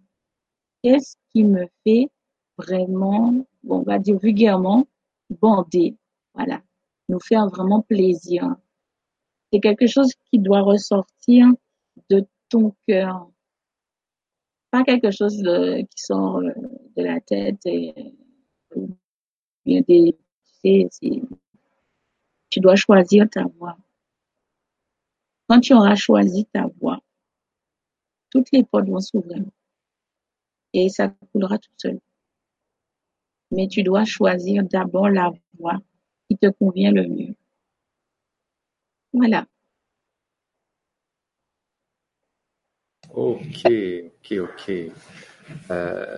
[0.83, 2.09] Qu'est-ce qui me fait
[2.57, 4.87] vraiment, on va dire vulgairement,
[5.29, 5.97] bander?
[6.35, 6.63] Voilà.
[7.09, 8.57] Nous faire vraiment plaisir.
[9.55, 11.47] C'est quelque chose qui doit ressortir
[12.11, 13.31] de ton cœur.
[14.73, 16.51] Pas quelque chose qui sort euh,
[16.97, 17.95] de la tête et,
[19.65, 20.19] bien des,
[22.51, 23.77] tu dois choisir ta voie.
[25.49, 27.01] Quand tu auras choisi ta voie,
[28.31, 29.45] toutes les portes vont s'ouvrir
[30.73, 32.01] et ça coulera tout seul.
[33.53, 35.79] mais tu dois choisir d'abord la voie
[36.29, 37.37] qui te convient le mieux.
[39.15, 39.47] Voilà.
[43.15, 44.73] OK, OK, OK.
[45.70, 46.16] Euh,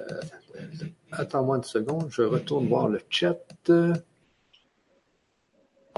[1.12, 3.38] attends-moi une seconde, je retourne voir le chat.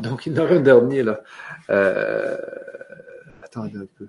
[0.02, 1.22] Donc, il y en aura un dernier, là.
[1.70, 2.36] Euh,
[3.42, 4.08] attendez un peu.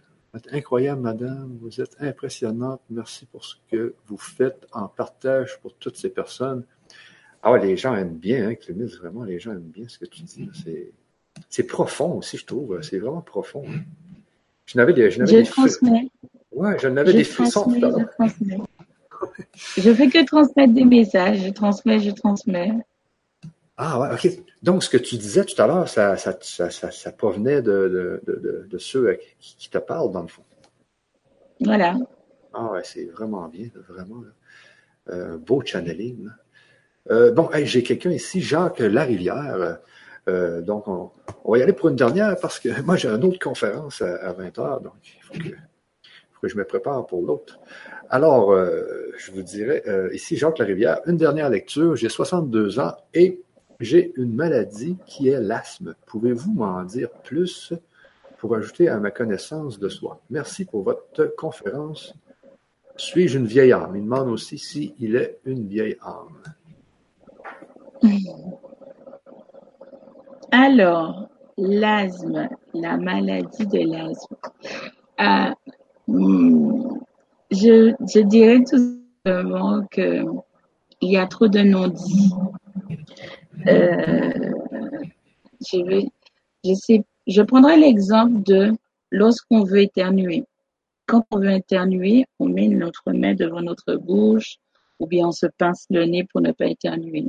[0.52, 1.58] Incroyable, madame.
[1.62, 2.82] Vous êtes impressionnante.
[2.90, 6.64] Merci pour ce que vous faites en partage pour toutes ces personnes.
[7.42, 10.24] Ah les gens aiment bien, hein, Clémis, vraiment, les gens aiment bien ce que tu
[10.24, 10.50] dis.
[10.64, 10.92] C'est
[11.68, 12.82] profond aussi, je trouve.
[12.82, 13.64] C'est vraiment profond.
[13.68, 13.82] Hein.
[14.66, 16.10] Je n'avais des, je, je transmets.
[16.52, 17.72] Ouais, je n'avais des frissons.
[17.74, 18.58] Je transmets.
[19.78, 21.42] je fais que transmettre des messages.
[21.42, 22.74] Je transmets, je transmets.
[23.78, 24.30] Ah ouais, ok.
[24.62, 28.32] Donc, ce que tu disais tout à l'heure, ça, ça, ça, ça, provenait de, de,
[28.32, 30.44] de, de ceux qui, te parlent, dans le fond.
[31.62, 31.96] Voilà.
[32.54, 34.22] Ah ouais, c'est vraiment bien, vraiment.
[35.10, 36.30] Euh, beau channeling.
[37.10, 39.80] Euh, bon, j'ai quelqu'un ici, Jacques Larivière.
[40.30, 41.12] Euh, donc, on,
[41.46, 44.84] va y aller pour une dernière parce que moi, j'ai une autre conférence à, 20h,
[44.84, 47.60] donc il faut que, faut que, je me prépare pour l'autre.
[48.10, 51.96] Alors, euh, je vous dirais, euh, ici, Jacques Larivière, une dernière lecture.
[51.96, 53.42] J'ai 62 ans et
[53.80, 55.96] j'ai une maladie qui est l'asthme.
[56.06, 57.74] Pouvez-vous m'en dire plus
[58.38, 60.22] pour ajouter à ma connaissance de soi?
[60.30, 62.14] Merci pour votre conférence.
[62.98, 63.96] Suis-je une vieille âme?
[63.96, 66.42] Il demande aussi s'il est une vieille âme.
[70.52, 74.36] Alors, l'asthme, la maladie de l'asthme.
[75.20, 75.54] Euh,
[77.52, 80.24] je, dirais tout simplement que
[81.02, 82.34] il y a trop de non-dits.
[83.68, 84.52] Euh,
[87.28, 88.74] je prendrai l'exemple de
[89.12, 90.46] lorsqu'on veut éternuer.
[91.06, 94.58] Quand on veut éternuer, on met notre main devant notre bouche
[95.00, 97.26] ou bien on se pince le nez pour ne pas éternuer.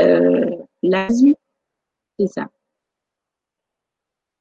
[0.00, 0.50] Euh,
[0.82, 1.34] l'asthme,
[2.18, 2.50] c'est ça.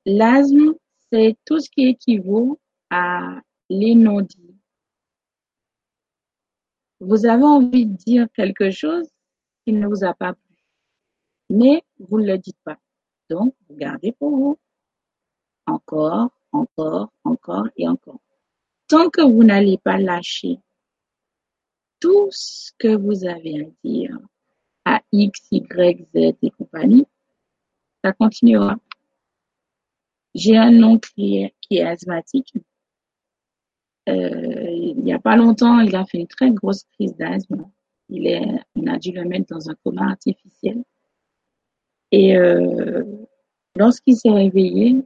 [0.06, 0.74] L'asthme,
[1.12, 2.60] c'est tout ce qui équivaut
[2.90, 4.56] à l'énondie.
[7.00, 9.08] Vous avez envie de dire quelque chose
[9.66, 10.56] qui ne vous a pas plu,
[11.50, 12.78] mais vous ne le dites pas.
[13.30, 14.58] Donc, vous gardez pour vous.
[15.66, 18.22] Encore, encore, encore et encore.
[18.88, 20.60] Tant que vous n'allez pas lâcher
[22.00, 24.18] tout ce que vous avez à dire,
[24.86, 27.06] à X, Y, Z et compagnie,
[28.08, 28.78] ça continuera.
[30.34, 32.54] J'ai un oncle qui est, asthmatique.
[34.08, 37.70] Euh, il n'y a pas longtemps, il a fait une très grosse crise d'asthme.
[38.10, 40.84] Il est, on a dû le mettre dans un coma artificiel.
[42.12, 43.04] Et euh,
[43.76, 45.04] lorsqu'il s'est réveillé,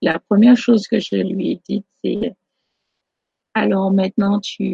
[0.00, 2.36] la première chose que je lui ai dit, c'est
[3.54, 4.64] alors maintenant, tu,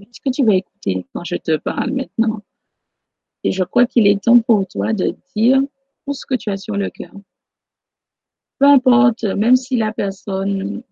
[0.00, 2.40] est-ce que tu vas écouter quand je te parle maintenant?
[3.44, 5.60] Et je crois qu'il est temps pour toi de dire
[6.12, 7.12] ce que tu as sur le cœur.
[8.58, 10.82] Peu importe, même si la personne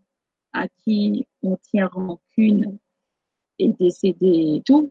[0.53, 2.78] à qui on tient rancune
[3.59, 4.90] est décédée et tout,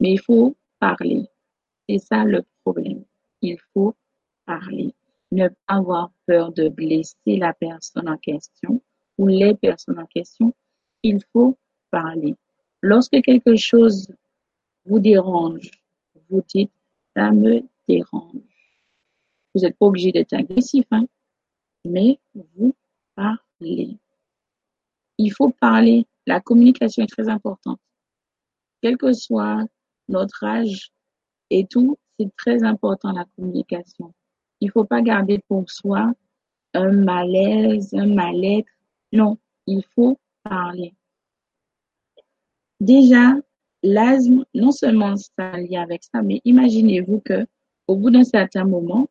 [0.00, 1.26] mais il faut parler.
[1.88, 3.04] C'est ça le problème.
[3.40, 3.94] Il faut
[4.44, 4.94] parler.
[5.30, 8.80] Ne pas avoir peur de blesser la personne en question
[9.18, 10.52] ou les personnes en question.
[11.02, 11.56] Il faut
[11.90, 12.34] parler.
[12.82, 14.08] Lorsque quelque chose
[14.84, 15.70] vous dérange,
[16.30, 16.72] vous dites
[17.14, 18.57] ça me dérange.
[19.54, 21.06] Vous n'êtes pas obligé d'être agressif, hein,
[21.84, 22.74] mais vous
[23.14, 23.98] parlez.
[25.18, 26.06] Il faut parler.
[26.26, 27.80] La communication est très importante.
[28.82, 29.66] Quel que soit
[30.08, 30.90] notre âge
[31.50, 34.12] et tout, c'est très important la communication.
[34.60, 36.12] Il ne faut pas garder pour soi
[36.74, 38.68] un malaise, un mal-être.
[39.12, 40.94] Non, il faut parler.
[42.80, 43.34] Déjà,
[43.82, 47.46] l'asthme, non seulement ça lié avec ça, mais imaginez-vous que
[47.86, 49.08] au bout d'un certain moment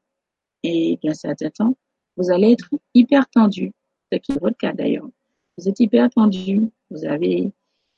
[0.67, 1.75] et d'un certain temps,
[2.15, 3.71] vous allez être hyper tendu,
[4.11, 5.09] ce qui est votre cas d'ailleurs.
[5.57, 7.51] Vous êtes hyper tendu, vous avez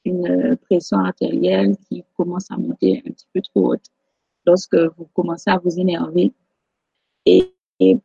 [0.05, 3.85] une pression artérielle qui commence à monter un petit peu trop haute
[4.45, 6.31] lorsque vous commencez à vous énerver.
[7.25, 7.53] Et,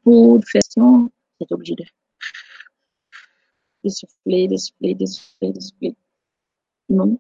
[0.03, 1.11] pour faire ça, vous
[1.41, 1.85] êtes obligé de,
[3.85, 5.97] de souffler, de souffler, de souffler, de souffler.
[6.89, 7.19] Non,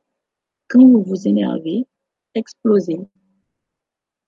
[0.68, 1.86] quand vous vous énervez,
[2.34, 3.00] explosez.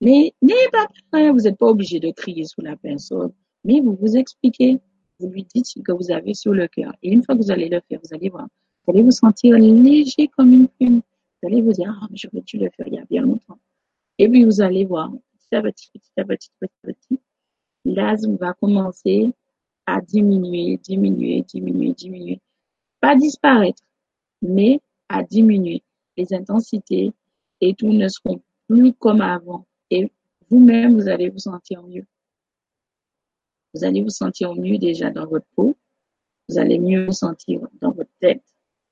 [0.01, 3.31] Mais n'ayez pas peur, vous n'êtes pas obligé de crier sur la personne,
[3.63, 4.79] mais vous vous expliquez,
[5.19, 6.93] vous lui dites ce que vous avez sur le cœur.
[7.01, 8.47] Et une fois que vous allez le faire, vous allez voir,
[8.85, 11.01] vous allez vous sentir léger comme une plume.
[11.41, 13.59] Vous allez vous dire, ah, mais j'aurais dû le faire il y a bien longtemps.
[14.19, 17.19] Et puis vous allez voir, petit à petit, petit à petit, petit à petit,
[17.85, 19.31] l'asthme va commencer
[19.85, 22.39] à diminuer, diminuer, diminuer, diminuer.
[22.99, 23.83] Pas disparaître,
[24.41, 24.79] mais
[25.09, 25.83] à diminuer
[26.17, 27.13] les intensités
[27.61, 30.11] et tout ne seront plus comme avant et
[30.49, 32.05] vous-même, vous allez vous sentir mieux.
[33.73, 35.75] Vous allez vous sentir mieux déjà dans votre peau.
[36.49, 38.43] Vous allez mieux vous sentir dans votre tête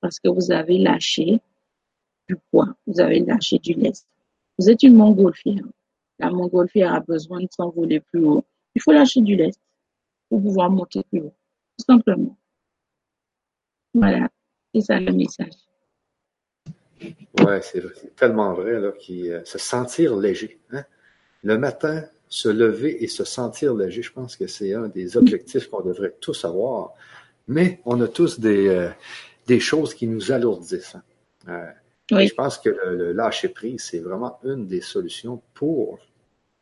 [0.01, 1.39] parce que vous avez lâché
[2.27, 4.07] du poids, vous avez lâché du lest.
[4.57, 5.63] Vous êtes une montgolfière.
[6.19, 8.43] La montgolfière a besoin de s'envoler plus haut.
[8.73, 9.59] Il faut lâcher du lest
[10.29, 11.33] pour pouvoir monter plus haut,
[11.77, 12.37] tout simplement.
[13.93, 14.29] Voilà,
[14.73, 15.64] c'est ça le message.
[17.39, 17.83] Ouais, c'est
[18.15, 20.59] tellement vrai, là, qui, euh, se sentir léger.
[20.71, 20.83] Hein?
[21.43, 25.67] Le matin, se lever et se sentir léger, je pense que c'est un des objectifs
[25.67, 26.93] qu'on devrait tous avoir.
[27.47, 28.89] Mais on a tous des, euh,
[29.47, 30.95] des choses qui nous alourdissent.
[30.95, 31.03] Hein.
[32.11, 35.99] Euh, je pense que le, lâcher prise, c'est vraiment une des solutions pour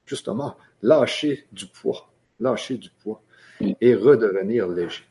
[0.05, 3.21] justement lâcher du poids, lâcher du poids
[3.79, 5.03] et redevenir léger.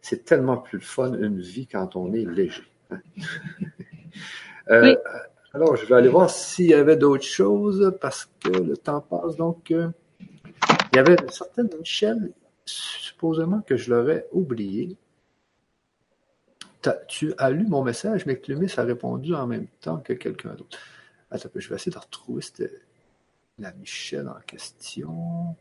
[0.00, 2.62] C'est tellement plus fun une vie quand on est léger.
[2.90, 3.00] Hein.
[4.70, 4.96] Euh,
[5.54, 9.36] alors, je vais aller voir s'il y avait d'autres choses parce que le temps passe.
[9.36, 9.88] Donc, euh,
[10.92, 12.32] il y avait une certaine Michel,
[12.64, 14.96] supposément que je l'aurais oublié.
[17.08, 20.78] Tu as lu mon message, mais Clumis a répondu en même temps que quelqu'un d'autre.
[21.30, 22.42] Attends, je vais essayer de retrouver
[23.58, 25.56] la Michel en question.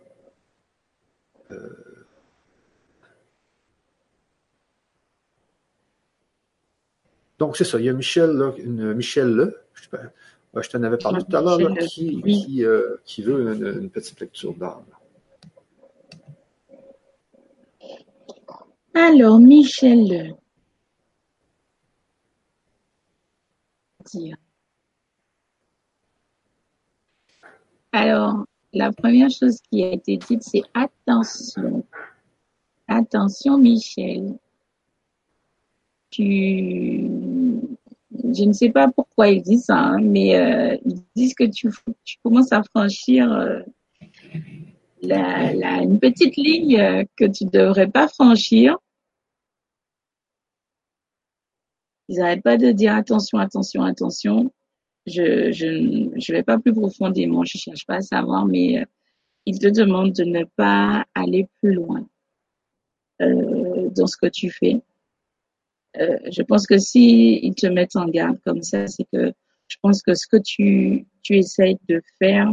[1.52, 2.06] Euh,
[7.39, 7.80] Donc, c'est ça.
[7.80, 11.41] Il y a Michel, là, une, Michel là, je, je t'en avais parlé tout à
[11.41, 11.57] l'heure,
[11.88, 14.85] qui, qui, euh, qui, veut une, petite lecture d'âme.
[18.93, 20.35] Alors, Michel.
[27.91, 31.85] Alors, la première chose qui a été dite, c'est attention.
[32.88, 34.38] Attention, Michel
[36.09, 37.09] tu,
[38.11, 41.69] je ne sais pas pourquoi ils disent ça, hein, mais euh, ils disent que tu,
[42.03, 43.59] tu commences à franchir euh,
[45.01, 48.77] la, la, une petite ligne euh, que tu devrais pas franchir.
[52.09, 54.51] Ils n'arrêtent pas de dire attention, attention, attention.
[55.05, 58.85] Je, je, je vais pas plus profondément, je cherche pas à savoir, mais
[59.45, 62.05] ils te demandent de ne pas aller plus loin
[63.19, 64.81] dans ce que tu fais.
[65.99, 69.34] Euh, je pense que si ils te mettent en garde comme ça, c'est que
[69.68, 72.52] je pense que ce que tu, tu essayes de faire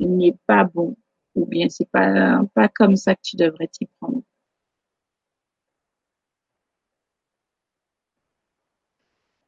[0.00, 0.96] n'est pas bon
[1.36, 4.22] ou bien c'est pas pas comme ça que tu devrais t'y prendre.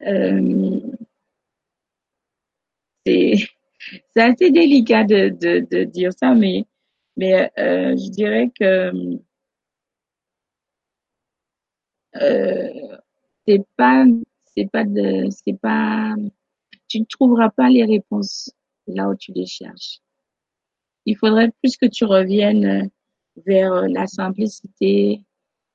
[0.03, 0.81] Euh,
[3.07, 3.49] c'est
[4.17, 6.65] assez délicat de, de, de dire ça, mais
[7.17, 8.91] mais euh, je dirais que
[12.17, 12.99] euh,
[13.47, 14.05] c'est pas,
[14.55, 16.15] c'est pas de, c'est pas,
[16.89, 18.51] tu ne trouveras pas les réponses
[18.87, 20.01] là où tu les cherches.
[21.07, 22.91] Il faudrait plus que tu reviennes
[23.47, 25.25] vers la simplicité,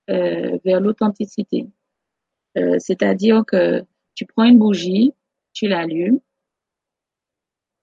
[0.09, 1.67] euh, vers l'authenticité.
[2.57, 3.83] Euh, c'est-à-dire que
[4.15, 5.13] tu prends une bougie,
[5.53, 6.19] tu l'allumes,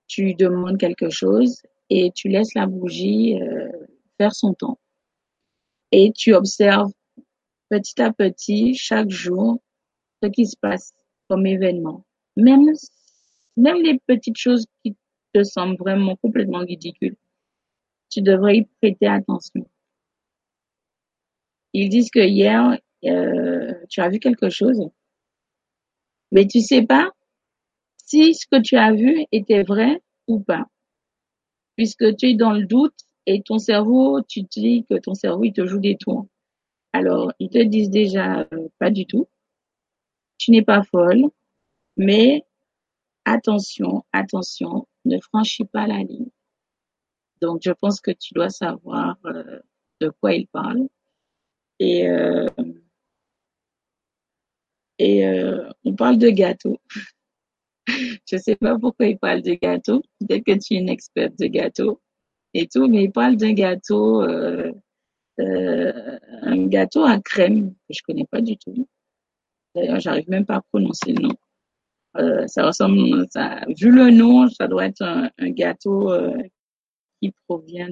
[0.08, 3.70] tu demandes quelque chose et tu laisses la bougie euh,
[4.18, 4.78] faire son temps.
[5.92, 6.92] Et tu observes
[7.68, 9.60] petit à petit, chaque jour,
[10.22, 10.92] ce qui se passe
[11.28, 12.04] comme événement.
[12.36, 12.72] Même,
[13.56, 14.96] même les petites choses qui
[15.32, 17.16] te semblent vraiment complètement ridicules,
[18.10, 19.66] tu devrais y prêter attention.
[21.72, 24.80] Ils disent que hier, euh, tu as vu quelque chose,
[26.32, 27.10] mais tu sais pas
[27.96, 30.66] si ce que tu as vu était vrai ou pas.
[31.76, 32.94] Puisque tu es dans le doute
[33.26, 36.26] et ton cerveau, tu te dis que ton cerveau, il te joue des tours.
[36.92, 39.28] Alors, ils te disent déjà euh, pas du tout
[40.38, 41.30] tu n'es pas folle,
[41.96, 42.44] mais
[43.24, 46.30] attention, attention, ne franchis pas la ligne.
[47.40, 49.60] Donc, je pense que tu dois savoir euh,
[50.00, 50.88] de quoi il parle.
[51.78, 52.46] Et, euh,
[55.00, 56.80] euh, on parle de gâteau.
[57.86, 60.02] je sais pas pourquoi il parle de gâteau.
[60.20, 62.00] Peut-être que tu es une experte de gâteau
[62.54, 64.72] et tout, mais il parle d'un gâteau, un
[66.66, 68.88] gâteau à crème que je connais pas du tout.
[69.76, 71.34] D'ailleurs, j'arrive même pas à prononcer le nom.
[72.16, 73.26] Euh, ça ressemble,
[73.78, 76.42] vu le nom, ça doit être un, gâteau euh,
[77.20, 77.90] qui provient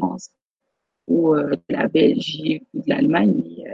[1.06, 3.66] ou euh, de la Belgique ou de l'Allemagne.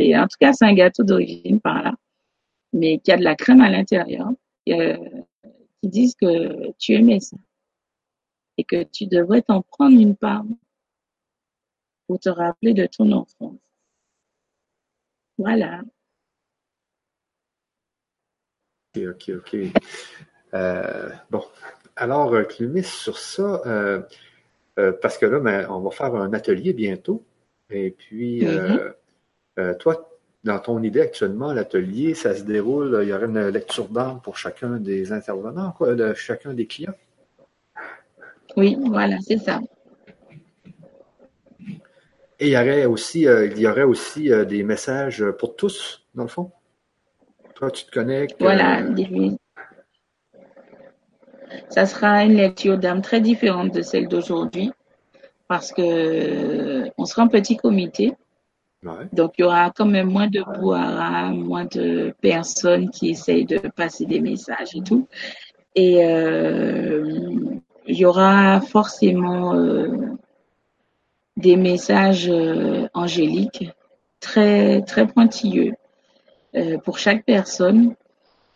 [0.00, 1.94] en tout cas, c'est un gâteau d'origine par là,
[2.72, 4.30] mais qui a de la crème à l'intérieur,
[4.64, 7.36] qui disent que tu aimais ça
[8.56, 10.44] et que tu devrais t'en prendre une part
[12.06, 13.60] pour te rappeler de ton enfance.
[15.36, 15.82] Voilà.
[19.06, 19.56] OK, OK,
[20.54, 21.42] euh, bon,
[21.96, 24.02] alors, euh, Clumis, sur ça, euh,
[25.02, 27.24] parce que là, ben, on va faire un atelier bientôt.
[27.70, 29.76] Et puis, mm-hmm.
[29.78, 30.08] toi,
[30.44, 34.36] dans ton idée actuellement, l'atelier, ça se déroule, il y aurait une lecture d'âme pour
[34.36, 36.94] chacun des intervenants, quoi, de chacun des clients?
[38.56, 39.60] Oui, voilà, c'est ça.
[42.40, 46.28] Et il y aurait aussi, il y aurait aussi des messages pour tous, dans le
[46.28, 46.52] fond?
[47.58, 48.36] Toi, tu te connectes.
[48.40, 48.80] Voilà.
[48.80, 49.30] Euh,
[51.68, 54.70] ça sera une lecture d'âme très différente de celle d'aujourd'hui
[55.48, 58.14] parce que on sera un petit comité.
[59.12, 63.58] Donc, il y aura quand même moins de brouhaha, moins de personnes qui essayent de
[63.74, 65.08] passer des messages et tout.
[65.74, 69.54] Et il y aura forcément
[71.38, 73.70] des messages euh, angéliques
[74.20, 75.77] très très pointilleux euh,
[76.84, 77.94] pour chaque personne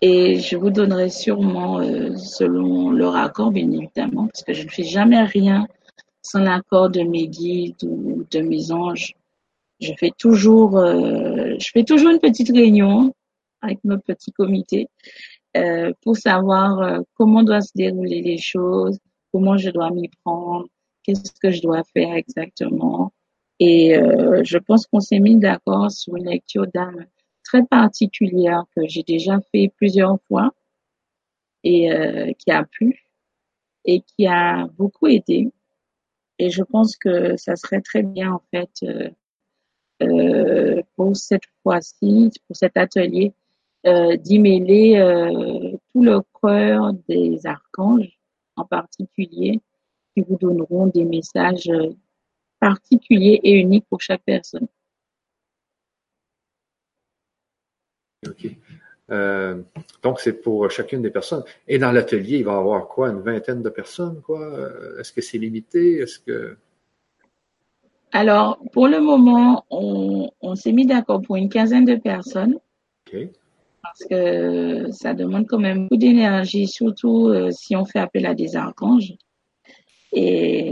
[0.00, 4.68] et je vous donnerai sûrement euh, selon leur accord bien évidemment parce que je ne
[4.68, 5.66] fais jamais rien
[6.22, 9.14] sans l'accord de mes guides ou de mes anges.
[9.80, 13.12] Je fais toujours je fais toujours une petite réunion
[13.60, 14.88] avec notre petit comité
[16.02, 18.98] pour savoir comment doivent se dérouler les choses,
[19.32, 20.66] comment je dois m'y prendre,
[21.02, 23.12] qu'est-ce que je dois faire exactement.
[23.58, 27.06] Et euh, je pense qu'on s'est mis d'accord sur une lecture d'âme
[27.44, 30.52] très particulière que j'ai déjà fait plusieurs fois
[31.64, 33.04] et euh, qui a plu
[33.84, 35.52] et qui a beaucoup aidé.
[36.38, 39.10] Et je pense que ça serait très bien en fait euh,
[40.02, 43.32] euh pour cette fois-ci, pour cet atelier,
[43.84, 44.94] d'y mêler
[45.92, 48.16] tout le cœur des archanges
[48.56, 49.60] en particulier
[50.14, 51.70] qui vous donneront des messages
[52.60, 54.68] particuliers et uniques pour chaque personne.
[58.26, 58.46] OK.
[59.10, 59.60] Euh,
[60.02, 61.44] donc, c'est pour chacune des personnes.
[61.68, 63.10] Et dans l'atelier, il va y avoir quoi?
[63.10, 64.40] Une vingtaine de personnes, quoi?
[64.40, 65.98] Euh, est-ce que c'est limité?
[65.98, 66.56] Est-ce que.
[68.12, 72.58] Alors, pour le moment, on, on s'est mis d'accord pour une quinzaine de personnes.
[73.06, 73.28] OK.
[73.82, 78.54] Parce que ça demande quand même beaucoup d'énergie, surtout si on fait appel à des
[78.54, 79.14] archanges.
[80.12, 80.70] Et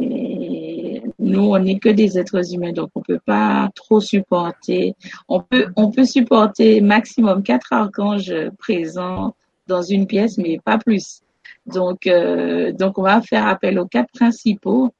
[1.30, 4.94] nous, on n'est que des êtres humains, donc on peut pas trop supporter.
[5.28, 9.34] On peut, on peut supporter maximum quatre archanges présents
[9.66, 11.22] dans une pièce, mais pas plus.
[11.66, 14.92] Donc, euh, donc on va faire appel aux quatre principaux,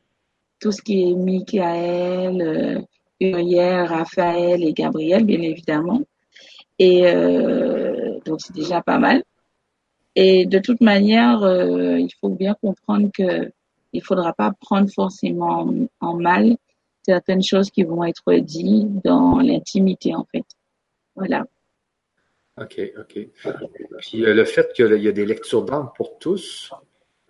[0.61, 2.81] tout ce qui est Michael, euh,
[3.21, 6.03] Uriel, Raphaël et Gabriel, bien évidemment.
[6.79, 9.23] Et euh, donc c'est déjà pas mal.
[10.17, 11.41] Et de toute manière,
[11.99, 13.53] il faut bien comprendre que
[13.93, 16.57] il faudra pas prendre forcément en mal
[17.05, 20.45] certaines choses qui vont être dites dans l'intimité, en fait.
[21.17, 21.47] Voilà.
[22.61, 23.29] OK, OK.
[23.99, 26.71] Puis euh, le fait qu'il y a des lectures d'âme pour tous,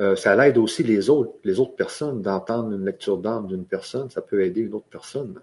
[0.00, 4.10] euh, ça l'aide aussi les autres, les autres personnes d'entendre une lecture d'âme d'une personne.
[4.10, 5.40] Ça peut aider une autre personne.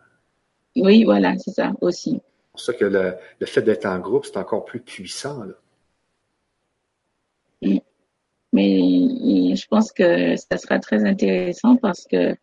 [0.75, 2.11] Oui, voilà, c'est ça aussi.
[2.11, 5.43] C'est pour ça que le, le fait d'être en groupe, c'est encore plus puissant.
[5.43, 5.53] Là.
[8.53, 12.35] Mais je pense que ça sera très intéressant parce que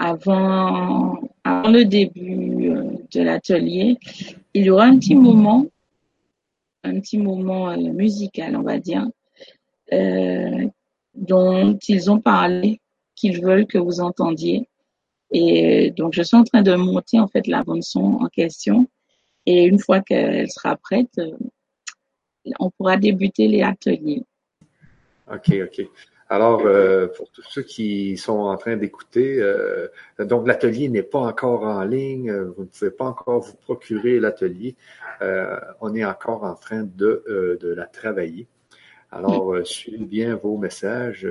[0.00, 3.98] avant, avant le début euh, de l'atelier,
[4.54, 5.66] il y aura un petit moment,
[6.84, 9.06] un petit moment euh, musical, on va dire,
[9.92, 10.66] euh,
[11.14, 12.80] dont ils ont parlé,
[13.14, 14.66] qu'ils veulent que vous entendiez.
[15.32, 18.88] Et donc, je suis en train de monter en fait la bande son en question.
[19.44, 21.20] Et une fois qu'elle sera prête,
[22.58, 24.24] on pourra débuter les ateliers.
[25.30, 25.88] OK, OK.
[26.32, 29.88] Alors, euh, pour tous ceux qui sont en train d'écouter, euh,
[30.20, 34.76] donc l'atelier n'est pas encore en ligne, vous ne pouvez pas encore vous procurer l'atelier.
[35.22, 38.46] Euh, on est encore en train de, de la travailler.
[39.10, 41.26] Alors, suivez bien vos messages.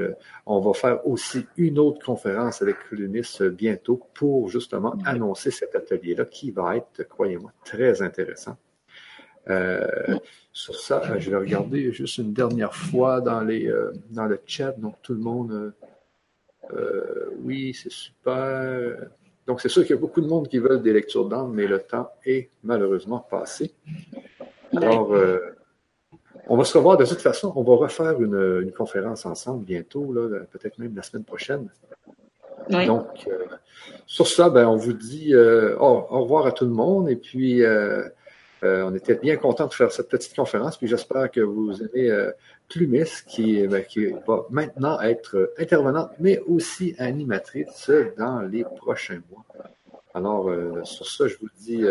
[0.46, 6.26] On va faire aussi une autre conférence avec Lunis bientôt pour justement annoncer cet atelier-là
[6.26, 8.58] qui va être, croyez-moi, très intéressant.
[9.50, 10.18] Euh,
[10.52, 14.40] sur ça, euh, je vais regarder juste une dernière fois dans, les, euh, dans le
[14.46, 14.72] chat.
[14.78, 15.74] Donc, tout le monde.
[17.44, 19.08] oui, c'est super.
[19.48, 21.66] Donc, c'est sûr qu'il y a beaucoup de monde qui veulent des lectures d'âme, mais
[21.66, 23.74] le temps est malheureusement passé.
[24.76, 25.16] Alors,
[26.48, 27.52] on va se revoir de toute façon.
[27.56, 30.14] On va refaire une, conférence ensemble bientôt,
[30.52, 31.70] peut-être même la semaine prochaine.
[32.70, 33.28] Donc,
[34.06, 37.64] sur ça, ben, on vous dit au revoir à tout le monde et puis
[38.64, 42.10] euh, on était bien content de faire cette petite conférence, puis j'espère que vous aimez
[42.10, 42.32] euh,
[42.68, 49.46] Plumis, qui, ben, qui, va maintenant être intervenante, mais aussi animatrice dans les prochains mois.
[50.14, 51.84] Alors, euh, sur ça, je vous dis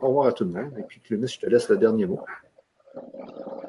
[0.00, 2.20] au revoir à tout le monde, et puis Plumis, je te laisse le dernier mot.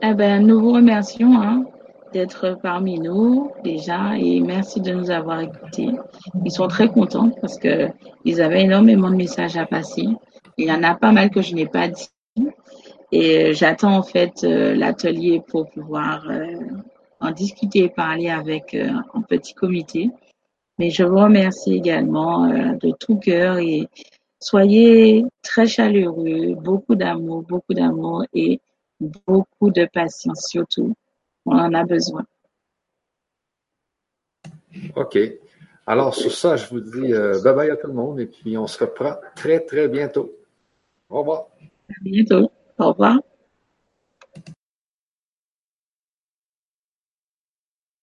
[0.01, 1.65] Eh ben, nous vous remercions hein,
[2.11, 5.89] d'être parmi nous déjà et merci de nous avoir écoutés.
[6.45, 7.89] Ils sont très contents parce que
[8.25, 10.07] ils avaient énormément de messages à passer.
[10.57, 12.09] Il y en a pas mal que je n'ai pas dit
[13.11, 16.55] et j'attends en fait euh, l'atelier pour pouvoir euh,
[17.19, 20.09] en discuter et parler avec euh, un petit comité.
[20.77, 23.87] Mais je vous remercie également de tout cœur et
[24.39, 28.59] soyez très chaleureux, beaucoup d'amour, beaucoup d'amour et
[28.99, 30.93] beaucoup de patience surtout.
[31.47, 32.25] On en a besoin.
[34.95, 35.17] OK.
[35.87, 37.11] Alors, sur ça, je vous dis
[37.43, 40.31] bye bye à tout le monde et puis on se reprend très, très bientôt.
[41.09, 41.47] Au revoir.
[41.89, 42.51] À bientôt.
[42.79, 43.19] Au revoir.